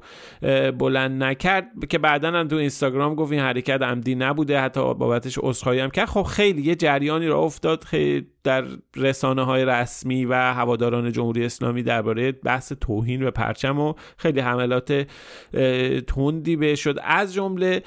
بلند 0.78 1.22
نکرد 1.22 1.66
که 1.88 1.98
بعدا 1.98 2.30
هم 2.30 2.48
تو 2.48 2.56
اینستاگرام 2.56 3.14
گفت 3.14 3.32
این 3.32 3.40
حرکت 3.40 3.82
عمدی 3.82 4.14
نبوده 4.14 4.60
حتی 4.60 4.80
بابتش 4.80 5.38
عذرخواهی 5.42 5.80
هم 5.80 5.90
کرد. 5.90 6.08
خب 6.08 6.22
خیلی 6.22 6.62
یه 6.62 6.74
جریانی 6.74 7.26
را 7.26 7.38
افتاد 7.38 7.84
خیلی 7.84 8.26
در 8.44 8.64
رسانه 8.96 9.42
های 9.42 9.64
رسمی 9.64 10.24
و 10.24 10.34
هواداران 10.34 11.12
جمهوری 11.12 11.44
اسلامی 11.44 11.82
درباره 11.82 12.32
بحث 12.32 12.72
توهین 12.80 13.20
به 13.20 13.30
پرچم 13.30 13.78
و 13.78 13.94
خیلی 14.16 14.40
حملات 14.40 15.06
تندی 16.06 16.56
به 16.56 16.74
شد. 16.74 16.98
از 17.04 17.34
جمله 17.34 17.82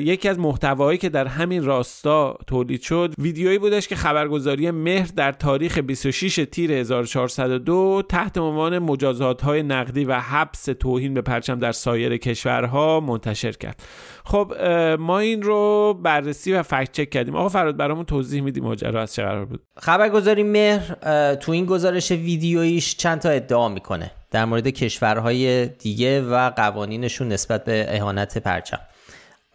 یکی 0.00 0.28
از 0.28 0.38
محتوایی 0.38 0.98
که 0.98 1.08
در 1.08 1.26
همین 1.26 1.64
راستا 1.64 2.38
تولید 2.68 2.82
شد. 2.82 3.14
ویدیویی 3.18 3.58
بودش 3.58 3.88
که 3.88 3.96
خبرگزاری 3.96 4.70
مهر 4.70 5.10
در 5.16 5.32
تاریخ 5.32 5.78
26 5.78 6.46
تیر 6.52 6.72
1402 6.72 8.02
تحت 8.08 8.38
عنوان 8.38 8.78
مجازات 8.78 9.42
های 9.42 9.62
نقدی 9.62 10.04
و 10.04 10.20
حبس 10.20 10.64
توهین 10.64 11.14
به 11.14 11.22
پرچم 11.22 11.58
در 11.58 11.72
سایر 11.72 12.16
کشورها 12.16 13.00
منتشر 13.00 13.52
کرد. 13.52 13.82
خب 14.24 14.52
ما 14.98 15.18
این 15.18 15.42
رو 15.42 15.94
بررسی 16.02 16.52
و 16.52 16.62
فکت 16.62 16.92
چک 16.92 17.10
کردیم. 17.10 17.36
آقا 17.36 17.48
فراد 17.48 17.76
برامون 17.76 18.04
توضیح 18.04 18.42
میدیم 18.42 18.64
ماجرا 18.64 19.02
از 19.02 19.14
چه 19.14 19.22
قرار 19.22 19.44
بود؟ 19.44 19.62
خبرگزاری 19.76 20.42
مهر 20.42 20.94
تو 21.34 21.52
این 21.52 21.64
گزارش 21.64 22.10
ویدیویش 22.10 22.96
چند 22.96 23.18
تا 23.18 23.28
ادعا 23.28 23.68
می‌کنه 23.68 24.10
در 24.30 24.44
مورد 24.44 24.68
کشورهای 24.68 25.66
دیگه 25.66 26.22
و 26.22 26.50
قوانینشون 26.50 27.28
نسبت 27.28 27.64
به 27.64 27.86
اهانت 27.88 28.38
پرچم. 28.38 28.78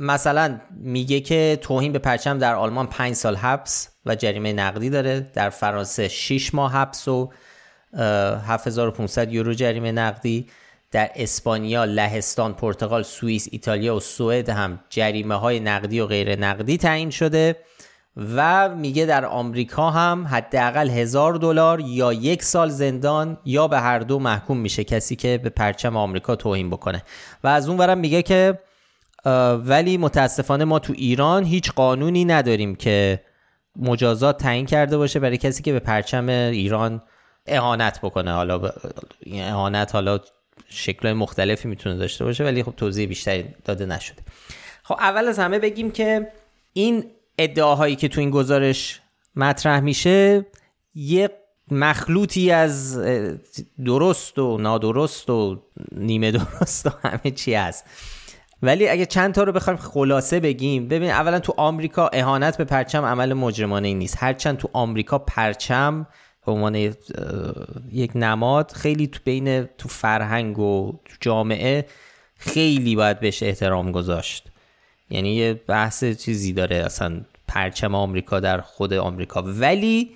مثلا 0.04 0.60
میگه 0.72 1.20
که 1.20 1.60
توهین 1.62 1.91
به 1.91 1.99
پرچم 1.99 2.38
در 2.38 2.56
آلمان 2.56 2.88
5 2.88 3.14
سال 3.14 3.36
حبس 3.36 3.89
و 4.06 4.16
جریمه 4.16 4.54
نقدی 4.54 4.89
داره. 4.89 5.20
در 5.34 5.49
فرانسه 5.49 6.08
6 6.08 6.54
ماه 6.56 6.74
حبس 6.74 7.08
و 7.08 7.32
7500 7.97 9.34
یورو 9.34 9.54
جریمه 9.54 9.91
نقدی. 9.91 10.47
در 10.91 11.12
اسپانیا، 11.16 11.86
لهستان، 11.86 12.54
پرتغال، 12.54 13.04
سوئیس، 13.04 13.47
ایتالیا 13.51 13.95
و 13.95 13.99
سوئد 13.99 14.49
هم 14.49 14.80
جریمه 14.89 15.36
های 15.36 15.60
نقدی 15.60 15.99
و 15.99 16.06
غیر 16.06 16.39
نقدی 16.39 16.78
تعیین 16.78 17.10
شده 17.10 17.56
و 18.36 18.70
میگه 18.70 19.06
در 19.06 19.26
آمریکا 19.26 19.89
هم 19.89 20.28
حداقل 20.28 20.89
هزار 20.89 21.34
دلار 21.34 21.80
یا 21.80 22.14
یک 22.14 22.43
سال 22.43 22.70
زندان 22.70 23.38
یا 23.45 23.68
به 23.68 23.80
هر 23.80 23.99
دو 23.99 24.20
محکوم 24.20 24.58
میشه 24.58 24.84
کسی 24.84 25.16
که 25.16 25.39
به 25.43 25.49
پرچم 25.49 25.97
آمریکا 25.97 26.36
توهین 26.36 26.70
بکنه. 26.70 27.04
و 27.43 27.47
از 27.47 27.70
اون 27.70 27.78
ورم 27.78 27.97
میگه 27.97 28.22
که 28.22 28.60
ولی 29.65 29.97
متاسفانه 29.97 30.65
ما 30.65 30.80
تو 30.80 30.93
ایران 30.93 31.43
هیچ 31.43 31.71
قانونی 31.71 32.26
نداریم 32.26 32.76
که 32.76 33.24
مجازات 33.76 34.38
تعیین 34.38 34.65
کرده 34.65 34.97
باشه 34.97 35.19
برای 35.19 35.38
کسی 35.38 35.63
که 35.63 35.74
به 35.74 35.80
پرچم 35.80 36.30
ایران 36.30 37.01
اهانت 37.45 37.99
بکنه. 38.01 38.34
حالا 38.34 38.71
اهانت 39.32 39.95
حالا 39.95 40.19
شکل 40.69 41.13
مختلفی 41.13 41.67
می‌تونه 41.67 41.97
داشته 41.97 42.24
باشه 42.24 42.43
ولی 42.43 42.63
خب 42.63 42.74
توضیح 42.78 43.07
بیشتری 43.07 43.45
داده 43.65 43.86
نشده. 43.86 44.21
خب 44.84 44.95
اول 44.99 45.28
از 45.28 45.39
همه 45.39 45.59
بگیم 45.59 45.91
که 45.91 46.28
این 46.74 47.05
ادعاهایی 47.38 47.95
که 47.95 48.07
تو 48.07 48.19
این 48.19 48.30
گزارش 48.30 49.01
مطرح 49.36 49.80
میشه 49.80 50.45
یه 50.95 51.30
مخلوطی 51.71 52.51
از 52.51 52.99
درست 53.86 54.39
و 54.39 54.57
نادرست 54.57 55.30
و 55.30 55.61
نیمه 55.91 56.32
درست 56.32 56.86
و 56.86 56.89
همه 57.03 57.32
چی 57.32 57.53
هست. 57.53 57.86
ولی 58.64 58.88
اگه 58.89 59.05
چند 59.05 59.34
تا 59.34 59.43
رو 59.43 59.51
بخوایم 59.51 59.80
خلاصه 59.80 60.39
بگیم 60.39 60.88
ببین 60.88 61.09
اولا 61.09 61.39
تو 61.39 61.53
آمریکا 61.57 62.09
اهانت 62.14 62.57
به 62.57 62.64
پرچم 62.64 63.05
عمل 63.05 63.34
مجرمانه 63.34 63.88
ای 63.88 63.93
نیست. 63.93 64.18
هرچند 64.20 64.57
تو 64.57 64.70
آمریکا 64.74 65.20
پرچم 65.20 66.07
به 66.45 66.51
عنوان 66.51 66.76
یک 67.91 68.11
نماد 68.16 68.72
خیلی 68.72 69.07
تو 69.07 69.20
بین 69.24 69.64
تو 69.64 69.89
فرهنگ 69.89 70.59
و 70.59 70.99
تو 71.05 71.14
جامعه 71.20 71.86
خیلی 72.36 72.95
باید 72.95 73.20
بهش 73.20 73.43
احترام 73.43 73.91
گذاشت. 73.91 74.47
یعنی 75.09 75.36
یه 75.36 75.53
بحث 75.53 76.03
چیزی 76.03 76.53
داره 76.53 76.76
اصلا 76.76 77.22
پرچم 77.47 77.95
آمریکا 77.95 78.39
در 78.39 78.61
خود 78.61 78.93
آمریکا. 78.93 79.43
ولی 79.43 80.11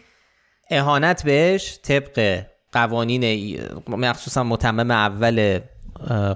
اهانت 0.72 1.24
بهش 1.24 1.80
طبق 1.84 2.43
قوانین 2.72 3.54
مخصوصا 3.88 4.43
متمم 4.43 4.91
اول 4.91 5.60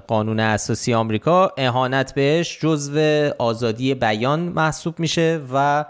قانون 0.08 0.40
اساسی 0.40 0.94
آمریکا 0.94 1.52
اهانت 1.58 2.14
بهش 2.14 2.58
جزو 2.60 3.30
آزادی 3.38 3.94
بیان 3.94 4.40
محسوب 4.40 4.98
میشه 4.98 5.40
و 5.54 5.84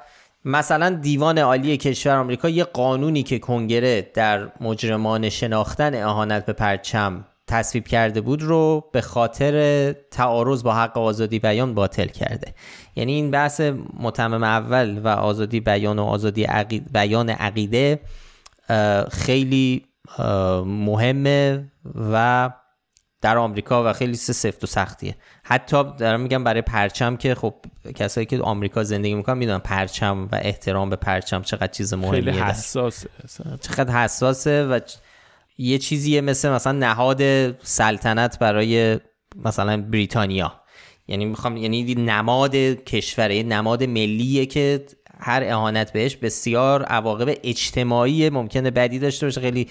مثلا 0.45 0.91
دیوان 0.91 1.39
عالی 1.39 1.77
کشور 1.77 2.17
آمریکا 2.17 2.49
یه 2.49 2.65
قانونی 2.65 3.23
که 3.23 3.39
کنگره 3.39 4.11
در 4.15 4.49
مجرمان 4.61 5.29
شناختن 5.29 6.03
اهانت 6.03 6.47
به 6.47 6.53
پرچم 6.53 7.25
تصویب 7.47 7.89
کرده 7.89 8.21
بود 8.21 8.43
رو 8.43 8.85
به 8.93 9.01
خاطر 9.01 9.93
تعارض 9.93 10.63
با 10.63 10.75
حق 10.75 10.99
آزادی 10.99 11.39
بیان 11.39 11.75
باطل 11.75 12.07
کرده. 12.07 12.55
یعنی 12.97 13.13
این 13.13 13.31
بحث 13.31 13.61
متمم 14.01 14.43
اول 14.43 14.99
و 14.99 15.09
آزادی 15.09 15.61
بیان 15.61 15.99
و 15.99 16.03
آزادی 16.03 16.47
بیان 16.93 17.31
عقیده 17.31 18.01
خیلی 19.11 19.85
مهمه 20.65 21.65
و 22.13 22.51
در 23.23 23.39
آمریکا 23.39 23.91
و 23.91 23.93
خیلی 23.93 24.15
سفت 24.15 24.65
و 24.65 24.67
سختیه. 24.67 25.17
حتی 25.43 25.85
دارم 25.99 26.21
میگم 26.21 26.45
برای 26.45 26.63
پرچم 26.63 27.17
که 27.17 27.35
خب 27.35 27.55
کسایی 27.95 28.27
که 28.27 28.39
آمریکا 28.39 28.85
زندگی 28.85 29.15
می‌کنن 29.15 29.39
می‌دونن 29.39 29.59
پرچم 29.59 30.29
و 30.33 30.39
احترام 30.43 30.91
به 30.91 30.97
پرچم 30.97 31.43
چقدر 31.43 31.67
چیز 31.67 31.95
مهمیه. 31.95 32.11
خیلی 32.11 32.31
حساسه 32.31 33.09
چقدر 33.61 34.05
حساسه 34.05 34.65
و 34.65 34.81
یه 35.59 35.79
چیزیه 35.79 36.21
مثل 36.21 36.51
مثلا 36.51 36.73
نهاد 36.73 37.23
سلطنت 37.65 38.39
برای 38.39 39.01
مثلا 39.45 39.83
بریتانیا. 39.83 40.53
یعنی 41.09 41.25
می‌خوام 41.25 41.57
یعنی 41.57 41.95
نماد 41.95 42.55
کشوره 42.57 43.43
نماد 43.43 43.85
ملیه 43.85 44.47
که 44.47 44.87
هر 45.19 45.43
اهانت 45.47 45.93
بهش 45.93 46.17
بسیار 46.17 46.83
عواقب 46.83 47.37
اجتماعی 47.45 48.31
ممکنه 48.31 48.71
بدی 48.71 48.99
داشته 48.99 49.27
باشه 49.27 49.41
خیلی 49.41 49.69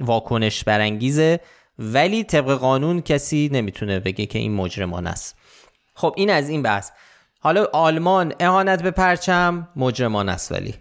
واکنش 0.00 0.64
برانگیزه. 0.64 1.40
ولی 1.78 2.24
طبق 2.24 2.54
قانون 2.54 3.00
کسی 3.00 3.50
نمی‌تونه 3.52 4.00
بگه 4.00 4.26
که 4.26 4.38
این 4.38 4.54
مجرمان 4.54 5.06
است. 5.06 5.36
خب 5.94 6.14
این 6.16 6.30
از 6.30 6.48
این 6.48 6.62
بحث. 6.62 6.90
حالا 7.40 7.66
آلمان 7.72 8.34
اهانت 8.40 8.82
به 8.82 8.90
پرچم 8.90 9.68
مجرمان 9.76 10.28
است 10.28 10.52
ولی. 10.52 10.74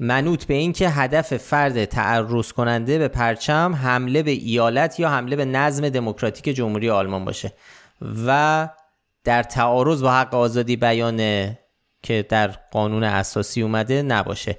منوط 0.00 0.44
به 0.44 0.54
این 0.54 0.72
که 0.72 0.88
هدف 0.88 1.36
فرد 1.36 1.84
تعرض 1.84 2.52
کننده 2.52 2.98
به 2.98 3.08
پرچم 3.08 3.74
حمله 3.74 4.22
به 4.22 4.30
ایالت 4.30 5.00
یا 5.00 5.08
حمله 5.08 5.36
به 5.36 5.44
نظم 5.44 5.88
دموکراتیک 5.88 6.56
جمهوری 6.56 6.90
آلمان 6.90 7.24
باشه 7.24 7.52
و 8.26 8.68
در 9.24 9.42
تعارض 9.42 10.02
با 10.02 10.12
حق 10.12 10.34
آزادی 10.34 10.76
بیان 10.76 11.16
که 12.02 12.26
در 12.28 12.48
قانون 12.48 13.04
اساسی 13.04 13.62
اومده 13.62 14.02
نباشه. 14.02 14.56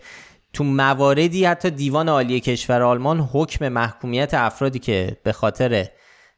تو 0.53 0.63
مواردی 0.63 1.45
حتی 1.45 1.69
دیوان 1.69 2.09
عالی 2.09 2.39
کشور 2.39 2.81
آلمان 2.81 3.19
حکم 3.19 3.69
محکومیت 3.69 4.33
افرادی 4.33 4.79
که 4.79 5.17
به 5.23 5.31
خاطر 5.31 5.87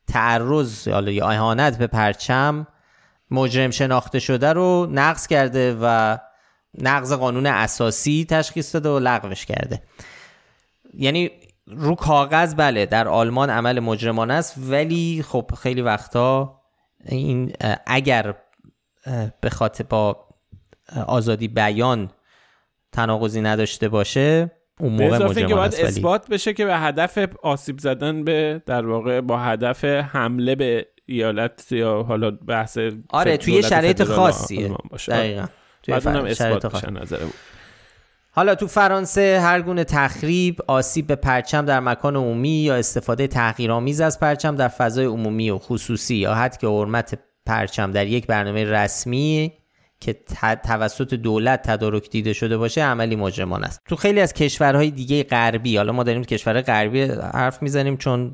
تعرض 0.08 0.88
یا 0.88 1.30
اهانت 1.30 1.78
به 1.78 1.88
پرچم 1.88 2.68
مجرم 3.32 3.72
شناخته 3.72 4.20
شده 4.20 4.54
رو 4.54 4.88
نقض 4.92 5.28
کرده 5.28 5.78
و 5.82 6.18
نقض 6.78 7.14
قانون 7.14 7.46
اساسی 7.46 8.26
تشخیص 8.30 8.76
داده 8.76 8.90
و 8.90 9.00
لغوش 9.00 9.46
کرده. 9.46 9.82
یعنی 10.94 11.32
رو 11.68 11.96
کاغذ 11.96 12.56
بله 12.56 12.86
در 12.86 13.08
آلمان 13.08 13.50
عمل 13.50 13.80
مجرمانه 13.80 14.34
است 14.34 14.56
ولی 14.58 15.24
خب 15.28 15.52
خیلی 15.62 15.82
وقتا 15.82 16.60
این 17.06 17.54
اگر 17.86 18.36
به 19.42 19.50
خاطر 19.50 19.84
با 19.84 20.28
آزادی 21.08 21.48
بیان 21.48 22.12
تناقضی 22.94 23.42
نداشته 23.42 23.90
باشه 23.90 24.52
اون 24.80 24.92
موقع 24.92 25.16
مجرمان 25.16 25.48
که 25.48 25.56
باید 25.56 25.76
اثبات 25.76 26.28
بشه 26.28 26.54
که 26.54 26.66
به 26.66 26.78
هدف 26.78 27.18
آسیب 27.44 27.80
زدن 27.80 28.24
به 28.24 28.62
در 28.66 28.86
واقع 28.86 29.22
با 29.22 29.38
هدف 29.38 29.86
حمله 29.86 30.56
به 30.56 30.88
ایالت 31.06 31.72
یا 31.72 32.04
حالا 32.04 32.32
بحث 32.32 32.78
آره 33.10 33.38
توی 33.38 33.64
شرایط 33.64 34.04
خاصیه. 34.04 34.72
دقیقا. 35.08 35.46
توی 35.84 35.94
اثبات 35.94 36.66
بود. 36.66 37.34
حالا 38.32 38.56
تو 38.56 38.68
فرانسه 38.68 39.40
هر 39.42 39.62
گونه 39.62 39.84
تخریب، 39.84 40.60
آسیب 40.68 41.08
به 41.08 41.16
پرچم 41.16 41.66
در 41.66 41.80
مکان 41.80 42.16
عمومی 42.16 42.50
یا 42.50 42.76
استفاده 42.76 43.28
تحقیرآمیز 43.28 44.02
از 44.02 44.20
پرچم 44.20 44.56
در 44.56 44.68
فضای 44.68 45.06
عمومی 45.06 45.50
و 45.50 45.58
خصوصی 45.58 46.16
یا 46.16 46.34
حتی 46.34 46.58
که 46.58 46.68
حرمت 46.68 47.20
پرچم 47.46 47.92
در 47.92 48.08
یک 48.08 48.28
برنامه 48.28 48.64
رسمی 48.64 49.54
که 50.04 50.16
توسط 50.64 51.14
دولت 51.14 51.62
تدارک 51.62 52.10
دیده 52.10 52.34
شده 52.34 52.58
باشه 52.58 52.82
عملی 52.82 53.16
مجرمان 53.16 53.64
است. 53.64 53.80
تو 53.88 53.96
خیلی 53.96 54.20
از 54.20 54.34
کشورهای 54.34 54.92
دیگه 54.92 55.24
غربی 55.24 55.78
حالا 55.78 55.92
ما 55.92 56.04
داریم 56.04 56.24
کشور 56.24 56.62
غربی 56.62 57.02
حرف 57.34 57.62
می‌زنیم 57.62 57.98
چون 57.98 58.34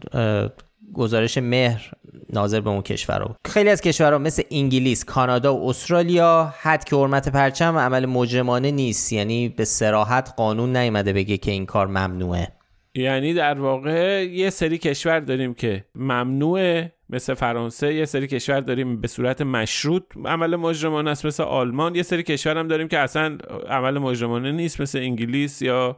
گزارش 0.93 1.37
مهر 1.37 1.91
ناظر 2.33 2.61
به 2.61 2.69
اون 2.69 2.81
کشورها 2.81 3.35
خیلی 3.45 3.69
از 3.69 3.81
کشورها 3.81 4.17
مثل 4.17 4.43
انگلیس، 4.51 5.05
کانادا 5.05 5.55
و 5.55 5.69
استرالیا 5.69 6.53
حد 6.61 6.83
که 6.83 6.95
حرمت 6.95 7.29
پرچم 7.29 7.77
عمل 7.77 8.05
مجرمانه 8.05 8.71
نیست. 8.71 9.13
یعنی 9.13 9.49
به 9.49 9.65
سراحت 9.65 10.33
قانون 10.37 10.77
نیامده 10.77 11.13
بگه 11.13 11.37
که 11.37 11.51
این 11.51 11.65
کار 11.65 11.87
ممنوعه. 11.87 12.47
یعنی 12.95 13.33
در 13.33 13.59
واقع 13.59 14.25
یه 14.25 14.49
سری 14.49 14.77
کشور 14.77 15.19
داریم 15.19 15.53
که 15.53 15.85
ممنوعه 15.95 16.93
مثل 17.09 17.33
فرانسه 17.33 17.93
یه 17.93 18.05
سری 18.05 18.27
کشور 18.27 18.59
داریم 18.59 19.01
به 19.01 19.07
صورت 19.07 19.41
مشروط 19.41 20.03
عمل 20.25 20.55
مجرمانه 20.55 21.11
است 21.11 21.25
مثل 21.25 21.43
آلمان 21.43 21.95
یه 21.95 22.03
سری 22.03 22.23
کشور 22.23 22.57
هم 22.57 22.67
داریم 22.67 22.87
که 22.87 22.99
اصلا 22.99 23.37
عمل 23.69 23.97
مجرمانه 23.97 24.51
نیست 24.51 24.81
مثل 24.81 24.99
انگلیس 24.99 25.61
یا 25.61 25.97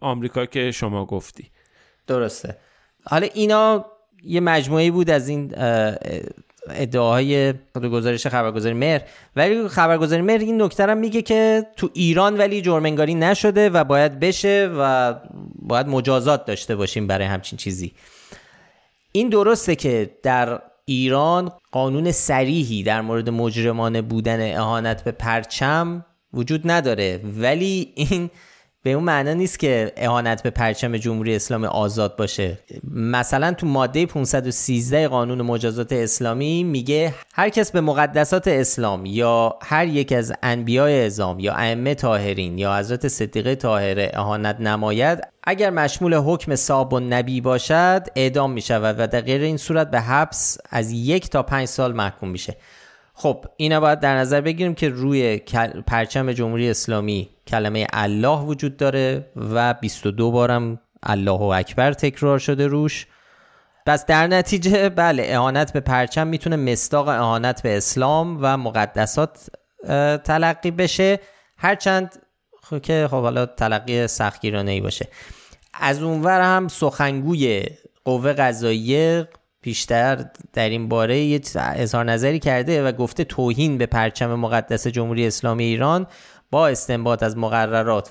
آمریکا 0.00 0.46
که 0.46 0.70
شما 0.70 1.06
گفتی. 1.06 1.50
درسته. 2.06 2.56
حالا 3.04 3.26
اینا 3.34 3.84
یه 4.22 4.40
مجموعه 4.40 4.90
بود 4.90 5.10
از 5.10 5.28
این 5.28 5.54
ادعاهای 6.70 7.54
گزارش 7.74 8.26
خبرگزاری 8.26 8.74
مر 8.74 9.00
ولی 9.36 9.68
خبرگزاری 9.68 10.22
مر 10.22 10.38
این 10.38 10.62
نکته 10.62 10.86
هم 10.86 10.98
میگه 10.98 11.22
که 11.22 11.66
تو 11.76 11.90
ایران 11.92 12.38
ولی 12.38 12.62
جرمنگاری 12.62 13.14
نشده 13.14 13.70
و 13.70 13.84
باید 13.84 14.20
بشه 14.20 14.70
و 14.78 15.14
باید 15.54 15.86
مجازات 15.86 16.44
داشته 16.44 16.76
باشیم 16.76 17.06
برای 17.06 17.26
همچین 17.26 17.56
چیزی. 17.56 17.92
این 19.12 19.28
درسته 19.28 19.76
که 19.76 20.18
در 20.22 20.60
ایران 20.84 21.52
قانون 21.72 22.12
سریحی 22.12 22.82
در 22.82 23.00
مورد 23.00 23.30
مجرمانه 23.30 24.02
بودن 24.02 24.56
اهانت 24.56 25.04
به 25.04 25.12
پرچم 25.12 26.04
وجود 26.32 26.70
نداره 26.70 27.20
ولی 27.36 27.92
این 27.96 28.30
به 28.84 28.92
اون 28.92 29.04
معنا 29.04 29.32
نیست 29.32 29.58
که 29.58 29.92
اهانت 29.96 30.42
به 30.42 30.50
پرچم 30.50 30.96
جمهوری 30.96 31.36
اسلامی 31.36 31.66
آزاد 31.66 32.16
باشه. 32.16 32.58
مثلا 32.90 33.52
تو 33.52 33.66
ماده 33.66 34.06
513 34.06 35.08
قانون 35.08 35.42
مجازات 35.42 35.92
اسلامی 35.92 36.64
میگه 36.64 37.14
هر 37.34 37.48
کس 37.48 37.72
به 37.72 37.80
مقدسات 37.80 38.48
اسلام 38.48 39.06
یا 39.06 39.58
هر 39.62 39.86
یک 39.86 40.12
از 40.12 40.32
انبیاء 40.42 40.86
اعظام 40.86 41.40
یا 41.40 41.54
ائمه 41.54 41.94
طاهرین 41.94 42.58
یا 42.58 42.78
حضرت 42.78 43.08
صدیقه 43.08 43.54
طاهره 43.54 44.10
اهانت 44.14 44.60
نماید 44.60 45.18
اگر 45.44 45.70
مشمول 45.70 46.14
حکم 46.14 46.56
صاب 46.56 46.92
و 46.92 47.00
نبی 47.00 47.40
باشد 47.40 48.06
اعدام 48.16 48.52
می 48.52 48.60
شود 48.60 48.96
و 48.98 49.06
در 49.06 49.20
غیر 49.20 49.42
این 49.42 49.56
صورت 49.56 49.90
به 49.90 50.00
حبس 50.00 50.58
از 50.70 50.92
یک 50.92 51.30
تا 51.30 51.42
پنج 51.42 51.68
سال 51.68 51.92
محکوم 51.92 52.28
میشه. 52.28 52.56
خب 53.14 53.44
اینا 53.56 53.80
باید 53.80 54.00
در 54.00 54.16
نظر 54.16 54.40
بگیریم 54.40 54.74
که 54.74 54.88
روی 54.88 55.36
پرچم 55.86 56.32
جمهوری 56.32 56.70
اسلامی 56.70 57.28
کلمه 57.46 57.86
الله 57.92 58.38
وجود 58.40 58.76
داره 58.76 59.30
و 59.36 59.74
22 59.74 60.30
بارم 60.30 60.80
الله 61.02 61.42
اکبر 61.42 61.92
تکرار 61.92 62.38
شده 62.38 62.66
روش. 62.66 63.06
پس 63.86 64.06
در 64.06 64.26
نتیجه 64.26 64.88
بله 64.88 65.24
اهانت 65.28 65.72
به 65.72 65.80
پرچم 65.80 66.26
می‌تونه 66.26 66.56
مستاق 66.56 67.08
اهانت 67.08 67.62
به 67.62 67.76
اسلام 67.76 68.38
و 68.40 68.56
مقدسات 68.56 69.46
تلقی 70.24 70.70
بشه. 70.70 71.20
هرچند 71.56 72.22
خب 72.62 72.80
که 72.80 73.08
خب 73.10 73.22
حالا 73.22 73.46
تلقی 73.46 74.06
سختگیرانه 74.06 74.70
ای 74.70 74.80
باشه. 74.80 75.08
از 75.74 76.02
اونور 76.02 76.40
هم 76.40 76.68
سخنگوی 76.68 77.64
قوه 78.04 78.32
قضاییه 78.32 79.28
بیشتر 79.62 80.24
در 80.52 80.68
این 80.68 80.88
باره 80.88 81.18
یه 81.18 81.40
اظهار 81.54 82.04
نظری 82.04 82.38
کرده 82.38 82.84
و 82.84 82.92
گفته 82.92 83.24
توهین 83.24 83.78
به 83.78 83.86
پرچم 83.86 84.34
مقدس 84.34 84.86
جمهوری 84.86 85.26
اسلامی 85.26 85.64
ایران 85.64 86.06
با 86.52 86.68
استنباط 86.68 87.22
از 87.22 87.36
مقررات 87.36 88.10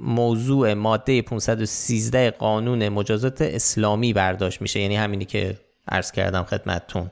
موضوع 0.00 0.74
ماده 0.74 1.22
513 1.22 2.30
قانون 2.30 2.88
مجازات 2.88 3.42
اسلامی 3.42 4.12
برداشت 4.12 4.62
میشه. 4.62 4.80
یعنی 4.80 4.96
همینی 4.96 5.24
که 5.24 5.58
عرض 5.88 6.12
کردم 6.12 6.42
خدمتتون. 6.42 7.10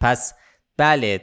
پس 0.00 0.34
بله 0.76 1.20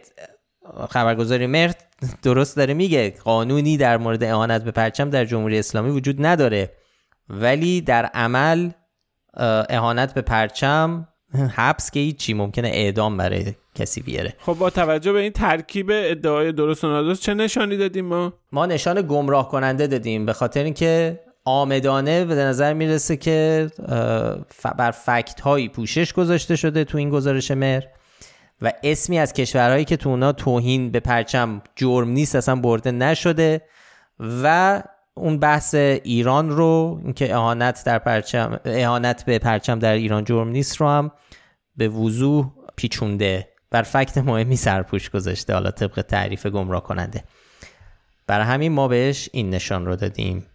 خبرگزاری 0.90 1.48
مرد 1.48 1.84
درست 2.24 2.58
داره 2.58 2.74
میگه 2.74 3.16
قانونی 3.24 3.78
در 3.78 3.98
مورد 3.98 4.24
اهانت 4.24 4.64
به 4.64 4.72
پرچم 4.72 5.10
در 5.10 5.26
جمهوری 5.26 5.60
اسلامی 5.60 5.90
وجود 5.90 6.26
نداره. 6.26 6.74
ولی 7.30 7.82
در 7.82 8.06
عمل 8.06 8.70
اهانت 9.70 10.14
به 10.14 10.22
پرچم 10.22 11.08
حبس 11.34 11.92
که 11.92 12.00
هیچی 12.00 12.34
ممکنه 12.34 12.68
اعدام 12.68 13.18
برای 13.18 13.54
کسی 13.76 14.02
بیاره. 14.02 14.34
خب 14.40 14.54
با 14.54 14.70
توجه 14.70 15.12
به 15.14 15.20
این 15.20 15.32
ترکیب 15.32 15.90
ادعای 15.94 16.52
درست 16.52 16.84
و 16.84 16.88
نادرست 16.88 17.22
چه 17.22 17.34
نشانی 17.34 17.78
دادیم 17.78 18.06
ما؟ 18.06 18.34
ما 18.52 18.66
نشان 18.66 19.02
گمراه 19.02 19.50
کننده 19.50 19.88
دادیم 19.88 20.26
به 20.26 20.34
خاطر 20.34 20.64
اینکه 20.64 21.20
آمدانه 21.46 22.26
به 22.26 22.36
نظر 22.36 22.74
می‌رسه 22.74 23.18
که 23.18 23.68
بر 24.78 24.92
فکت 24.92 25.42
هایی 25.42 25.70
پوشش 25.70 26.14
گذاشته 26.14 26.56
شده 26.56 26.84
تو 26.84 26.98
این 26.98 27.10
گزارش 27.10 27.52
مر 27.52 27.82
و 28.62 28.74
اسمی 28.84 29.20
از 29.20 29.34
کشورهایی 29.34 29.86
که 29.86 29.98
تو 29.98 30.10
اونا 30.10 30.32
توهین 30.32 30.92
به 30.92 31.00
پرچم 31.00 31.62
جرم 31.76 32.10
نیست 32.10 32.36
اصلا 32.36 32.56
برده 32.56 32.92
نشده 32.92 33.62
و 34.20 34.84
اون 35.18 35.40
بحث 35.40 35.76
ایران 35.76 36.50
رو 36.50 37.02
اینکه 37.04 37.36
اهانت 37.36 37.84
در 37.86 38.00
پرچم 38.00 38.60
اهانت 38.66 39.26
به 39.26 39.40
پرچم 39.40 39.80
در 39.80 39.94
ایران 39.94 40.24
جرم 40.24 40.48
نیست 40.48 40.78
رو 40.78 40.88
هم 40.88 41.12
به 41.76 41.90
وضوح 41.90 42.52
پیچونده 42.76 43.48
بر 43.72 43.82
فکت 43.82 44.18
مهمی 44.18 44.56
سرپوش 44.56 45.10
گذاشته 45.10 45.54
حالا 45.54 45.72
طبق 45.72 46.02
تعریف 46.02 46.46
گمراه 46.46 46.84
کننده. 46.84 47.24
برای 48.28 48.46
همین 48.46 48.72
ما 48.72 48.88
بهش 48.88 49.30
این 49.34 49.50
نشان 49.50 49.86
رو 49.86 49.96
دادیم. 49.96 50.46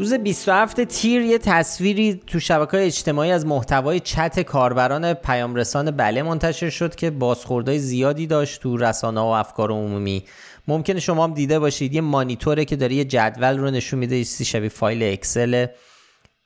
روز 0.00 0.14
27 0.14 0.84
تیر 0.84 1.22
یه 1.22 1.38
تصویری 1.38 2.20
تو 2.26 2.40
شبکه 2.40 2.86
اجتماعی 2.86 3.30
از 3.30 3.46
محتوای 3.46 4.00
چت 4.00 4.40
کاربران 4.40 5.14
پیامرسان 5.14 5.90
بله 5.90 6.22
منتشر 6.22 6.70
شد 6.70 6.94
که 6.94 7.10
بازخوردهای 7.10 7.78
زیادی 7.78 8.26
داشت 8.26 8.60
تو 8.60 8.76
رسانه 8.76 9.20
و 9.20 9.24
افکار 9.24 9.70
عمومی. 9.70 10.24
ممکنه 10.68 11.00
شما 11.00 11.24
هم 11.24 11.34
دیده 11.34 11.58
باشید 11.58 11.94
یه 11.94 12.00
مانیتوره 12.00 12.64
که 12.64 12.76
داره 12.76 12.94
یه 12.94 13.04
جدول 13.04 13.58
رو 13.58 13.70
نشون 13.70 13.98
میده 13.98 14.16
یه 14.16 14.24
شبیه 14.24 14.68
فایل 14.68 15.02
اکسل 15.02 15.66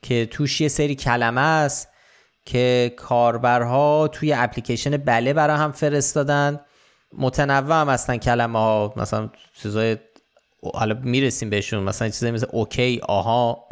که 0.02 0.26
توش 0.26 0.60
یه 0.60 0.68
سری 0.68 0.94
کلمه 0.94 1.40
است 1.40 1.88
که 2.44 2.94
کاربرها 2.96 4.08
توی 4.08 4.32
اپلیکیشن 4.32 4.96
بله 4.96 5.32
برای 5.32 5.56
هم 5.56 5.72
فرستادن. 5.72 6.60
متنوع 7.18 7.80
هم 7.80 7.88
هستن 7.88 8.16
کلمه 8.16 8.58
ها 8.58 8.94
مثلا 8.96 9.30
چیزای 9.62 9.96
حالا 10.74 11.00
می‌رسیم 11.02 11.50
بهشون. 11.50 11.82
مثلا 11.82 12.08
چیزایی 12.08 12.32
مثل 12.32 12.46
اوکی 12.52 13.00
آها 13.08 13.68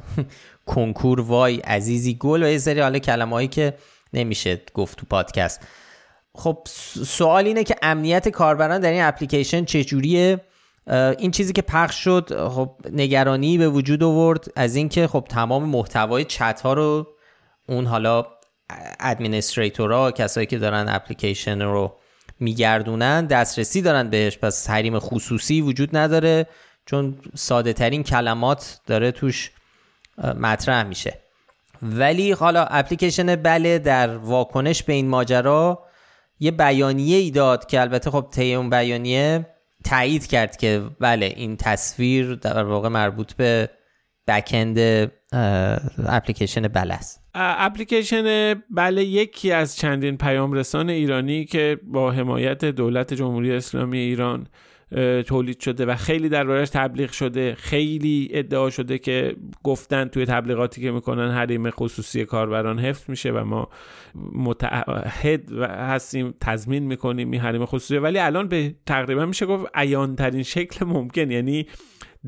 کنکور 0.66 1.20
وای 1.20 1.56
عزیزی 1.56 2.14
گل 2.14 2.42
و 2.42 2.48
یه 2.48 2.58
سری 2.58 2.80
حالا 2.80 2.98
کلمه 2.98 3.32
هایی 3.32 3.48
که 3.48 3.74
نمیشه 4.12 4.60
گفت 4.74 4.98
تو 4.98 5.06
پادکست. 5.10 5.60
خب 6.34 6.58
سوال 7.06 7.46
اینه 7.46 7.64
که 7.64 7.76
امنیت 7.82 8.28
کاربران 8.28 8.80
در 8.80 8.90
این 8.90 9.02
اپلیکیشن 9.02 9.64
چجوریه؟ 9.64 10.40
این 11.18 11.30
چیزی 11.30 11.52
که 11.52 11.62
پخش 11.62 12.04
شد 12.04 12.48
خب 12.48 12.76
نگرانی 12.92 13.58
به 13.58 13.68
وجود 13.68 14.02
آورد 14.02 14.44
از 14.56 14.76
اینکه 14.76 15.06
خب 15.06 15.26
تمام 15.28 15.64
محتوای 15.68 16.24
چت 16.24 16.60
ها 16.60 16.72
رو 16.72 17.06
اون 17.68 17.86
حالا 17.86 18.26
ادمینستریتورها 19.00 20.10
کسایی 20.10 20.46
که 20.46 20.58
دارن 20.58 20.86
اپلیکیشن 20.88 21.62
رو 21.62 21.96
میگردونن 22.40 23.26
دسترسی 23.26 23.82
دارن 23.82 24.10
بهش. 24.10 24.38
پس 24.38 24.70
حریم 24.70 24.98
خصوصی 24.98 25.60
وجود 25.60 25.96
نداره. 25.96 26.46
چون 26.86 27.18
ساده 27.34 27.72
ترین 27.72 28.02
کلمات 28.02 28.80
داره 28.86 29.10
توش 29.10 29.50
مطرح 30.40 30.82
میشه. 30.82 31.18
ولی 31.82 32.32
حالا 32.32 32.64
اپلیکیشن 32.64 33.36
بله 33.36 33.78
در 33.78 34.16
واکنش 34.16 34.82
به 34.82 34.92
این 34.92 35.08
ماجرا 35.08 35.86
یه 36.40 36.50
بیانیه 36.50 37.16
ای 37.16 37.30
داد 37.30 37.66
که 37.66 37.80
البته 37.80 38.10
خب 38.10 38.28
طی 38.32 38.54
اون 38.54 38.70
بیانیه 38.70 39.46
تایید 39.84 40.26
کرد 40.26 40.56
که 40.56 40.82
بله 41.00 41.26
این 41.36 41.56
تصویر 41.56 42.34
در 42.34 42.64
واقع 42.64 42.88
مربوط 42.88 43.32
به 43.32 43.70
بکند 44.28 44.78
اپلیکیشن 46.08 46.68
بله 46.68 46.94
است. 46.94 47.22
اپلیکیشن 47.34 48.54
بله 48.70 49.04
یکی 49.04 49.52
از 49.52 49.76
چندین 49.76 50.16
پیام 50.16 50.52
رسان 50.52 50.90
ایرانی 50.90 51.44
که 51.44 51.78
با 51.84 52.10
حمایت 52.10 52.64
دولت 52.64 53.14
جمهوری 53.14 53.52
اسلامی 53.52 53.98
ایران 53.98 54.46
تولید 55.26 55.60
شده 55.60 55.86
و 55.86 55.96
خیلی 55.96 56.28
دربارش 56.28 56.70
تبلیغ 56.70 57.10
شده. 57.10 57.54
خیلی 57.54 58.28
ادعا 58.32 58.70
شده 58.70 58.98
که 58.98 59.36
گفتن 59.62 60.04
توی 60.04 60.26
تبلیغاتی 60.26 60.80
که 60.80 60.90
می‌کنن 60.90 61.30
حریم 61.30 61.70
خصوصی 61.70 62.24
کاربران 62.24 62.78
حفظ 62.78 63.10
میشه 63.10 63.30
و 63.30 63.44
ما 63.44 63.68
متعهد 64.32 65.52
هستیم 65.62 66.34
تضمین 66.40 66.82
می‌کنیم 66.82 67.30
این 67.30 67.40
حریم 67.40 67.64
خصوصی. 67.64 67.96
ولی 67.96 68.18
الان 68.18 68.48
به 68.48 68.74
تقریبا 68.86 69.26
میشه 69.26 69.46
گفت 69.46 69.66
عیان 69.74 70.16
ترین 70.16 70.42
شکل 70.42 70.84
ممکن. 70.84 71.30
یعنی 71.30 71.66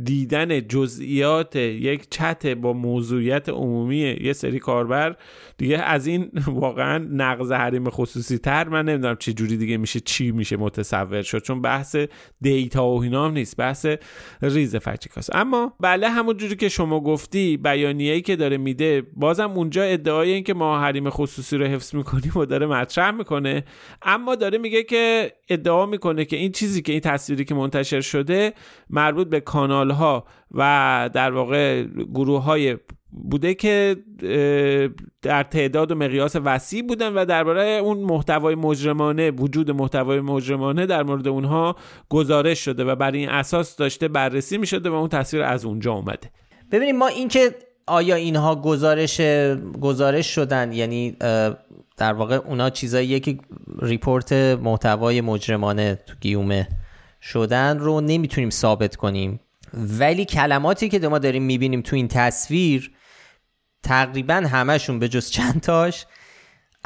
دیدن 0.04 0.60
جزئیات 0.60 1.56
یک 1.56 2.10
چت 2.10 2.46
با 2.46 2.72
موضوعیت 2.72 3.48
عمومی 3.48 4.16
یه 4.20 4.32
سری 4.32 4.58
کاربر 4.58 5.16
دیگه 5.58 5.78
از 5.78 6.06
این 6.06 6.30
واقعا 6.46 6.98
نقض 6.98 7.52
حریم 7.52 7.90
خصوصی 7.90 8.38
تر. 8.38 8.68
من 8.68 8.84
نمی‌دونم 8.84 9.16
چه 9.16 9.32
جوری 9.32 9.56
دیگه 9.56 9.76
میشه 9.76 10.00
چی 10.00 10.32
میشه 10.32 10.56
متصور 10.56 11.22
شد 11.22 11.42
چون 11.42 11.62
بحث 11.62 11.96
دیتا 12.40 12.86
و 12.86 13.02
اینا 13.02 13.24
هم 13.24 13.32
نیست 13.32 13.56
بحث 13.56 13.86
ریز 14.42 14.76
فرچیکاست 14.76 15.36
اما 15.36 15.72
بله 15.80 16.08
همون 16.08 16.36
جوری 16.36 16.56
که 16.56 16.68
شما 16.68 17.00
گفتی 17.00 17.56
بیانیه‌ای 17.56 18.20
که 18.20 18.36
داره 18.36 18.56
میده 18.56 19.02
بازم 19.16 19.50
اونجا 19.50 19.82
ادعای 19.82 20.32
این 20.32 20.44
که 20.44 20.54
ما 20.54 20.80
حریم 20.80 21.10
خصوصی 21.10 21.56
رو 21.56 21.66
حفظ 21.66 21.94
می‌کنیم 21.94 22.32
و 22.36 22.44
داره 22.44 22.66
مطرح 22.66 23.10
می‌کنه. 23.10 23.64
اما 24.02 24.34
داره 24.34 24.58
میگه 24.58 24.82
که 24.82 25.32
ادعا 25.48 25.86
می‌کنه 25.86 26.24
که 26.24 26.36
این 26.36 26.52
چیزی 26.52 26.82
که 26.82 26.92
این 26.92 27.00
تصویری 27.00 27.44
که 27.44 27.54
منتشر 27.54 28.00
شده 28.00 28.52
مربوط 28.90 29.28
به 29.28 29.40
کانال 29.40 29.90
ها 29.90 30.24
و 30.50 31.10
در 31.12 31.32
واقع 31.32 31.82
گروه 31.84 32.42
های 32.42 32.76
بوده 33.16 33.54
که 33.54 33.96
در 35.22 35.42
تعداد 35.42 35.90
و 35.90 35.94
مقیاس 35.94 36.36
وسیع 36.44 36.82
بودن 36.82 37.12
و 37.12 37.24
درباره 37.24 37.62
اون 37.62 37.98
محتوای 37.98 38.54
مجرمانه 38.54 39.30
وجود 39.30 39.70
محتوای 39.70 40.20
مجرمانه 40.20 40.86
در 40.86 41.02
مورد 41.02 41.28
اونها 41.28 41.76
گزارش 42.08 42.64
شده 42.64 42.84
و 42.84 42.94
برای 42.96 43.18
این 43.18 43.28
اساس 43.28 43.76
داشته 43.76 44.08
بررسی 44.08 44.58
می 44.58 44.66
شده 44.66 44.90
و 44.90 44.94
اون 44.94 45.08
تصویر 45.08 45.42
از 45.42 45.64
اونجا 45.64 45.92
اومده. 45.92 46.30
ببینیم 46.72 46.96
ما 46.96 47.06
اینکه 47.06 47.54
آیا 47.86 48.14
اینها 48.14 48.56
گزارش 48.56 49.20
گزارش 49.80 50.34
شدن 50.34 50.72
یعنی 50.72 51.16
در 51.96 52.12
واقع 52.12 52.36
اونا 52.36 52.70
چیزایی 52.70 53.20
که 53.20 53.38
report 53.82 54.32
محتوای 54.32 55.20
مجرمانه 55.20 55.98
تو 56.06 56.14
گیومه 56.20 56.68
شدن 57.22 57.78
رو 57.78 58.00
نمی‌تونیم 58.00 58.50
ثابت 58.50 58.96
کنیم. 58.96 59.40
ولی 59.98 60.24
کلماتی 60.24 60.88
که 60.88 61.08
ما 61.08 61.18
داریم 61.18 61.42
می‌بینیم 61.42 61.80
تو 61.80 61.96
این 61.96 62.08
تصویر 62.08 62.90
تقریبا 63.84 64.34
همشون 64.34 64.98
به 64.98 65.08
جز 65.08 65.30
چند 65.30 65.60
تاش 65.60 66.06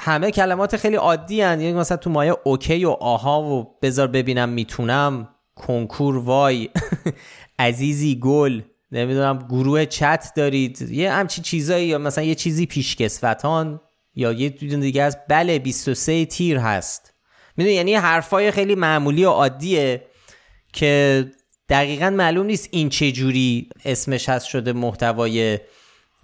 همه 0.00 0.30
کلمات 0.30 0.76
خیلی 0.76 0.96
عادی 0.96 1.40
هن. 1.42 1.60
یعنی 1.60 1.72
مثلا 1.72 1.96
تو 1.96 2.10
مایه 2.10 2.36
اوکی 2.44 2.84
و 2.84 2.90
آها 2.90 3.42
و 3.42 3.78
بذار 3.82 4.06
ببینم 4.06 4.48
می‌تونم 4.48 5.28
کنکور 5.54 6.18
وای 6.18 6.68
عزیزی 7.58 8.18
گل 8.20 8.62
نمی‌دونم 8.92 9.38
گروه 9.48 9.84
چت 9.84 10.32
دارید 10.36 10.82
یه 10.82 11.12
همچی 11.12 11.42
چیزایی 11.42 11.86
یا 11.88 11.98
مثلا 11.98 12.24
یه 12.24 12.34
چیزی 12.34 12.66
پیشکسوتان 12.66 13.80
یا 14.14 14.32
یه 14.32 14.48
دیگه 14.48 15.02
از 15.02 15.18
بله 15.28 15.58
23 15.58 16.24
تیر 16.24 16.58
هست 16.58 17.14
می‌دونی 17.56 17.76
یعنی 17.76 17.94
حرفای 17.94 18.50
خیلی 18.50 18.74
معمولی 18.74 19.24
و 19.24 19.30
عادیه 19.30 20.04
که 20.72 21.24
دقیقا 21.68 22.10
معلوم 22.10 22.46
نیست 22.46 22.68
این 22.70 22.88
چه 22.88 23.12
جوری 23.12 23.68
اسمش 23.84 24.28
هست 24.28 24.46
شده 24.46 24.72
محتوای 24.72 25.58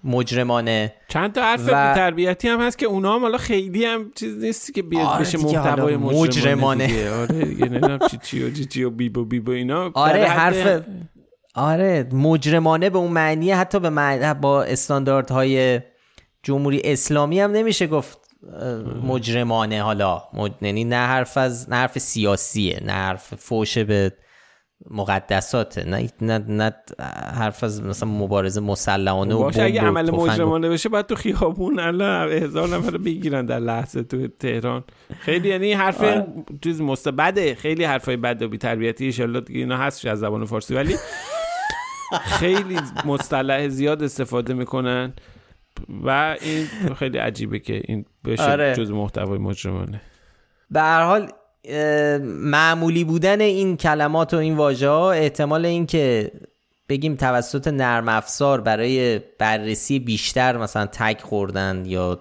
مجرمانه. 0.04 0.92
چند 1.08 1.32
تا 1.32 1.42
حرف 1.42 1.60
و... 1.66 1.70
تربیتی 1.70 2.48
هم 2.48 2.60
هست 2.60 2.78
که 2.78 2.86
اونا 2.86 3.14
هم 3.14 3.20
حالا 3.20 3.38
خیلی 3.38 3.84
هم 3.84 4.10
چیز 4.14 4.38
نیستی 4.38 4.72
که 4.72 4.82
بیاد 4.82 5.06
آره 5.06 5.20
بشه 5.20 5.38
محتوای 5.38 5.96
مجرمانه, 5.96 6.84
مجرمانه. 6.84 7.10
آره 7.10 7.44
دیگه 7.44 7.98
چی 8.10 8.18
چی 8.22 8.42
و 8.44 8.50
چی 8.50 8.64
چی 8.64 8.84
و 8.84 8.90
بیبو 8.90 9.24
بیبو 9.24 9.50
اینا. 9.50 9.90
آره 9.94 10.24
حرف 10.24 10.84
آره 11.54 12.08
مجرمانه 12.12 12.90
به 12.90 12.98
اون 12.98 13.12
معنی 13.12 13.50
حتی 13.50 13.80
به 13.80 13.90
معنی 13.90 14.40
با 14.40 14.62
استانداردهای 14.62 15.80
جمهوری 16.42 16.80
اسلامی 16.84 17.40
هم 17.40 17.50
نمیشه 17.50 17.86
گفت 17.86 18.18
مجرمانه 19.02 19.82
حالا. 19.82 20.22
یعنی 20.62 20.84
نه 20.84 20.96
حرف 20.96 21.36
از 21.36 21.70
نه 21.70 21.76
حرف 21.76 21.98
سیاسیه 21.98 22.80
نه 22.84 22.92
حرف 22.92 23.34
فوشه 23.34 23.84
به 23.84 24.12
مقدساته. 24.90 25.84
نه 25.84 26.08
نه 26.20 26.38
نه 26.38 26.72
حرف 27.34 27.64
از 27.64 27.82
مثلا 27.82 28.08
مبارزه 28.08 28.60
مسلحانه 28.60 29.34
و 29.34 29.38
باشه 29.38 29.62
اگه 29.62 29.80
عمل 29.80 30.10
مجرمانه 30.10 30.68
بشه 30.68 30.88
باید 30.88 31.06
تو 31.06 31.14
خیابون 31.14 31.78
الله 31.78 32.34
هزار 32.34 32.68
نفر 32.68 32.96
بگیرن 32.96 33.46
در 33.46 33.58
لحظه 33.58 34.02
تو 34.02 34.28
تهران. 34.28 34.84
خیلی 35.18 35.48
یعنی 35.48 35.72
حرف 35.72 36.00
آره. 36.00 36.26
چیز 36.64 36.80
مستبده 36.80 37.54
خیلی 37.54 37.84
حرفای 37.84 38.16
بد 38.16 38.42
و 38.42 38.48
بی 38.48 38.58
تربیتی 38.58 39.22
ان 39.22 39.40
دیگه 39.40 39.60
اینا 39.60 39.76
هست 39.76 40.06
از 40.06 40.18
زبان 40.18 40.44
فارسی. 40.44 40.74
ولی 40.74 40.96
خیلی 42.22 42.78
مصطلح 43.04 43.68
زیاد 43.68 44.02
استفاده 44.02 44.54
می‌کنن 44.54 45.12
و 46.04 46.36
این 46.40 46.66
خیلی 46.94 47.18
عجیبه 47.18 47.58
که 47.58 47.82
این 47.84 48.04
بشه 48.24 48.50
آره. 48.50 48.74
جز 48.74 48.90
محتوای 48.90 49.38
مجرمانه. 49.38 50.00
به 50.70 50.80
هر 50.80 51.02
حال 51.02 51.28
معمولی 52.22 53.04
بودن 53.04 53.40
این 53.40 53.76
کلمات 53.76 54.34
و 54.34 54.36
این 54.36 54.56
واژه 54.56 54.88
ها 54.88 55.12
احتمال 55.12 55.66
این 55.66 55.86
که 55.86 56.30
بگیم 56.88 57.16
توسط 57.16 57.68
نرم 57.68 58.08
افزار 58.08 58.60
برای 58.60 59.18
بررسی 59.38 59.98
بیشتر 59.98 60.56
مثلا 60.56 60.86
تک 60.86 61.20
خوردن 61.20 61.82
یا 61.86 62.18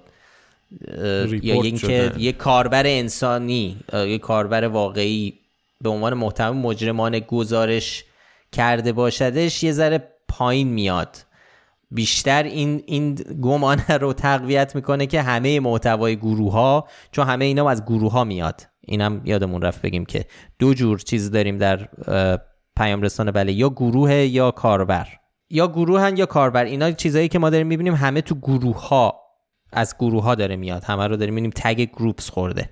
یا 1.42 1.62
اینکه 1.62 2.12
یه 2.18 2.32
کاربر 2.32 2.84
انسانی 2.86 3.78
یه 3.94 4.18
کاربر 4.18 4.68
واقعی 4.68 5.34
به 5.82 5.90
عنوان 5.90 6.14
محتوی 6.14 6.58
مجرمان 6.58 7.20
گزارش 7.20 8.06
کرده 8.52 8.94
باشدش 8.94 9.64
یه 9.64 9.72
ذره 9.72 10.04
پایین 10.28 10.68
میاد. 10.68 11.18
بیشتر 11.92 12.44
این 12.44 12.84
این 12.86 13.16
گمانه 13.16 13.98
رو 13.98 14.14
تقویت 14.14 14.76
می‌کنه 14.76 15.06
که 15.06 15.22
همه 15.22 15.60
محتوای 15.60 16.16
گروه 16.16 16.52
ها 16.52 16.88
چون 17.12 17.28
همه 17.28 17.46
اینا 17.46 17.70
از 17.70 17.86
گروه 17.86 18.12
ها 18.12 18.24
میاد. 18.24 18.62
اینم 18.86 19.22
یادمون 19.26 19.62
رفت 19.62 19.82
بگیم 19.82 20.06
که 20.06 20.26
دو 20.60 20.74
جور 20.74 21.00
چیز 21.00 21.32
داریم 21.32 21.58
در 21.58 21.90
پیام 22.78 23.02
رسانه. 23.02 23.32
بله 23.32 23.54
یا 23.54 23.70
گروه 23.70 24.14
یا 24.14 24.52
کاربر. 24.52 25.08
یا 25.50 25.68
گروهن 25.68 26.18
یا 26.18 26.26
کاربر. 26.26 26.66
اینا 26.66 26.92
چیزایی 26.92 27.28
که 27.28 27.40
ما 27.40 27.50
داریم 27.50 27.68
می‌بینیم 27.68 27.94
همه 27.94 28.22
تو 28.22 28.36
گروه 28.36 28.88
ها 28.88 29.20
از 29.72 29.96
گروه 30.00 30.24
ها 30.24 30.36
داره 30.36 30.56
میاد. 30.56 30.84
همه 30.84 31.08
رو 31.08 31.16
داریم 31.18 31.34
می‌بینیم. 31.34 31.54
تگ 31.56 31.82
گروپس 31.82 32.30
خورده. 32.30 32.70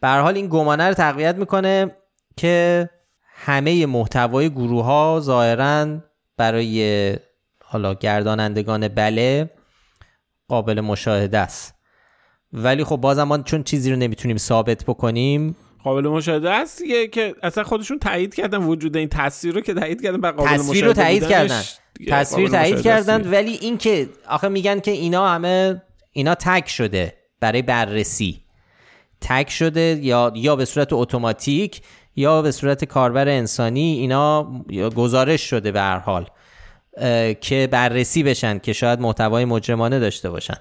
به 0.00 0.08
حال 0.08 0.36
این 0.36 0.46
گمانه 0.46 0.88
رو 0.88 0.94
تقویت 0.94 1.36
می‌کنه 1.36 1.96
که 2.36 2.88
همه 3.34 3.86
محتوای 3.86 4.50
گروه 4.50 4.84
ها 4.84 5.20
ظاهرا 5.22 5.98
برای 6.36 7.16
حالا 7.64 7.94
گردانندگان 7.94 8.88
بله 8.88 9.50
قابل 10.48 10.80
مشاهده 10.80 11.38
است. 11.38 11.74
ولی 12.52 12.84
خب 12.84 12.96
بازم 12.96 13.22
ما 13.22 13.38
چون 13.38 13.62
چیزی 13.62 13.90
رو 13.90 13.96
نمی‌تونیم 13.96 14.36
ثابت 14.36 14.84
بکنیم 14.84 15.56
قابل 15.84 16.08
مشاهده 16.08 16.50
است 16.50 16.82
که 17.12 17.34
اصلا 17.42 17.64
خودشون 17.64 17.98
تایید 17.98 18.34
کردن 18.34 18.62
وجود 18.62 18.96
این 18.96 19.08
تصویر 19.08 19.54
رو 19.54 19.60
که 19.60 19.74
تایید 19.74 20.02
کردن 20.02 20.30
قابل 20.30 20.50
تصویر 20.50 20.84
رو 20.84 20.92
تایید 20.92 21.28
کردن. 21.28 21.62
تصویر 22.08 22.48
تایید 22.48 22.82
کردن 22.82 23.30
ولی 23.30 23.58
این 23.60 23.78
که 23.78 24.08
آخه 24.28 24.48
میگن 24.48 24.80
که 24.80 24.90
اینا 24.90 25.28
همه 25.28 25.82
اینا 26.12 26.34
تک 26.34 26.68
شده 26.68 27.14
برای 27.40 27.62
بررسی. 27.62 28.40
تک 29.20 29.50
شده 29.50 29.98
یا 30.02 30.32
یا 30.36 30.56
به 30.56 30.64
صورت 30.64 30.92
اتوماتیک 30.92 31.80
یا 32.16 32.42
به 32.42 32.50
صورت 32.50 32.84
کاربر 32.84 33.28
انسانی 33.28 33.92
اینا 33.92 34.52
گزارش 34.96 35.50
شده 35.50 35.72
به 35.72 35.80
هر 35.80 35.98
حال 35.98 36.26
که 37.40 37.68
بررسی 37.70 38.22
بشن 38.22 38.58
که 38.58 38.72
شاید 38.72 39.00
محتوای 39.00 39.44
مجرمانه 39.44 39.98
داشته 39.98 40.30
باشن. 40.30 40.56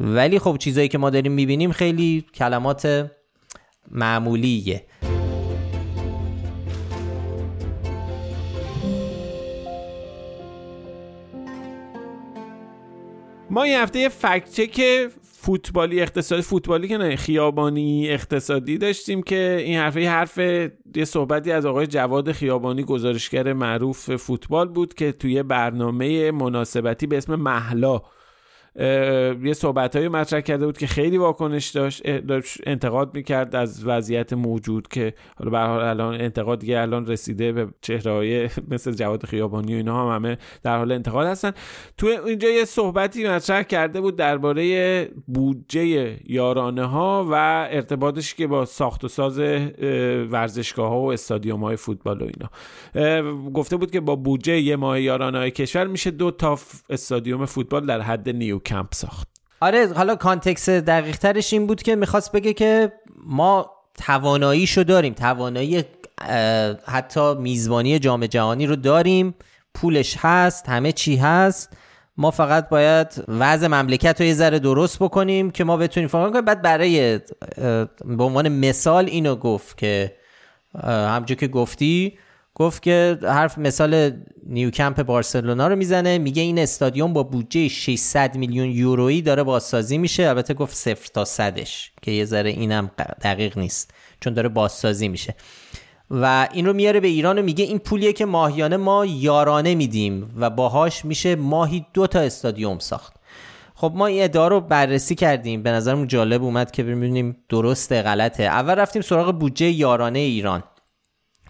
ولی 0.00 0.38
خب 0.38 0.56
چیزایی 0.60 0.88
که 0.88 0.98
ما 0.98 1.10
داریم 1.10 1.32
می‌بینیم 1.32 1.72
خیلی 1.72 2.24
کلمات 2.34 3.10
معمولیه. 3.90 4.84
ما 13.50 13.62
این 13.62 13.74
هفته 13.74 13.98
یه 13.98 14.08
فکت 14.08 14.50
چک 14.50 14.80
فوتبالی 15.22 16.00
اقتصادی 16.00 16.42
فوتبالی 16.42 16.88
که 16.88 16.98
نه 16.98 17.16
خیابانی 17.16 18.08
اقتصادی 18.08 18.78
داشتیم 18.78 19.22
که 19.22 19.62
این 19.64 19.78
حرفه 19.78 20.02
یه 20.02 20.10
حرف 20.10 20.38
یه 20.96 21.04
صحبتی 21.04 21.52
از 21.52 21.66
آقای 21.66 21.86
جواد 21.86 22.32
خیابانی 22.32 22.84
گزارشگر 22.84 23.52
معروف 23.52 24.16
فوتبال 24.16 24.68
بود 24.68 24.94
که 24.94 25.12
توی 25.12 25.42
برنامه 25.42 26.30
مناسبتی 26.30 27.06
به 27.06 27.16
اسم 27.16 27.34
محلا 27.34 28.02
یه 28.76 29.52
صحبت 29.52 29.96
های 29.96 30.08
مطرح 30.08 30.40
کرده 30.40 30.66
بود 30.66 30.78
که 30.78 30.86
خیلی 30.86 31.18
واکنش 31.18 31.68
داشت 31.68 32.02
انتقاد 32.66 33.14
می‌کرد 33.14 33.56
از 33.56 33.86
وضعیت 33.86 34.32
موجود 34.32 34.88
که 34.88 35.14
حالا 35.36 35.50
به 35.50 35.58
الان 35.58 36.20
انتقاد 36.20 36.58
دیگه 36.58 36.80
الان 36.80 37.06
رسیده 37.06 37.52
به 37.52 37.68
چهره 37.80 38.12
های 38.12 38.48
مثل 38.70 38.92
جواد 38.92 39.26
خیابانی 39.26 39.74
و 39.74 39.76
اینا 39.76 40.10
هم 40.10 40.14
همه 40.14 40.38
در 40.62 40.78
حال 40.78 40.92
انتقاد 40.92 41.26
هستن. 41.26 41.52
تو 41.96 42.06
اینجا 42.26 42.48
یه 42.48 42.64
صحبتی 42.64 43.28
مطرح 43.28 43.62
کرده 43.62 44.00
بود 44.00 44.16
درباره 44.16 45.08
بودجه 45.26 46.16
یارانه 46.24 46.84
ها 46.84 47.26
و 47.30 47.34
ارتباطش 47.70 48.34
که 48.34 48.46
با 48.46 48.64
ساخت 48.64 49.04
و 49.04 49.08
ساز 49.08 49.38
ورزشگاه 50.30 50.88
ها 50.88 51.00
و 51.00 51.12
استادیوم 51.12 51.64
های 51.64 51.76
فوتبال 51.76 52.22
و 52.22 52.24
اینا. 52.24 52.50
گفته 53.50 53.76
بود 53.76 53.90
که 53.90 54.00
با 54.00 54.16
بودجه 54.16 54.60
یه 54.60 54.76
ماه 54.76 55.00
یارانه 55.00 55.38
های 55.38 55.50
کشور 55.50 55.86
میشه 55.86 56.10
دو 56.10 56.30
تا 56.30 56.58
استادیوم 56.90 57.44
فوتبال 57.46 57.86
در 57.86 58.00
حد 58.00 58.28
نیوکمپ 58.28 58.94
ساخت. 58.94 59.28
آره 59.60 59.92
حالا 59.92 60.16
context 60.16 60.68
دقیق 60.68 61.16
ترش 61.16 61.52
این 61.52 61.66
بود 61.66 61.82
که 61.82 61.96
می‌خواست 61.96 62.32
بگه 62.32 62.52
که 62.52 62.92
ما 63.26 63.70
تواناییشو 63.94 64.82
داریم 64.82 65.14
توانایی 65.14 65.84
حتی 66.86 67.34
میزبانی 67.34 67.98
جام 67.98 68.26
جهانی 68.26 68.66
رو 68.66 68.76
داریم 68.76 69.34
پولش 69.74 70.16
هست 70.18 70.68
همه 70.68 70.92
چی 70.92 71.16
هست. 71.16 71.76
ما 72.16 72.30
فقط 72.30 72.68
باید 72.68 73.24
وضع 73.28 73.66
مملکت 73.66 74.20
رو 74.20 74.26
یه 74.26 74.34
ذره 74.34 74.58
درست 74.58 74.98
بکنیم 74.98 75.50
که 75.50 75.64
ما 75.64 75.76
بتونیم 75.76 76.08
فکر 76.08 76.30
کنیم. 76.30 76.44
بعد 76.44 76.62
برای 76.62 77.18
به 78.04 78.24
عنوان 78.24 78.48
مثال 78.48 79.06
اینو 79.06 79.36
گفت 79.36 79.78
که 79.78 80.16
همجور 80.84 81.36
که 81.36 81.48
گفتی 81.48 82.18
گفت 82.54 82.82
که 82.82 83.18
حرف 83.22 83.58
مثال 83.58 84.12
نیوکمپ 84.46 85.02
بارسلونا 85.02 85.68
رو 85.68 85.76
می‌زنه 85.76 86.18
میگه 86.18 86.42
این 86.42 86.58
استادیوم 86.58 87.12
با 87.12 87.22
بودجه 87.22 87.68
600 87.68 88.36
میلیون 88.36 88.70
یورویی 88.70 89.22
داره 89.22 89.42
بازسازی 89.42 89.98
میشه. 89.98 90.28
البته 90.28 90.54
گفت 90.54 90.74
صفر 90.74 91.08
تا 91.14 91.24
صدش 91.24 91.92
که 92.02 92.10
یه 92.10 92.24
ذره 92.24 92.50
اینم 92.50 92.90
دقیق 93.22 93.58
نیست 93.58 93.94
چون 94.20 94.34
داره 94.34 94.48
بازسازی 94.48 95.08
میشه. 95.08 95.34
و 96.10 96.48
این 96.52 96.66
رو 96.66 96.72
میاره 96.72 97.00
به 97.00 97.08
ایران 97.08 97.38
و 97.38 97.42
میگه 97.42 97.64
این 97.64 97.78
پولیه 97.78 98.12
که 98.12 98.24
ماهیانه 98.24 98.76
ما 98.76 99.06
یارانه 99.06 99.74
میدیم 99.74 100.34
و 100.36 100.50
باهاش 100.50 101.04
میشه 101.04 101.36
ماهی 101.36 101.86
دو 101.94 102.06
تا 102.06 102.20
استادیوم 102.20 102.78
ساخت. 102.78 103.14
خب 103.74 103.92
ما 103.94 104.06
این 104.06 104.24
ادعا 104.24 104.48
رو 104.48 104.60
بررسی 104.60 105.14
کردیم. 105.14 105.62
به 105.62 105.70
نظرمون 105.70 106.06
جالب 106.06 106.42
اومد 106.42 106.70
که 106.70 106.82
ببینیم 106.82 107.36
درسته 107.48 108.02
غلطه. 108.02 108.42
اول 108.42 108.74
رفتیم 108.74 109.02
سراغ 109.02 109.38
بودجه 109.38 109.70
یارانه 109.70 110.18
ایران. 110.18 110.62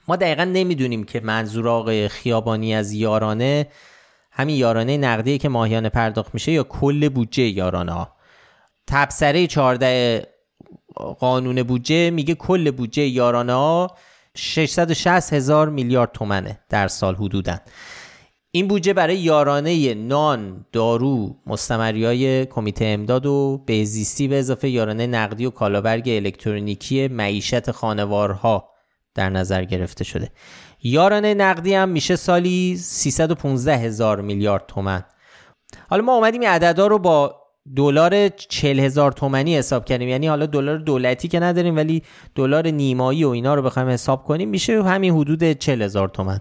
ما 0.09 0.17
دقیقا 0.17 0.45
نمی‌دونیم 0.45 1.05
که 1.05 1.21
منظور 1.21 1.69
آقای 1.69 2.09
خیابانی 2.09 2.75
از 2.75 2.93
یارانه 2.93 3.67
همین 4.31 4.57
یارانه 4.57 4.97
نقدی 4.97 5.39
که 5.39 5.49
ماهیانه 5.49 5.89
پرداخت 5.89 6.35
میشه 6.35 6.53
یا 6.53 6.63
کل 6.63 7.09
بودجه 7.09 7.43
یارانه 7.43 7.93
ها 7.93 8.13
تبصره 8.87 9.47
14 9.47 10.27
قانون 11.19 11.63
بودجه 11.63 12.11
میگه 12.11 12.35
کل 12.35 12.71
بودجه 12.71 13.03
یارانه 13.03 13.53
ها 13.53 13.97
660 14.37 15.33
هزار 15.33 15.69
میلیارد 15.69 16.13
تومنه 16.13 16.59
در 16.69 16.89
سال 16.89 17.15
حدودا. 17.15 17.57
این 18.51 18.69
بودجه 18.69 18.93
برای 18.93 19.17
یارانه 19.17 19.95
نان، 19.95 20.67
دارو، 20.73 21.37
مستمری 21.47 22.05
های 22.05 22.47
کمیته 22.47 22.85
امداد 22.85 23.27
و 23.27 23.63
بهزیستی 23.67 24.29
به 24.29 24.39
اضافه 24.39 24.69
یارانه 24.69 25.07
نقدی 25.07 25.47
و 25.47 25.51
کالابرگ 25.51 26.09
الکترونیکی 26.09 27.09
معیشت 27.09 27.71
خانوارها. 27.71 28.74
در 29.15 29.31
نظر 29.31 29.65
گرفته 29.65 30.05
شده. 30.05 30.31
یارانه 30.83 31.35
نقدی 31.35 31.75
هم 31.75 31.89
میشه 31.89 32.17
سالی 32.17 32.77
315 32.77 33.77
هزار 33.77 34.21
میلیارد 34.21 34.65
تومن. 34.69 35.05
حالا 35.91 36.03
ما 36.03 36.15
اومدیم 36.15 36.41
این 36.41 36.51
عددا 36.51 36.87
رو 36.87 36.99
با 36.99 37.41
دلار 37.77 38.29
40 38.29 38.81
هزار 38.81 39.12
تومنی 39.12 39.57
حساب 39.57 39.85
کردیم. 39.85 40.09
یعنی 40.09 40.27
حالا 40.27 40.47
دلار 40.47 40.79
دولتی 40.79 41.29
که 41.29 41.41
نداریم 41.41 41.77
ولی 41.77 42.03
دلار 42.35 42.69
نیمایی 42.69 43.25
و 43.25 43.29
اینا 43.29 43.55
رو 43.55 43.62
بخوایم 43.62 43.89
حساب 43.89 44.25
کنیم 44.25 44.49
میشه 44.49 44.83
همین 44.83 45.15
حدود 45.15 45.53
40 45.53 45.83
هزار 45.83 46.09
تومن. 46.09 46.41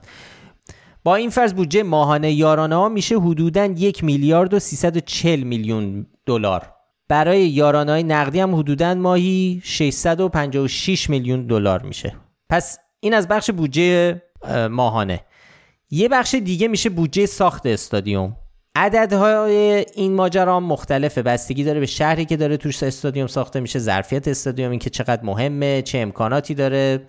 با 1.04 1.16
این 1.16 1.30
فرض 1.30 1.54
بودجه 1.54 1.84
ماهانه 1.84 2.32
یارانه 2.32 2.76
ها 2.76 2.90
میشه 2.90 3.20
حدودا 3.20 3.66
یک 3.66 4.04
میلیارد 4.04 4.54
و 4.54 4.60
340 4.60 5.44
میلیون 5.44 6.06
دلار. 6.26 6.70
برای 7.08 7.48
یارانه 7.48 7.92
های 7.92 8.04
نقدی 8.04 8.40
هم 8.40 8.56
حدودا 8.56 8.96
ماهی 8.96 9.62
656 9.64 11.10
میلیون 11.10 11.48
دلار 11.48 11.82
میشه. 11.82 12.16
پس 12.54 12.80
این 13.00 13.14
از 13.14 13.28
بخش 13.28 13.52
بودجه 13.52 14.22
ماهانه. 14.72 15.22
یه 15.92 16.10
بخش 16.10 16.36
دیگه 16.36 16.68
میشه 16.68 16.90
بودجه 16.90 17.26
ساخت 17.26 17.66
استادیوم. 17.66 18.36
عددهای 18.76 19.86
این 19.96 20.14
ماجرا 20.14 20.60
مختلفه. 20.60 21.22
بستگی 21.22 21.64
داره 21.64 21.80
به 21.80 21.86
شهری 21.86 22.26
که 22.26 22.38
داره 22.38 22.58
توش 22.58 22.84
استادیوم 22.84 23.28
ساخته 23.28 23.60
میشه 23.60 23.80
ظرفیت 23.80 24.28
استادیوم 24.28 24.72
این 24.72 24.80
که 24.80 24.90
چقدر 24.90 25.24
مهمه 25.24 25.82
چه 25.82 25.98
امکاناتی 25.98 26.54
داره. 26.54 27.08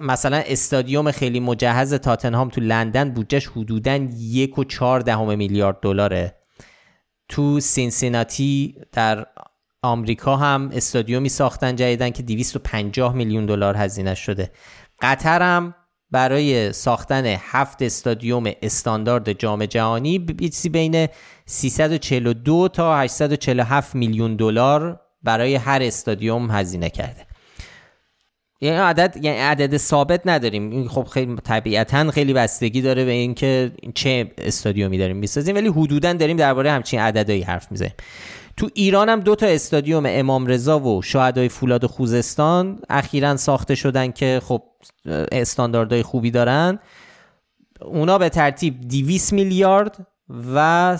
مثلا 0.00 0.42
استادیوم 0.46 1.10
خیلی 1.10 1.40
مجهز 1.40 1.94
تاتنهام 1.94 2.48
تو 2.48 2.60
لندن 2.60 3.10
بودجهش 3.10 3.46
حدودا 3.46 3.96
یک 4.18 4.58
و 4.58 4.64
چهار 4.64 5.00
دهم 5.00 5.38
میلیارد 5.38 5.80
دلاره. 5.80 6.34
تو 7.28 7.60
سینسیناتی 7.60 8.76
در 8.92 9.26
آمریکا 9.84 10.36
هم 10.36 10.70
استادیومی 10.72 11.28
ساختن 11.28 11.76
جدیدن 11.76 12.10
که 12.10 12.22
250 12.22 13.14
میلیون 13.14 13.46
دلار 13.46 13.76
هزینه 13.76 14.14
شده. 14.14 14.50
قطر 15.00 15.42
هم 15.42 15.74
برای 16.10 16.72
ساختن 16.72 17.26
هفت 17.26 17.82
استادیوم 17.82 18.44
استاندارد 18.62 19.32
جام 19.32 19.66
جهانی 19.66 20.18
بیسی 20.18 20.68
بین 20.68 21.08
342 21.46 22.68
تا 22.68 22.98
847 22.98 23.94
میلیون 23.94 24.36
دلار 24.36 25.00
برای 25.22 25.54
هر 25.54 25.82
استادیوم 25.82 26.50
هزینه 26.50 26.90
کرده. 26.90 27.26
یعنی 28.60 28.76
عدد 28.76 29.16
یعنی 29.22 29.38
عدد 29.38 29.76
ثابت 29.76 30.20
نداریم. 30.24 30.70
این 30.70 30.88
خب 30.88 31.04
خیلی 31.04 31.36
طبیعتا 31.36 32.10
خیلی 32.10 32.32
بستگی 32.32 32.82
داره 32.82 33.04
به 33.04 33.10
اینکه 33.10 33.72
چه 33.94 34.32
استادیومی 34.38 34.98
داریم 34.98 35.16
می‌سازیم 35.16 35.56
ولی 35.56 35.68
حدودا 35.68 36.12
داریم 36.12 36.36
درباره 36.36 36.70
همچین 36.70 37.00
عددهایی 37.00 37.42
حرف 37.42 37.70
می‌زنیم. 37.70 37.94
تو 38.56 38.68
ایران 38.74 39.08
هم 39.08 39.20
دو 39.20 39.34
تا 39.34 39.46
استادیوم 39.46 40.04
امام 40.06 40.46
رضا 40.46 40.80
و 40.80 41.02
شهدای 41.02 41.48
فولاد 41.48 41.86
خوزستان 41.86 42.80
اخیرا 42.90 43.36
ساخته 43.36 43.74
شدن 43.74 44.12
که 44.12 44.40
خب 44.44 44.62
استانداردهای 45.32 46.02
خوبی 46.02 46.30
دارن. 46.30 46.78
اونا 47.80 48.18
به 48.18 48.28
ترتیب 48.28 48.80
200 48.80 49.32
میلیارد 49.32 50.06
و 50.54 50.98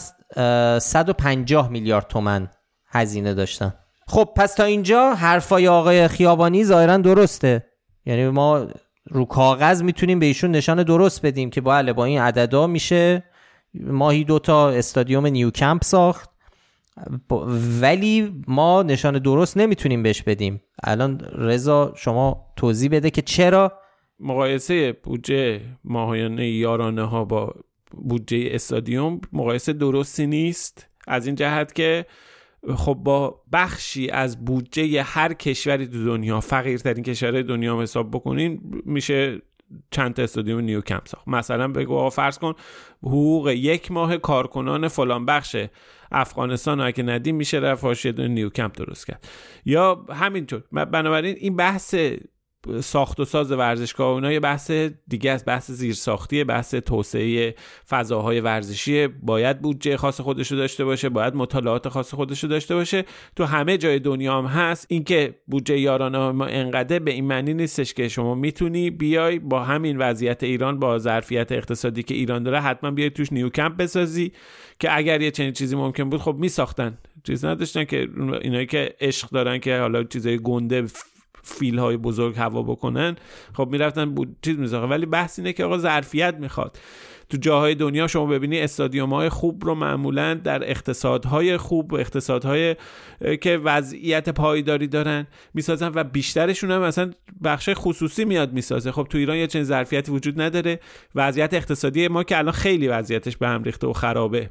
150 0.78 1.68
میلیارد 1.68 2.06
تومن 2.06 2.50
هزینه 2.86 3.34
داشتن. 3.34 3.74
خب 4.06 4.28
پس 4.36 4.54
تا 4.54 4.64
اینجا 4.64 5.14
حرفای 5.14 5.68
آقای 5.68 6.08
خیابانی 6.08 6.64
ظاهرا 6.64 6.96
درسته. 6.96 7.66
یعنی 8.06 8.28
ما 8.28 8.66
رو 9.10 9.24
کاغذ 9.24 9.82
می‌تونیم 9.82 10.18
به 10.18 10.26
ایشون 10.26 10.50
نشان 10.50 10.82
درست 10.82 11.26
بدیم 11.26 11.50
که 11.50 11.60
بله 11.60 11.92
با 11.92 12.04
این 12.04 12.20
عددا 12.20 12.66
میشه 12.66 13.24
ماهی 13.74 14.24
دوتا 14.24 14.70
استادیوم 14.70 15.26
نیوکمپ 15.26 15.84
ساخت. 15.84 16.31
ولی 17.80 18.42
ما 18.48 18.82
نشان 18.82 19.18
درست 19.18 19.56
نمی‌تونیم 19.56 20.02
بهش 20.02 20.22
بدیم. 20.22 20.62
الان 20.84 21.18
رضا 21.18 21.92
شما 21.96 22.46
توضیح 22.56 22.90
بده 22.90 23.10
که 23.10 23.22
چرا 23.22 23.72
مقایسه 24.20 24.92
بودجه 24.92 25.60
ماهیانه 25.84 26.50
یارانه 26.50 27.02
ها 27.02 27.24
با 27.24 27.54
بودجه 27.92 28.48
استادیوم 28.50 29.20
مقایسه 29.32 29.72
درستی 29.72 30.26
نیست. 30.26 30.88
از 31.06 31.26
این 31.26 31.34
جهت 31.34 31.74
که 31.74 32.06
خب 32.74 32.94
با 32.94 33.42
بخشی 33.52 34.10
از 34.10 34.44
بودجه 34.44 35.02
هر 35.02 35.32
کشوری 35.32 35.86
تو 35.86 36.04
دنیا 36.04 36.40
فقیرترین 36.40 37.04
کشور 37.04 37.42
دنیا 37.42 37.82
حساب 37.82 38.10
بکنین 38.10 38.60
میشه 38.84 39.42
چند 39.90 40.14
تا 40.14 40.22
استادیوم 40.22 40.60
نیو 40.60 40.80
کمپ 40.80 41.08
ساخت. 41.08 41.28
مثلا 41.28 41.68
بگو 41.68 42.10
فرض 42.10 42.38
کن 42.38 42.54
حقوق 43.02 43.48
یک 43.48 43.92
ماه 43.92 44.16
کارکنان 44.16 44.88
فلان 44.88 45.26
بخش 45.26 45.56
افغانستان 46.12 46.78
رو 46.78 46.86
اگه 46.86 47.02
ندیم 47.02 47.36
میشه 47.36 47.58
رفت 47.58 48.06
نیو 48.20 48.50
کمپ 48.50 48.76
درست 48.76 49.06
کرد. 49.06 49.28
یا 49.64 50.06
همینطور. 50.10 50.62
بنابراین 50.72 51.36
این 51.38 51.56
بحث 51.56 51.94
ساخت 52.80 53.20
و 53.20 53.24
ساز 53.24 53.52
ورزشگاه 53.52 54.14
اینا 54.14 54.32
یه 54.32 54.40
بحث 54.40 54.70
دیگه 55.08 55.30
از 55.30 55.44
بحث 55.46 55.70
زیرساختی 55.70 56.44
بحث 56.44 56.74
توسعه 56.74 57.54
فضاهای 57.88 58.40
ورزشی 58.40 59.06
باید 59.06 59.60
بودجه 59.60 59.96
خاص 59.96 60.20
خودش 60.20 60.52
رو 60.52 60.58
داشته 60.58 60.84
باشه 60.84 61.08
باید 61.08 61.34
مطالعات 61.34 61.88
خاص 61.88 62.14
خودش 62.14 62.42
رو 62.42 62.48
داشته 62.48 62.74
باشه. 62.74 63.04
تو 63.36 63.44
همه 63.44 63.78
جای 63.78 63.98
دنیا 63.98 64.38
هم 64.38 64.46
هست. 64.46 64.86
اینکه 64.88 65.34
بودجه 65.46 65.78
یارانه 65.78 66.30
ما 66.30 66.46
انقدر 66.46 66.98
به 66.98 67.10
این 67.10 67.24
معنی 67.24 67.54
نیستش 67.54 67.94
که 67.94 68.08
شما 68.08 68.34
می‌تونی 68.34 68.90
بیای 68.90 69.38
با 69.38 69.64
همین 69.64 69.98
وضعیت 69.98 70.42
ایران 70.42 70.78
با 70.78 70.98
ظرفیت 70.98 71.52
اقتصادی 71.52 72.02
که 72.02 72.14
ایران 72.14 72.42
داره 72.42 72.60
حتما 72.60 72.90
بیای 72.90 73.10
توش 73.10 73.32
نیو 73.32 73.48
کمپ 73.48 73.76
بسازی 73.76 74.32
که 74.78 74.96
اگر 74.96 75.20
یه 75.20 75.30
چنین 75.30 75.52
چیزی 75.52 75.76
ممکن 75.76 76.10
بود 76.10 76.20
خب 76.20 76.34
میساختن. 76.38 76.98
چیز 77.24 77.44
نداشتن 77.44 77.84
که 77.84 78.08
اینایی 78.42 78.66
که 78.66 78.94
عشق 79.00 79.30
دارن 79.30 79.58
که 79.58 79.78
حالا 79.78 80.04
چیزای 80.04 80.38
گنده 80.38 80.86
فیل 81.42 81.78
های 81.78 81.96
بزرگ 81.96 82.36
هوا 82.38 82.62
بکنن 82.62 83.16
خب 83.54 83.68
می‌رفتن 83.70 84.14
بود 84.14 84.36
چیز 84.42 84.58
میساخت 84.58 84.90
ولی 84.90 85.06
بحث 85.06 85.38
اینه 85.38 85.52
که 85.52 85.64
آقا 85.64 85.78
ظرفیت 85.78 86.34
می‌خواد. 86.34 86.78
تو 87.28 87.38
جاهای 87.38 87.74
دنیا 87.74 88.06
شما 88.06 88.26
ببینی 88.26 88.60
استادیوم 88.60 89.14
های 89.14 89.28
خوب 89.28 89.64
رو 89.64 89.74
معمولا 89.74 90.34
در 90.34 90.70
اقتصادهای 90.70 91.56
خوب 91.56 91.92
و 91.92 91.96
اقتصادهای 91.96 92.76
که 93.40 93.58
وضعیت 93.64 94.28
پایداری 94.28 94.86
دارن 94.86 95.26
می‌سازن 95.54 95.92
و 95.94 96.04
بیشترشون 96.04 96.70
هم 96.70 96.82
مثلا 96.82 97.10
بخش 97.44 97.70
خصوصی 97.74 98.24
میاد 98.24 98.52
می‌سازه. 98.52 98.92
خب 98.92 99.06
تو 99.10 99.18
ایران 99.18 99.36
یه 99.36 99.46
چنین 99.46 99.64
ظرفیتی 99.64 100.12
وجود 100.12 100.40
نداره. 100.40 100.80
وضعیت 101.14 101.54
اقتصادی 101.54 102.08
ما 102.08 102.24
که 102.24 102.38
الان 102.38 102.52
خیلی 102.52 102.88
وضعیتش 102.88 103.36
به 103.36 103.48
هم 103.48 103.62
ریخته 103.62 103.86
و 103.86 103.92
خرابه. 103.92 104.50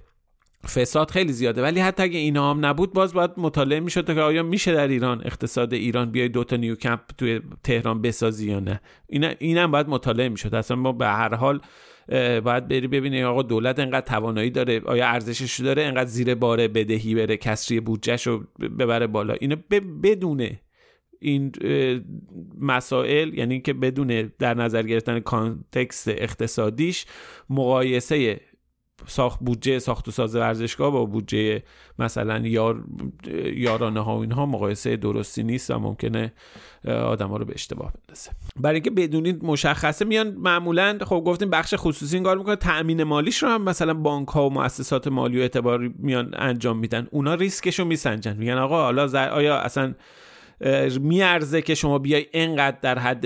فساد 0.68 1.12
خیلی 1.12 1.34
زیاده. 1.34 1.62
ولی 1.62 1.80
حتی 1.80 2.04
اگه 2.04 2.20
اینا 2.20 2.52
هم 2.52 2.66
نبود 2.66 2.94
باز 2.94 3.14
باید 3.14 3.32
مطالعه 3.38 3.80
می‌شد 3.80 4.06
که 4.06 4.22
آیا 4.22 4.44
میشه 4.44 4.74
در 4.74 4.88
ایران 4.88 5.22
اقتصاد 5.26 5.74
ایران 5.74 6.12
بیای 6.12 6.30
دوتا 6.30 6.56
نیو 6.56 6.76
کمپ 6.76 7.02
توی 7.18 7.42
تهران 7.64 8.02
بسازی 8.02 8.50
یا 8.50 8.60
نه. 8.60 8.82
اینا 9.08 9.32
اینم 9.40 9.72
باید 9.72 9.88
مطالعه 9.88 10.30
می‌شد. 10.30 10.56
اصلا 10.56 10.78
ما 10.78 10.92
به 10.92 11.08
هر 11.08 11.36
حال 11.36 11.62
باید 12.44 12.68
بری 12.68 12.88
ببینی 12.88 13.24
آقا 13.24 13.42
دولت 13.42 13.80
انقدر 13.80 14.06
توانایی 14.06 14.50
داره 14.50 14.82
آیا 14.86 15.08
ارزشش 15.08 15.60
داره 15.60 15.84
انقدر 15.84 16.10
زیر 16.10 16.36
بار 16.36 16.68
بدهی 16.68 17.16
بره 17.16 17.38
کسری 17.38 17.80
بودجهش 17.80 18.28
رو 18.28 18.44
ببره 18.80 19.08
بالا. 19.08 19.34
اینو 19.34 19.56
بدونه 20.04 20.60
این 21.20 21.52
مسائل 22.60 23.34
یعنی 23.34 23.62
که 23.62 23.74
بدون 23.74 24.32
در 24.40 24.54
نظر 24.54 24.84
گرفتن 24.84 25.20
context 25.20 26.08
اقتصادیش 26.08 27.06
مقایسه 27.50 28.42
ساخت 29.08 29.40
بودجه 29.40 29.80
ساخت 29.80 30.08
و 30.08 30.12
ساز 30.12 30.36
ورزشگاه 30.36 30.92
با 30.92 31.06
بودجه 31.06 31.64
مثلا 32.00 32.40
یار 32.40 32.84
یارانه 33.54 34.00
ها 34.00 34.18
و 34.18 34.22
اینها 34.22 34.46
مقایسه 34.46 34.98
درستی 34.98 35.44
نیست 35.44 35.72
و 35.72 35.80
ممکنه 35.80 36.34
آدم 36.88 37.28
ها 37.28 37.38
رو 37.38 37.46
به 37.46 37.54
اشتباه 37.54 37.94
بندازه. 37.94 38.32
برای 38.60 38.76
اینکه 38.76 38.92
بدونید 38.92 39.46
مشخصه 39.46 40.06
میان 40.06 40.28
معمولا 40.28 40.98
خب 41.02 41.24
گفتیم 41.26 41.50
بخش 41.50 41.74
خصوصی 41.78 42.16
این 42.16 42.24
کار 42.24 42.38
می‌کنه 42.38 42.56
تأمین 42.56 43.04
مالیش 43.04 43.44
رو 43.44 43.50
هم 43.50 43.62
مثلا 43.62 43.94
بانک 43.94 44.28
ها 44.28 44.48
و 44.48 44.54
مؤسسات 44.54 45.08
مالی 45.08 45.38
و 45.38 45.42
اعتباری 45.42 45.94
میان 46.00 46.34
انجام 46.38 46.78
میدن. 46.78 47.08
اونا 47.12 47.34
ریسکش 47.34 47.80
رو 47.80 47.86
میسنجن. 47.86 48.38
میگن 48.38 48.58
آقا 48.58 48.84
حالا 48.84 49.32
آیا 49.32 49.58
اصلا 49.58 49.94
میارزه 51.02 51.62
که 51.62 51.76
شما 51.76 52.00
بیای 52.00 52.26
انقدر 52.34 52.78
در 52.82 53.00
حد 53.00 53.26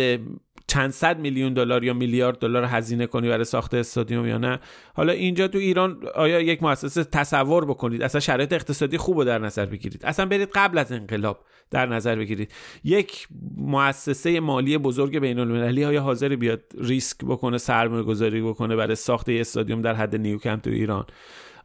چند 0.67 0.91
صد 0.91 1.19
میلیون 1.19 1.53
دلار 1.53 1.83
یا 1.83 1.93
میلیارد 1.93 2.39
دلار 2.39 2.63
هزینه 2.63 3.07
کنی 3.07 3.29
برای 3.29 3.43
ساخت 3.43 3.73
استادیوم 3.73 4.27
یا 4.27 4.37
نه؟ 4.37 4.59
حالا 4.93 5.13
اینجا 5.13 5.47
تو 5.47 5.57
ایران 5.57 5.99
آیا 6.15 6.41
یک 6.41 6.63
مؤسسه 6.63 7.03
تصور 7.03 7.65
بکنید؟ 7.65 8.03
اصلا 8.03 8.21
شرایط 8.21 8.53
اقتصادی 8.53 8.97
خوب 8.97 9.17
رو 9.17 9.23
در 9.23 9.39
نظر 9.39 9.65
بگیرید. 9.65 10.05
اصلا 10.05 10.25
برید 10.25 10.49
قبل 10.55 10.77
از 10.77 10.91
انقلاب 10.91 11.39
در 11.71 11.85
نظر 11.85 12.15
بگیرید. 12.15 12.51
یک 12.83 13.27
مؤسسه 13.57 14.39
مالی 14.39 14.77
بزرگ 14.77 15.19
بین 15.19 15.39
المللی 15.39 15.83
های 15.83 15.97
حاضر 15.97 16.35
بیاد 16.35 16.61
ریسک 16.77 17.17
بکنه 17.17 17.57
سرمایه 17.57 18.03
گذاری 18.03 18.41
بکنه 18.41 18.75
برای 18.75 18.95
ساخت 18.95 19.29
استادیوم 19.29 19.81
در 19.81 19.93
حد 19.93 20.15
نیوکمپ 20.15 20.61
تو 20.61 20.69
ایران؟ 20.69 21.05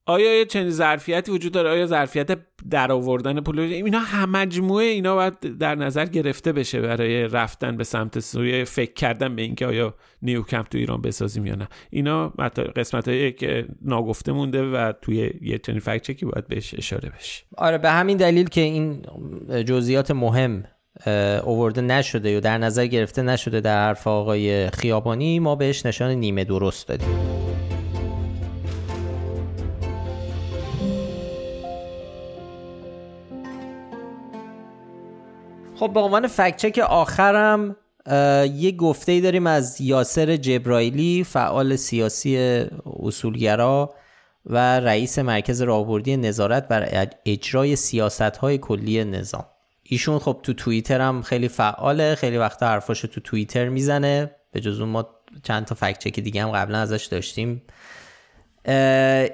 آیا 0.07 0.39
یه 0.39 0.45
چنین 0.45 0.71
ظرفیتی 0.71 1.33
وجود 1.33 1.53
داره؟ 1.53 1.71
آیا 1.71 1.87
ظرفیت 1.87 2.39
در 2.71 2.93
آوردن 2.93 3.41
پول؟ 3.41 3.61
اینا 3.61 3.99
هم 3.99 4.31
مجموعه 4.31 4.85
اینا 4.85 5.15
باید 5.15 5.41
در 5.41 5.75
نظر 5.75 6.07
گرفته 6.07 6.53
بشه 6.53 6.81
برای 6.81 7.29
رفتن 7.29 7.77
به 7.77 7.85
سمت 7.85 8.21
سوی 8.21 8.65
فکر 8.65 8.93
کردن 8.93 9.37
به 9.37 9.43
اینکه 9.43 9.67
آیا 9.67 9.95
نیو 10.23 10.43
کمپ 10.43 10.69
تو 10.69 10.79
ایران 10.79 11.01
بسازیم 11.03 11.47
یا 11.47 11.55
نه. 11.55 11.69
اینا 11.91 12.29
قسمت 12.77 13.09
هایی 13.09 13.33
که 13.33 13.67
ناگفته 13.83 14.33
مونده 14.33 14.63
و 14.63 14.93
توی 15.03 15.31
یه 15.43 15.59
چنین 15.59 15.81
فکت 15.81 16.03
چکی 16.03 16.27
باید 16.27 16.49
بهش 16.49 16.75
اشاره 16.75 17.13
بشه. 17.19 17.45
آره 17.57 17.79
به 17.79 17.91
همین 17.91 18.17
دلیل 18.17 18.49
که 18.49 18.61
این 18.61 19.03
جزئیات 19.67 20.11
مهم 20.11 20.65
اوورده 21.45 21.81
نشده 21.81 22.39
و 22.39 22.41
در 22.41 22.59
نظر 22.59 22.87
گرفته 22.87 23.23
نشده 23.23 23.61
در 23.61 23.87
حرف 23.87 24.07
آقای 24.07 24.71
خیابانی 24.71 25.39
ما 25.39 25.57
بهش 25.57 25.87
نشان 25.87 26.11
نیمه 26.11 26.45
درست 26.45 26.89
دادیم. 26.89 27.09
خب 35.81 35.93
به 35.93 36.01
عنوان 36.01 36.27
فکچک 36.27 36.79
آخرم 36.79 37.77
یه 38.55 38.73
گفته 38.73 39.13
ای 39.13 39.21
داریم 39.21 39.47
از 39.47 39.81
یاسر 39.81 40.37
جبرائیلی 40.37 41.25
فعال 41.25 41.77
سیاسی 41.77 42.65
اصولگرا 43.03 43.95
و 44.47 44.81
رئیس 44.81 45.19
مرکز 45.19 45.63
راهبردی 45.63 46.17
نظارت 46.17 46.69
بر 46.69 47.09
اجرای 47.27 47.77
سیاست 47.77 48.21
های 48.21 48.59
کلی 48.59 49.05
نظام. 49.05 49.45
ایشون 49.83 50.19
خب 50.19 50.41
تو 50.43 50.53
توییتر 50.53 51.01
هم 51.01 51.23
خیلی 51.23 51.49
فعاله 51.49 52.15
خیلی 52.15 52.37
وقتا 52.37 52.67
حرفاشو 52.67 53.09
تو 53.09 53.21
توییتر 53.21 53.69
می‌زنه. 53.69 54.31
به 54.53 54.61
جز 54.61 54.81
ما 54.81 55.09
چند 55.43 55.65
تا 55.65 55.75
فکچک 55.75 56.21
دیگه 56.21 56.43
هم 56.43 56.51
قبلا 56.51 56.79
ازش 56.79 57.05
داشتیم. 57.07 57.63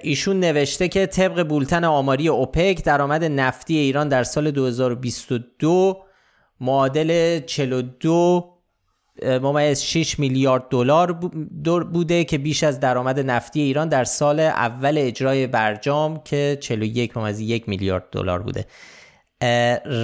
ایشون 0.00 0.40
نوشته 0.40 0.88
که 0.88 1.06
طبق 1.06 1.48
بولتن 1.48 1.84
آماری 1.84 2.28
اوپک 2.28 2.84
درآمد 2.84 3.24
نفتی 3.24 3.76
ایران 3.76 4.08
در 4.08 4.24
سال 4.24 4.50
2022 4.50 6.05
معادل 6.60 7.40
42 7.40 8.52
ممیز 9.22 9.82
6 9.82 10.18
میلیارد 10.18 10.68
دلار 10.70 11.12
بوده 11.84 12.24
که 12.24 12.38
بیش 12.38 12.62
از 12.62 12.80
درآمد 12.80 13.20
نفتی 13.20 13.60
ایران 13.60 13.88
در 13.88 14.04
سال 14.04 14.40
اول 14.40 14.94
اجرای 14.98 15.46
برجام 15.46 16.20
که 16.24 16.58
41 16.60 17.16
ممیز 17.16 17.40
1 17.40 17.68
میلیارد 17.68 18.04
دلار 18.12 18.42
بوده. 18.42 18.66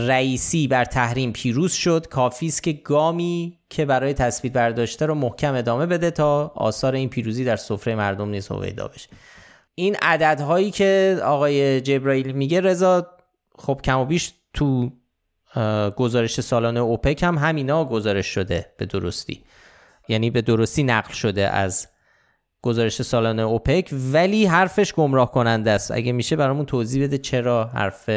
رئیسی 0.06 0.68
بر 0.68 0.84
تحریم 0.84 1.32
پیروز 1.32 1.72
شد. 1.72 2.06
کافی 2.06 2.46
است 2.46 2.62
که 2.62 2.72
گامی 2.72 3.58
که 3.70 3.84
برای 3.84 4.14
تثبیت 4.14 4.52
برداشته 4.52 5.06
رو 5.06 5.14
محکم 5.14 5.54
ادامه 5.54 5.86
بده 5.86 6.10
تا 6.10 6.52
آثار 6.54 6.94
این 6.94 7.08
پیروزی 7.08 7.44
در 7.44 7.56
سفره 7.56 7.94
مردم 7.94 8.28
نیز 8.28 8.48
هویدا 8.48 8.88
بشه. 8.88 9.08
این 9.74 9.96
عددهایی 10.02 10.70
که 10.70 11.20
آقای 11.24 11.80
جبرائیل 11.80 12.32
میگه 12.32 12.60
رضا 12.60 13.06
خب 13.58 13.80
کم 13.84 13.98
و 13.98 14.04
بیش 14.04 14.32
تو 14.54 14.90
گزارش 15.96 16.40
سالانه 16.40 16.80
اوپک 16.80 17.22
هم 17.22 17.38
همینا 17.38 17.84
گزارش 17.84 18.26
شده 18.26 18.66
به 18.78 18.86
درستی. 18.86 19.44
یعنی 20.08 20.30
به 20.30 20.42
درستی 20.42 20.82
نقل 20.82 21.12
شده 21.12 21.48
از 21.48 21.88
گزارش 22.62 23.02
سالانه 23.02 23.42
اوپک 23.42 23.94
ولی 24.12 24.46
حرفش 24.46 24.94
گمراه 24.94 25.32
کننده 25.32 25.70
است. 25.70 25.90
اگه 25.90 26.12
میشه 26.12 26.36
برامون 26.36 26.66
توضیح 26.66 27.02
بده 27.02 27.18
چرا 27.18 27.64
حرف 27.64 28.10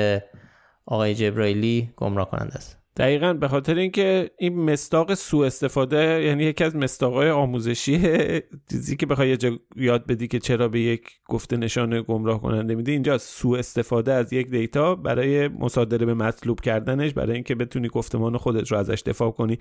آقای 0.86 1.16
جبرائیلی 1.16 1.94
گمراه 1.98 2.30
کننده 2.30 2.56
است. 2.56 2.85
دقیقا 2.98 3.34
به 3.34 3.48
خاطر 3.48 3.76
اینکه 3.76 4.32
این 4.38 4.60
مستاق 4.60 5.14
سوء 5.14 5.46
استفاده 5.46 6.24
یعنی 6.24 6.44
یکی 6.44 6.64
از 6.64 6.76
مستاقهای 6.76 7.30
آموزشی 7.30 8.00
چیزی 8.72 8.96
که 8.96 9.06
بخوای 9.06 9.38
یاد 9.76 10.06
بدی 10.06 10.28
که 10.28 10.40
چرا 10.40 10.68
به 10.68 10.80
یک 10.80 11.02
گفته 11.28 11.58
نشان 11.58 12.02
گمراه 12.02 12.42
کننده 12.42 12.76
میده 12.76 12.92
اینجا 12.92 13.18
سوء 13.18 13.60
استفاده 13.60 14.14
از 14.14 14.34
یک 14.34 14.50
دیتا 14.50 14.96
برای 14.96 15.48
مصادره 15.48 16.06
به 16.06 16.14
مطلوب 16.14 16.60
کردنش 16.62 17.14
برای 17.14 17.34
اینکه 17.34 17.56
بتونی 17.56 17.88
گفتمان 17.88 18.38
خودت 18.38 18.72
رو 18.72 18.78
ازش 18.78 19.02
دفاع 19.06 19.32
کنی. 19.32 19.60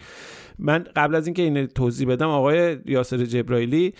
من 0.59 0.85
قبل 0.97 1.14
از 1.14 1.26
اینکه 1.26 1.43
این 1.43 1.66
توضیح 1.66 2.09
بدم 2.09 2.28
آقای 2.28 2.78
یاسر 2.87 3.24
جبرائیلی 3.24 3.95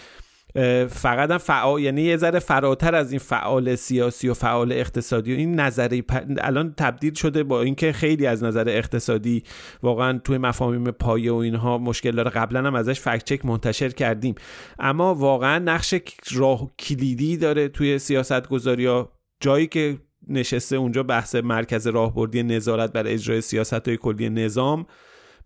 فقط 0.89 1.31
هم 1.31 1.39
فعال 1.39 1.81
یعنی 1.81 2.03
یه 2.03 2.17
ذره 2.17 2.39
فراتر 2.39 2.95
از 2.95 3.13
این 3.13 3.19
فعال 3.19 3.75
سیاسی 3.75 4.29
و 4.29 4.35
فعال 4.35 4.73
اقتصادی 4.73 5.35
و 5.35 5.37
این 5.37 5.61
نظری 5.61 6.05
الان 6.39 6.75
تبدیل 6.77 7.15
شده 7.15 7.43
با 7.43 7.63
اینکه 7.63 7.93
خیلی 7.93 8.27
از 8.27 8.45
نظر 8.45 8.69
اقتصادی 8.69 9.43
واقعا 9.83 10.19
توی 10.19 10.39
مفاهیم 10.39 10.85
پایه 10.85 11.33
و 11.33 11.37
اینها 11.37 11.79
مشکل 11.79 12.11
داره. 12.11 12.31
قبلا 12.31 12.67
هم 12.67 12.75
ازش 12.75 13.01
فکت 13.01 13.25
چک 13.25 13.45
منتشر 13.45 13.89
کردیم. 13.89 14.35
اما 14.79 15.15
واقعا 15.15 15.59
نقش 15.59 15.95
راه 16.35 16.71
کلیدی 16.79 17.37
داره 17.37 17.69
توی 17.69 17.99
سیاست 17.99 18.49
گذاری 18.49 18.87
ها. 18.87 19.13
جایی 19.41 19.67
که 19.67 19.99
نشسته 20.29 20.77
اونجا 20.77 21.03
بحث 21.03 21.35
مرکز 21.35 21.87
راهبردی 21.87 22.43
نظارت 22.43 22.93
بر 22.93 23.07
اجرای 23.07 23.41
سیاست 23.41 23.89
های 23.89 23.97
کلی 23.97 24.29
نظام. 24.29 24.87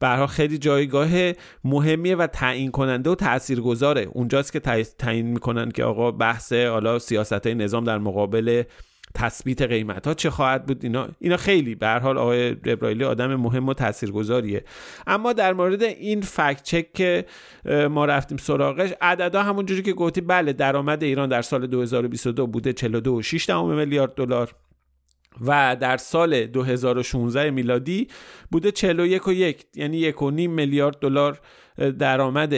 برها 0.01 0.27
خیلی 0.27 0.59
جایگاه 0.59 1.09
مهمیه 1.65 2.17
و 2.17 2.27
تعیین 2.27 2.71
کننده 2.71 3.11
و 3.11 3.15
تاثیرگذاره. 3.15 4.09
اونجاست 4.13 4.53
که 4.53 4.61
تعیین 4.99 5.27
می‌کنن 5.27 5.71
که 5.71 5.85
آقا 5.85 6.11
بحث 6.11 6.53
حالا 6.53 6.99
سیاست 6.99 7.47
های 7.47 7.55
نظام 7.55 7.85
در 7.85 7.99
مقابل 7.99 8.63
تثبیت 9.15 9.63
قیمت 9.63 10.07
ها 10.07 10.15
چه 10.15 10.31
خواهد 10.31 10.67
بود؟ 10.67 10.85
اینا 10.85 11.09
اینا 11.21 11.37
خیلی 11.37 11.75
به 11.75 11.89
حال 11.89 12.19
آقای 12.19 12.57
ابراهیمی 12.65 13.05
آدم 13.05 13.35
مهم 13.35 13.69
و 13.69 13.75
تاثیرگذاریه. 13.75 14.63
اما 15.07 15.33
در 15.33 15.53
مورد 15.53 15.83
این 15.83 16.21
فکت 16.21 16.63
چک 16.63 16.93
که 16.93 17.25
ما 17.91 18.05
رفتیم 18.05 18.39
سراغش 18.39 18.93
عددا 19.01 19.43
همونجوری 19.43 19.83
که 19.83 19.93
گفتی 19.93 20.21
بله 20.21 20.53
درآمد 20.53 21.03
ایران 21.03 21.29
در 21.29 21.43
سال 21.43 21.67
2022 21.67 22.47
بوده 22.47 22.73
42.6 22.73 23.51
میلیارد 23.51 24.15
دلار. 24.15 24.55
و 25.47 25.77
در 25.81 25.97
سال 25.97 26.47
2016 26.47 27.51
میلادی 27.51 28.09
بوده 28.51 28.71
41 28.71 29.29
و 29.29 29.33
یک 29.33 29.67
یعنی 29.75 29.97
یک 29.97 30.23
و 30.23 30.31
نیم 30.31 30.51
میلیارد 30.51 30.99
دلار 30.99 31.41
درآمد 31.99 32.55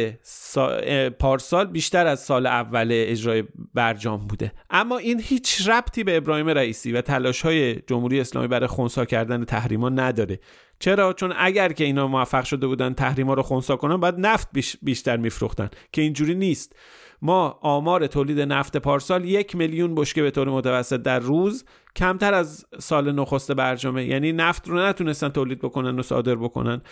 پارسال 1.19 1.67
بیشتر 1.67 2.07
از 2.07 2.21
سال 2.21 2.47
اول 2.47 2.89
اجرای 2.93 3.45
برجام 3.75 4.27
بوده. 4.27 4.53
اما 4.71 4.99
این 4.99 5.21
هیچ 5.21 5.69
ربطی 5.69 6.05
به 6.05 6.17
ابراهیم 6.17 6.49
رئیسی 6.49 6.93
و 6.93 7.01
تلاش 7.01 7.43
های 7.43 7.75
جمهوری 7.75 8.21
اسلامی 8.21 8.49
برای 8.49 8.67
خونسا 8.67 9.05
کردن 9.05 9.45
تحریما 9.45 9.89
نداره. 9.89 10.41
چرا؟ 10.79 11.13
چون 11.13 11.35
اگر 11.37 11.73
که 11.73 11.85
اینا 11.85 12.09
موفق 12.09 12.45
شده 12.45 12.67
بودن 12.67 12.95
تحریما 12.95 13.35
رو 13.35 13.43
خونسا 13.43 13.77
کنن 13.77 13.97
باید 13.97 14.15
نفت 14.19 14.49
بیشتر 14.83 15.17
میفروختن 15.17 15.71
که 15.93 16.03
اینجوری 16.03 16.35
نیست. 16.35 16.77
ما 17.23 17.59
آمار 17.63 18.07
تولید 18.07 18.41
نفت 18.41 18.77
پارسال 18.77 19.25
یک 19.25 19.57
میلیون 19.57 19.95
بشکه 19.95 20.23
به 20.23 20.31
طور 20.31 20.49
متوسط 20.49 21.03
در 21.03 21.19
روز 21.19 21.65
کمتر 21.97 22.35
از 22.35 22.67
سال 22.79 23.13
نخست 23.13 23.53
برجامه 23.53 24.05
یعنی 24.05 24.33
نفت 24.33 24.69
رو 24.69 24.79
نتونستن 24.79 25.29
تولید 25.29 25.59
بکنن 25.59 25.99
و 25.99 26.03
صادر 26.03 26.35
بکنن. 26.35 26.83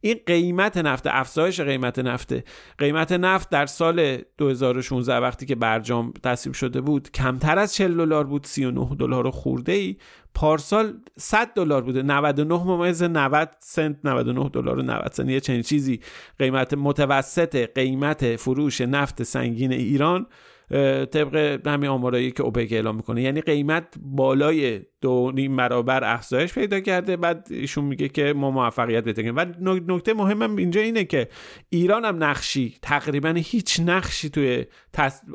این 0.00 0.16
قیمت 0.26 0.76
نفت 0.76 1.06
افزایش 1.06 1.60
قیمت 1.60 1.98
نفت 1.98 2.34
قیمت 2.78 3.12
نفت 3.12 3.50
در 3.50 3.66
سال 3.66 4.18
2016 4.38 5.16
وقتی 5.16 5.46
که 5.46 5.54
برجام 5.54 6.12
تصویب 6.22 6.54
شده 6.54 6.80
بود 6.80 7.10
کمتر 7.10 7.58
از 7.58 7.74
40 7.74 7.96
دلار 7.96 8.24
بود 8.24 8.44
39 8.44 8.96
دلار 8.98 9.30
خورده 9.30 9.72
ای 9.72 9.96
پارسال 10.34 10.92
100 11.18 11.52
دلار 11.54 11.82
بوده. 11.82 12.02
99 12.02 12.54
ممیز 12.64 13.02
90 13.02 13.56
سنت 13.58 13.96
99 14.04 14.48
دلار 14.48 14.78
و 14.78 14.82
90 14.82 15.12
سنت. 15.12 15.28
یه 15.28 15.40
چنین 15.40 15.62
چیزی. 15.62 16.00
قیمت 16.38 16.74
متوسط 16.74 17.74
قیمت 17.74 18.36
فروش 18.36 18.80
نفت 18.80 19.22
سنگین 19.22 19.72
ایران 19.72 20.26
طبق 20.70 21.66
همین 21.66 21.90
آمارایی 21.90 22.30
که 22.30 22.42
اوپک 22.42 22.72
اعلام 22.72 22.96
می‌کنه. 22.96 23.22
یعنی 23.22 23.40
قیمت 23.40 23.94
بالای 24.00 24.80
دو 25.00 25.32
نیم 25.34 25.56
برابر 25.56 26.14
افزایش 26.14 26.54
پیدا 26.54 26.80
کرده. 26.80 27.16
بعد 27.16 27.48
ایشون 27.50 27.84
میگه 27.84 28.08
که 28.08 28.32
ما 28.32 28.50
موفقیت 28.50 29.04
پیدا 29.04 29.32
و 29.32 29.46
نکته 29.88 30.14
مهمم 30.14 30.56
اینجا 30.56 30.80
اینه 30.80 31.04
که 31.04 31.28
ایران 31.70 32.04
هم 32.04 32.24
نقشی 32.24 32.74
تقریبا 32.82 33.28
هیچ 33.28 33.80
نقشی 33.80 34.30
توی 34.30 34.66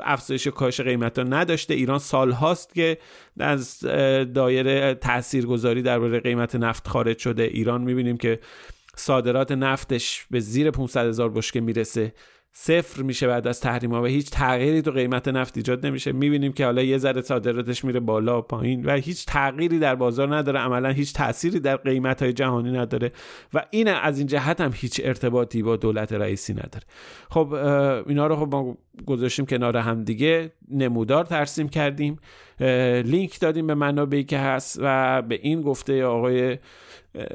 افزایش 0.04 0.48
کاش 0.48 0.82
قیمت 0.82 1.20
ها 1.20 1.24
نداشته. 1.24 1.74
ایران 1.74 2.00
سال 2.00 2.32
هاست 2.32 2.76
که 2.76 2.98
از 3.40 3.80
دایره 4.34 4.94
تاثیرگذاری 4.94 5.82
درباره 5.82 6.20
قیمت 6.20 6.56
نفت 6.56 6.88
خارج 6.88 7.18
شده. 7.18 7.44
ایران 7.44 7.82
می‌بینیم 7.82 8.18
که 8.18 8.40
صادرات 8.96 9.52
نفتش 9.52 10.26
به 10.32 10.40
زیر 10.40 10.72
500 10.72 11.08
هزار 11.08 11.30
بشکه 11.30 11.62
می‌رسه. 11.62 12.14
صفر 12.56 13.02
میشه 13.02 13.28
بعد 13.28 13.48
از 13.48 13.60
تحریم 13.60 13.92
ها 13.92 14.02
و 14.02 14.06
هیچ 14.06 14.30
تغییری 14.30 14.82
تو 14.82 14.92
قیمت 14.92 15.28
نفت 15.28 15.58
ایجاد 15.58 15.86
نمیشه. 15.86 16.12
می‌بینیم 16.12 16.54
که 16.54 16.66
حالا 16.66 16.82
یه 16.84 16.98
ذره 16.98 17.22
صادراتش 17.22 17.86
میره 17.86 18.00
بالا 18.00 18.42
پایین 18.42 18.86
و 18.86 18.92
هیچ 18.96 19.26
تغییری 19.26 19.80
در 19.80 19.96
بازار 19.96 20.36
نداره. 20.36 20.60
عملا 20.60 20.90
هیچ 20.90 21.14
تأثیری 21.14 21.60
در 21.60 21.76
قیمت 21.76 22.22
های 22.22 22.34
جهانی 22.34 22.72
نداره 22.72 23.12
و 23.54 23.66
این 23.72 23.88
از 23.88 24.18
این 24.18 24.28
جهت 24.28 24.62
هم 24.62 24.72
هیچ 24.74 25.02
ارتباطی 25.04 25.64
با 25.64 25.76
دولت 25.76 26.14
رئیسی 26.14 26.54
نداره. 26.54 26.84
خب 27.30 27.54
اینا 28.08 28.28
رو 28.28 28.36
خب 28.36 28.56
ما 28.56 28.78
گذاشتیم 29.06 29.46
کنار 29.46 29.78
هم 29.78 30.04
دیگه. 30.04 30.52
نمودار 30.72 31.26
ترسیم 31.26 31.70
کردیم. 31.70 32.20
لینک 33.06 33.40
دادیم 33.40 33.68
به 33.68 33.76
منابعی 33.76 34.24
که 34.24 34.38
هست 34.38 34.80
و 34.82 35.22
به 35.22 35.40
این 35.42 35.62
گفته 35.62 36.06
آقای 36.06 36.58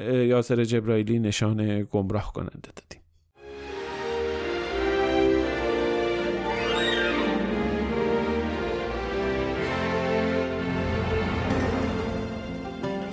یاسر 0.09 0.63
جبرائیلی 0.63 1.19
نشان 1.19 1.83
گمراه 1.83 2.33
کننده 2.33 2.69
دادیم. 2.75 2.98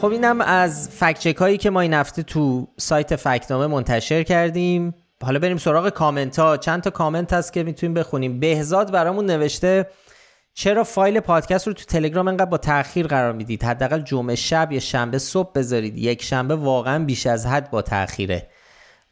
خب 0.01 0.05
اینم 0.07 0.41
از 0.41 0.89
فکچک 0.89 1.37
هایی 1.37 1.59
که 1.59 1.71
ما 1.71 1.81
این 1.81 1.95
هفته 1.95 2.23
تو 2.23 2.69
سایت 2.77 3.17
فکتنامه 3.17 3.67
منتشر 3.67 4.23
کردیم. 4.23 4.95
حالا 5.23 5.39
بریم 5.39 5.57
سراغ 5.57 5.89
کامنت 5.89 6.39
ها. 6.39 6.57
چند 6.57 6.83
تا 6.83 6.91
کامنت 6.91 7.33
هست 7.33 7.53
که 7.53 7.63
می‌تونیم 7.63 7.95
بخونیم. 7.95 8.41
بهزاد 8.41 8.93
برامون 8.93 9.27
نوشته 9.27 9.87
چرا 10.55 10.85
فایل 10.85 11.21
پادکست 11.21 11.67
رو 11.67 11.73
تو 11.73 11.85
تلگرام 11.85 12.29
انقدر 12.29 12.51
با 12.51 12.59
تاخیر 12.59 13.07
قرار 13.07 13.33
می‌دید؟ 13.33 13.65
حداقل 13.65 14.01
جمعه 14.01 14.35
شب 14.35 14.73
یا 14.73 14.81
شنبه 14.81 15.19
صبح 15.19 15.53
بذارید. 15.55 15.99
یک 15.99 16.23
شنبه 16.23 16.57
واقعا 16.57 17.05
بیش 17.05 17.27
از 17.27 17.47
حد 17.47 17.71
با 17.71 17.83
تاخیره 17.83 18.49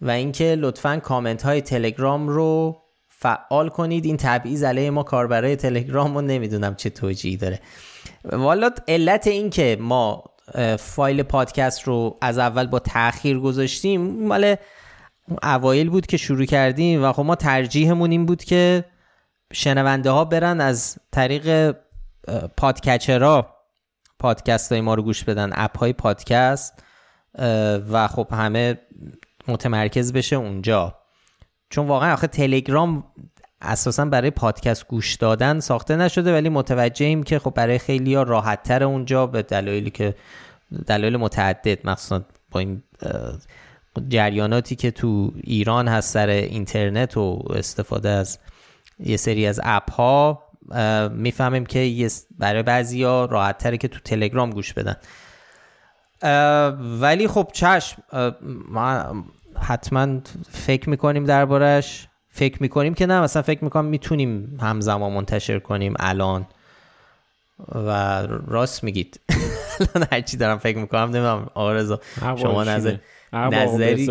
و 0.00 0.10
اینکه 0.10 0.56
لطفا 0.58 0.96
کامنت 0.96 1.42
های 1.42 1.60
تلگرام 1.60 2.28
رو 2.28 2.76
فعال 3.08 3.68
کنید. 3.68 4.04
این 4.04 4.16
تبعیض 4.16 4.64
علیه 4.64 4.90
ما 4.90 5.02
کاربرای 5.02 5.56
تلگرام 5.56 6.14
رو 6.14 6.20
نمی‌دونم 6.20 6.74
چه 6.74 6.90
توجیهی 6.90 7.36
داره. 7.36 7.60
والا 8.32 8.70
علت 8.88 9.26
این 9.26 9.50
که 9.50 9.76
ما 9.80 10.24
فایل 10.78 11.22
پادکست 11.22 11.82
رو 11.82 12.18
از 12.20 12.38
اول 12.38 12.66
با 12.66 12.78
تاخیر 12.78 13.38
گذاشتیم. 13.38 14.26
مال 14.26 14.56
اوایل 15.42 15.90
بود 15.90 16.06
که 16.06 16.16
شروع 16.16 16.44
کردیم 16.44 17.04
و 17.04 17.12
خب 17.12 17.22
ما 17.22 17.34
ترجیحمون 17.34 18.10
این 18.10 18.26
بود 18.26 18.44
که 18.44 18.84
شنونده 19.52 20.10
ها 20.10 20.24
برن 20.24 20.60
از 20.60 20.98
طریق 21.12 21.76
پادکچرها 22.56 23.54
پادکست 24.18 24.72
های 24.72 24.80
ما 24.80 24.94
رو 24.94 25.02
گوش 25.02 25.24
بدن 25.24 25.50
اپ 25.54 25.78
های 25.78 25.92
پادکست 25.92 26.84
و 27.90 28.08
خب 28.08 28.28
همه 28.30 28.78
متمرکز 29.48 30.12
بشه 30.12 30.36
اونجا. 30.36 30.98
چون 31.70 31.86
واقعا 31.86 32.12
آخه 32.12 32.26
تلگرام 32.26 33.04
اساسا 33.60 34.04
برای 34.04 34.30
پادکست 34.30 34.88
گوش 34.88 35.14
دادن 35.14 35.60
ساخته 35.60 35.96
نشده 35.96 36.32
ولی 36.32 36.48
متوجهیم 36.48 37.22
که 37.22 37.38
خب 37.38 37.54
برای 37.54 37.78
خیلی 37.78 38.14
ها 38.14 38.22
راحت 38.22 38.62
تر 38.62 38.84
اونجا 38.84 39.26
به 39.26 39.42
دلایلی 39.42 39.90
که 39.90 40.14
دلایل 40.86 41.16
متعدد 41.16 41.86
مخصوصا 41.86 42.24
با 42.50 42.60
این 42.60 42.82
جریاناتی 44.08 44.76
که 44.76 44.90
تو 44.90 45.32
ایران 45.44 45.88
هست 45.88 46.12
سر 46.12 46.28
اینترنت 46.28 47.16
و 47.16 47.42
استفاده 47.50 48.08
از 48.08 48.38
یه 48.98 49.16
سری 49.16 49.46
از 49.46 49.60
اپ 49.64 49.92
ها 49.92 50.42
می‌فهمیم 51.12 51.66
که 51.66 52.08
برای 52.38 52.62
بعضی 52.62 53.02
ها 53.02 53.24
راحت 53.24 53.58
تره 53.58 53.76
که 53.76 53.88
تو 53.88 53.98
تلگرام 54.04 54.50
گوش 54.50 54.72
بدن. 54.72 54.96
ولی 57.00 57.28
خب 57.28 57.48
چشم 57.52 58.02
ما 58.68 59.24
حتما 59.60 60.20
فکر 60.50 60.90
می‌کنیم 60.90 61.24
دربارش 61.24 62.08
فکر 62.36 62.62
می‌کنیم 62.62 62.94
که 62.94 63.06
نه 63.06 63.20
مثلا 63.20 63.42
فکر 63.42 63.64
می‌کنم 63.64 63.84
می‌تونیم 63.84 64.58
همزمان 64.62 65.12
منتشر 65.12 65.58
کنیم 65.58 65.94
الان. 65.98 66.46
و 67.74 68.22
راست 68.46 68.84
میگید. 68.84 69.20
الان 69.80 70.08
هرچی 70.12 70.36
دارم 70.36 70.58
فکر 70.58 70.78
می‌کنم 70.78 71.00
نمی‌دونم 71.00 71.50
آقا 71.54 71.96
شما 72.36 72.64
نظر 72.64 72.96
نظری؟ 73.32 74.06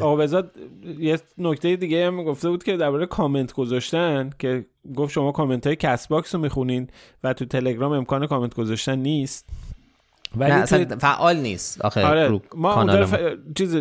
آقا 0.00 0.16
بهزاد 0.16 0.50
یه 0.98 1.18
نکته 1.38 1.76
دیگه 1.76 2.06
هم 2.06 2.24
گفته 2.24 2.48
بود 2.48 2.64
که 2.64 2.76
درباره 2.76 3.06
کامنت 3.06 3.52
گذاشتن 3.52 4.30
که 4.38 4.64
گفت 4.96 5.12
شما 5.12 5.32
کامنت 5.32 5.66
های 5.66 5.76
کست 5.76 6.08
باکس 6.08 6.34
رو 6.34 6.40
می‌خونین 6.40 6.88
و 7.24 7.32
تو 7.32 7.44
تلگرام 7.44 7.92
امکان 7.92 8.26
کامنت 8.26 8.54
گذاشتن 8.54 8.98
نیست. 8.98 9.48
ولی 10.36 10.50
نه 10.50 10.56
اصلا 10.56 10.96
فعال 10.98 11.36
نیست. 11.36 11.80
آخه 11.84 12.06
آره 12.06 12.40
ما 12.54 13.04
ف... 13.06 13.14
چیز 13.56 13.76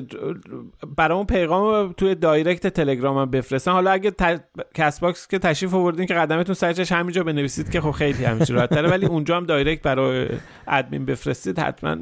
برامون 0.98 1.26
پیغام 1.26 1.94
توی 1.94 2.16
direct 2.16 2.68
تلگرام 2.68 3.18
هم 3.18 3.32
بفرستن. 3.32 3.72
حالا 3.72 3.92
اگه 3.92 4.12
ت... 4.12 4.44
کست 4.74 5.00
باکس 5.00 5.28
که 5.28 5.40
تشریف 5.40 5.74
آوردین 5.74 6.06
که 6.06 6.14
قدمتون 6.14 6.56
سر 6.56 6.66
چشم 6.66 6.92
همینجا 6.92 7.24
بنویسید 7.24 7.70
که 7.70 7.82
خب 7.82 7.92
خیلی 7.92 8.26
همیشه 8.26 8.54
راحت 8.54 8.70
تره. 8.70 8.90
ولی 8.90 9.06
اونجا 9.06 9.38
هم 9.38 9.46
direct 9.46 9.82
برای 9.82 10.28
ادمین 10.68 11.06
بفرستید. 11.06 11.60
حتما 11.60 11.98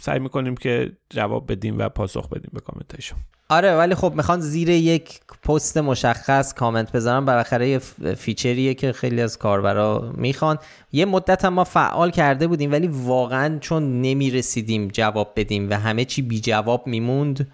سعی 0.00 0.18
می‌کنیم 0.18 0.54
که 0.54 0.92
جواب 1.10 1.52
بدیم 1.52 1.78
و 1.78 1.88
پاسخ 1.88 2.28
بدیم 2.28 2.50
به 2.52 2.60
کامنتایشون 2.60 3.18
آره 3.50 3.76
ولی 3.76 3.94
خب 3.94 4.12
می‌خوان 4.16 4.40
زیر 4.40 4.68
یک 4.68 5.20
پست 5.42 5.76
مشخص 5.76 6.54
کامنت 6.54 6.92
بذارن. 6.92 7.24
بالاخره 7.24 7.68
یه 7.68 7.78
feature 8.16 8.61
یه 8.61 8.74
که 8.74 8.92
خیلی 8.92 9.22
از 9.22 9.38
کاربرا 9.38 10.12
می‌خوان. 10.14 10.58
یه 10.92 11.04
مدت 11.04 11.44
هم 11.44 11.52
ما 11.52 11.64
فعال 11.64 12.10
کرده 12.10 12.46
بودیم 12.46 12.72
ولی 12.72 12.86
واقعا 12.86 13.58
چون 13.58 14.02
نمی‌رسیدیم 14.02 14.88
جواب 14.88 15.32
بدیم 15.36 15.70
و 15.70 15.74
همه 15.74 16.04
چی 16.04 16.22
بی 16.22 16.40
جواب 16.40 16.86
میموند 16.86 17.48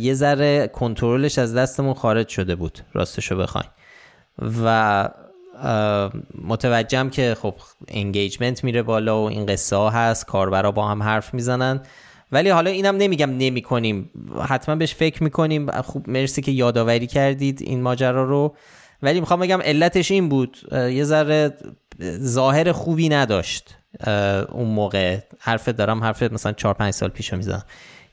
یه 0.00 0.14
ذره 0.14 0.68
کنترلش 0.68 1.38
از 1.38 1.54
دستمون 1.54 1.94
خارج 1.94 2.28
شده 2.28 2.54
بود 2.54 2.78
راستشو 2.92 3.36
بخواین 3.36 3.70
و 4.64 5.08
متوجهم 6.44 7.10
که 7.10 7.36
خب 7.42 7.54
انگیجمنت 7.88 8.64
میره 8.64 8.82
بالا 8.82 9.22
و 9.22 9.28
این 9.28 9.46
قصه 9.46 9.76
ها 9.76 9.90
هست 9.90 10.26
کاربرا 10.26 10.72
با 10.72 10.88
هم 10.88 11.02
حرف 11.02 11.34
می‌زنن. 11.34 11.80
ولی 12.32 12.48
حالا 12.48 12.70
اینم 12.70 12.96
نمیگم 12.96 13.30
نمی 13.38 13.62
کنیم 13.62 14.10
حتما 14.48 14.74
بهش 14.76 14.94
فکر 14.94 15.22
می‌کنیم. 15.22 15.82
خوب 15.82 16.10
مرسی 16.10 16.42
که 16.42 16.52
یادآوری 16.52 17.06
کردید 17.06 17.62
این 17.62 17.82
ماجرا 17.82 18.24
رو. 18.24 18.56
ولی 19.02 19.20
می‌خوام 19.20 19.40
بگم 19.40 19.62
علتش 19.62 20.10
این 20.10 20.28
بود. 20.28 20.58
یه 20.72 21.04
ذره 21.04 21.54
ظاهر 22.18 22.72
خوبی 22.72 23.08
نداشت. 23.08 23.78
اون 24.52 24.68
موقع. 24.68 25.18
حرف 25.38 25.68
دارم 25.68 26.04
حرف 26.04 26.22
مثلا 26.22 26.52
4 26.52 26.74
5 26.74 26.92
سال 26.94 27.08
پیش 27.08 27.32
می‌زنم. 27.32 27.64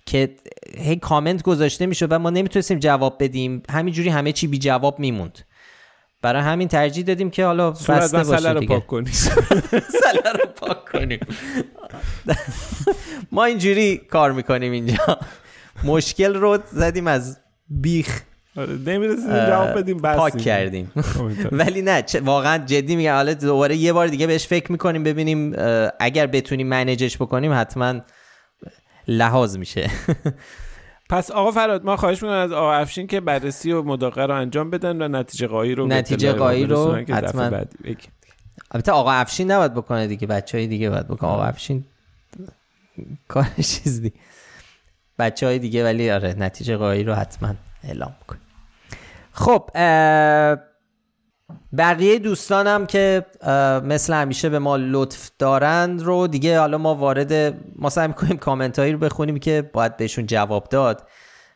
که 0.05 0.35
هی 0.77 0.95
کامنت 0.95 1.43
گذاشته 1.43 1.85
می‌شد 1.85 2.11
و 2.11 2.19
ما 2.19 2.29
نمی‌تونستیم 2.29 2.79
جواب 2.79 3.23
بدیم. 3.23 3.63
همینجوری 3.69 4.09
همه 4.09 4.31
چی 4.31 4.47
بی 4.47 4.59
جواب 4.59 4.99
میموند. 4.99 5.39
برای 6.23 6.41
همین 6.41 6.67
ترجیح 6.67 7.03
دادیم 7.05 7.29
که 7.29 7.45
حالا 7.45 7.71
بسته 7.71 8.23
باشه 8.23 8.51
رو 8.59 8.61
پاک 8.61 8.87
کنیم. 8.87 9.13
رو 10.33 10.45
پاک 10.55 10.85
کنیم. 10.91 11.19
ما 13.31 13.43
اینجوری 13.45 13.97
کار 13.97 14.31
می‌کنیم 14.31 14.71
اینجا. 14.71 15.19
مشکل 15.83 16.35
رو 16.35 16.57
زدیم 16.71 17.07
از 17.07 17.37
بیخ. 17.69 18.21
آره، 18.57 18.73
نمی‌رسیم 18.73 19.45
جواب 19.45 19.77
بدیم 19.77 19.97
بس 19.97 20.17
پاک 20.17 20.37
کردیم. 20.37 20.91
ولی 21.51 21.81
نه 21.81 22.03
واقعا 22.21 22.57
جدی 22.57 22.95
میگم. 22.95 23.13
حالا 23.13 23.33
دوباره 23.33 23.75
یه 23.75 23.93
بار 23.93 24.07
دیگه 24.07 24.27
بهش 24.27 24.47
فکر 24.47 24.71
می‌کنیم 24.71 25.03
ببینیم 25.03 25.53
اگر 25.99 26.27
بتونیم 26.27 26.67
منیجش 26.67 27.17
بکنیم 27.17 27.53
حتما 27.53 28.01
لحاظ 29.07 29.57
میشه. 29.57 29.89
پس 31.09 31.31
آقا 31.31 31.51
فراد 31.51 31.85
ما 31.85 31.97
خواهش 31.97 32.23
می‌کنم 32.23 32.37
از 32.37 32.51
آقا 32.51 32.73
افشین 32.73 33.07
که 33.07 33.19
بررسی 33.19 33.71
و 33.71 33.83
مداقه 33.83 34.25
رو 34.25 34.35
انجام 34.35 34.69
بدن 34.69 35.01
و 35.01 35.07
نتیجه 35.07 35.47
قایی 35.47 35.75
رو 35.75 35.87
نتیجه 35.87 36.33
قایی 36.33 36.65
رو 36.65 36.95
حتما. 36.95 37.61
البته 38.71 38.91
آقا 38.91 39.11
افشین 39.11 39.51
نباید 39.51 39.73
بکنه 39.73 40.07
دیگه 40.07 40.27
بچه 40.27 40.57
های 40.57 40.67
دیگه 40.67 40.89
باید 40.89 41.07
بکنه. 41.07 41.29
آقا 41.29 41.43
افشین 41.43 41.85
کار 43.27 43.45
چیز 43.73 44.01
دی 44.01 44.13
بچه 45.19 45.45
های 45.45 45.59
دیگه 45.59 45.83
ولی 45.83 46.11
آره 46.11 46.35
نتیجه 46.37 46.77
قایی 46.77 47.03
رو 47.03 47.13
حتما 47.13 47.53
اعلام 47.83 48.15
کن 48.27 48.37
خب 49.31 49.69
بقیه 51.77 52.19
دوستانم 52.19 52.85
که 52.85 53.25
مثل 53.83 54.13
همیشه 54.13 54.49
به 54.49 54.59
ما 54.59 54.77
لطف 54.77 55.29
دارند 55.39 56.01
رو 56.01 56.27
دیگه 56.27 56.59
حالا 56.59 56.77
ما 56.77 56.95
وارد 56.95 57.55
ما 57.75 57.89
سعی 57.89 58.07
می‌کنیم 58.07 58.37
کامنت 58.37 58.79
هایی 58.79 58.91
رو 58.91 58.97
بخونیم 58.97 59.37
که 59.37 59.69
باید 59.73 59.97
بهشون 59.97 60.25
جواب 60.25 60.67
داد. 60.69 61.07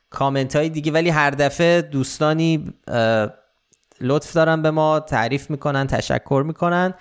کامنت 0.09 0.55
های 0.55 0.69
دیگه 0.69 0.91
ولی 0.91 1.09
هر 1.09 1.29
دفعه 1.29 1.81
دوستانی 1.81 2.73
لطف 4.01 4.33
دارن 4.33 4.61
به 4.61 4.71
ما 4.71 4.99
تعریف 4.99 5.49
می‌کنن 5.49 5.87
تشکر 5.87 6.43
می‌کنن. 6.47 6.93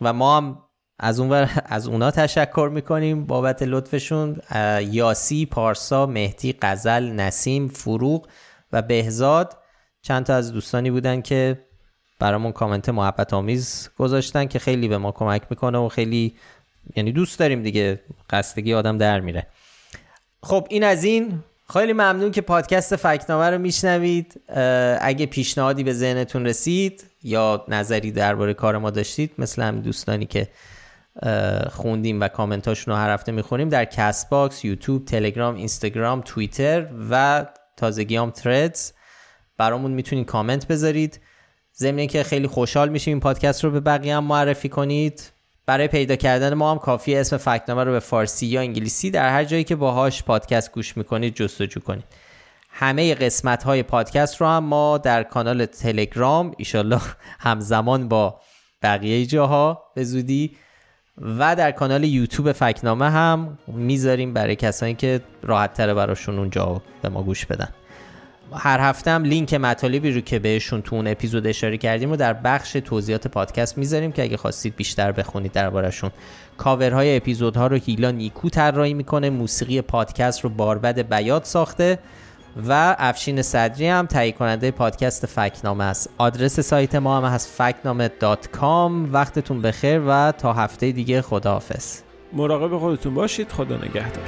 و 0.00 0.12
ما 0.12 0.36
هم 0.36 0.58
از 1.00 1.20
اون 1.20 1.48
از 1.66 1.88
اونا 1.88 2.10
تشکر 2.10 2.70
می‌کنیم 2.72 3.26
بابت 3.26 3.62
لطفشون. 3.62 4.36
یاسی 4.80 5.46
پارسا 5.46 6.06
مهدی 6.06 6.52
قزل 6.52 7.02
نسیم 7.02 7.68
فروغ 7.68 8.28
و 8.72 8.82
بهزاد. 8.82 9.56
چند 10.08 10.24
تا 10.24 10.34
از 10.34 10.52
دوستانی 10.52 10.90
بودن 10.90 11.20
که 11.20 11.58
برامون 12.18 12.52
کامنت 12.52 12.88
محبت 12.88 13.34
آمیز 13.34 13.90
گذاشتن 13.98 14.46
که 14.46 14.58
خیلی 14.58 14.88
به 14.88 14.98
ما 14.98 15.12
کمک 15.12 15.42
می‌کنه 15.50 15.78
و 15.78 15.88
خیلی 15.88 16.34
یعنی 16.96 17.12
دوست 17.12 17.38
داریم 17.38 17.62
دیگه 17.62 18.00
خستگی 18.30 18.74
آدم 18.74 18.98
در 18.98 19.20
میره. 19.20 19.46
خب 20.42 20.66
این 20.70 20.84
از 20.84 21.04
این. 21.04 21.44
خیلی 21.72 21.92
ممنون 21.92 22.30
که 22.30 22.40
پادکست 22.40 22.96
فکت‌نامه 22.96 23.50
رو 23.50 23.58
میشنوید. 23.58 24.40
اگه 25.00 25.26
پیشنهادی 25.26 25.84
به 25.84 25.92
ذهنتون 25.92 26.46
رسید 26.46 27.04
یا 27.22 27.64
نظری 27.68 28.12
درباره 28.12 28.54
کار 28.54 28.78
ما 28.78 28.90
داشتید 28.90 29.32
مثل 29.38 29.62
همین 29.62 29.82
دوستانی 29.82 30.26
که 30.26 30.48
خوندیم 31.70 32.20
و 32.20 32.28
کامنتاشون 32.28 32.94
رو 32.94 33.00
هر 33.00 33.10
هفته 33.10 33.32
می‌خونیم 33.32 33.68
در 33.68 33.84
کست 33.84 34.30
باکس، 34.30 34.64
یوتیوب، 34.64 35.04
تلگرام، 35.04 35.54
اینستاگرام، 35.54 36.22
توییتر 36.24 36.86
و 37.10 37.46
تازگی 37.76 38.16
هم 38.16 38.30
تردز 38.30 38.92
برامون 39.58 39.90
می‌تونید 39.90 40.26
کامنت 40.26 40.66
بذارید. 40.66 41.20
ضمن 41.76 42.06
که 42.06 42.22
خیلی 42.22 42.46
خوشحال 42.46 42.88
میشیم 42.88 43.14
این 43.14 43.20
پادکست 43.20 43.64
رو 43.64 43.70
به 43.70 43.80
بقیه 43.80 44.16
هم 44.16 44.24
معرفی 44.24 44.68
کنید. 44.68 45.32
برای 45.66 45.88
پیدا 45.88 46.16
کردن 46.16 46.54
ما 46.54 46.70
هم 46.70 46.78
کافی 46.78 47.16
اسم 47.16 47.36
فکنامه 47.36 47.84
رو 47.84 47.92
به 47.92 48.00
فارسی 48.00 48.46
یا 48.46 48.60
انگلیسی 48.60 49.10
در 49.10 49.30
هر 49.30 49.44
جایی 49.44 49.64
که 49.64 49.76
باهاش 49.76 50.22
پادکست 50.22 50.72
گوش 50.72 50.96
می‌کنید 50.96 51.34
جستجو 51.34 51.80
کنید. 51.80 52.04
همه 52.70 53.14
قسمت 53.14 53.62
های 53.62 53.82
پادکست 53.82 54.40
رو 54.40 54.46
هم 54.46 54.64
ما 54.64 54.98
در 54.98 55.22
کانال 55.22 55.66
تلگرام 55.66 56.54
ایشالله 56.56 57.00
همزمان 57.38 58.08
با 58.08 58.40
بقیه 58.82 59.26
جاها 59.26 59.84
به 59.94 60.04
زودی 60.04 60.56
و 61.38 61.56
در 61.56 61.72
کانال 61.72 62.04
یوتیوب 62.04 62.52
فکنامه 62.52 63.10
هم 63.10 63.58
می‌ذاریم 63.66 64.34
برای 64.34 64.56
کسانی 64.56 64.94
که 64.94 65.20
راحت 65.42 65.74
تره 65.74 65.94
براشون 65.94 66.38
اونجا 66.38 66.82
به 67.02 67.08
ما 67.08 67.22
گوش 67.22 67.46
بدن. 67.46 67.68
هر 68.52 68.80
هفته 68.80 69.10
هم 69.10 69.24
لینک 69.24 69.54
مطالبی 69.54 70.10
رو 70.10 70.20
که 70.20 70.38
بهشون 70.38 70.82
تو 70.82 70.96
اون 70.96 71.06
اپیزود 71.06 71.46
اشاره 71.46 71.76
کردیم 71.76 72.12
و 72.12 72.16
در 72.16 72.32
بخش 72.32 72.72
توضیحات 72.72 73.26
پادکست 73.26 73.78
می‌ذاریم 73.78 74.12
که 74.12 74.22
اگه 74.22 74.36
خواستید 74.36 74.76
بیشتر 74.76 75.12
بخونید 75.12 75.52
دربارشون 75.52 76.10
کاورهای 76.58 77.16
اپیزودها 77.16 77.66
رو 77.66 77.76
هیلا 77.76 78.10
نیکو 78.10 78.48
طراحی 78.48 78.94
می‌کنه 78.94 79.30
موسیقی 79.30 79.80
پادکست 79.80 80.40
رو 80.40 80.50
باربد 80.50 81.14
بیاد 81.14 81.44
ساخته 81.44 81.98
و 82.68 82.96
افشین 82.98 83.42
صدری 83.42 83.86
هم 83.86 84.06
تهیه 84.06 84.32
کننده 84.32 84.70
پادکست 84.70 85.26
فکنامه 85.26 85.84
است. 85.84 86.10
آدرس 86.18 86.60
سایت 86.60 86.94
ما 86.94 87.16
هم 87.16 87.24
هست 87.24 87.62
فکنامه 87.62 88.10
وقتتون 89.12 89.62
بخیر 89.62 90.02
و 90.06 90.32
تا 90.32 90.52
هفته 90.52 90.92
دیگه 90.92 91.22
خداحافظ. 91.22 92.00
مراقب 92.32 92.78
خودتون 92.78 93.14
باشید. 93.14 93.52
خدا 93.52 93.76
نگهدار. 93.76 94.24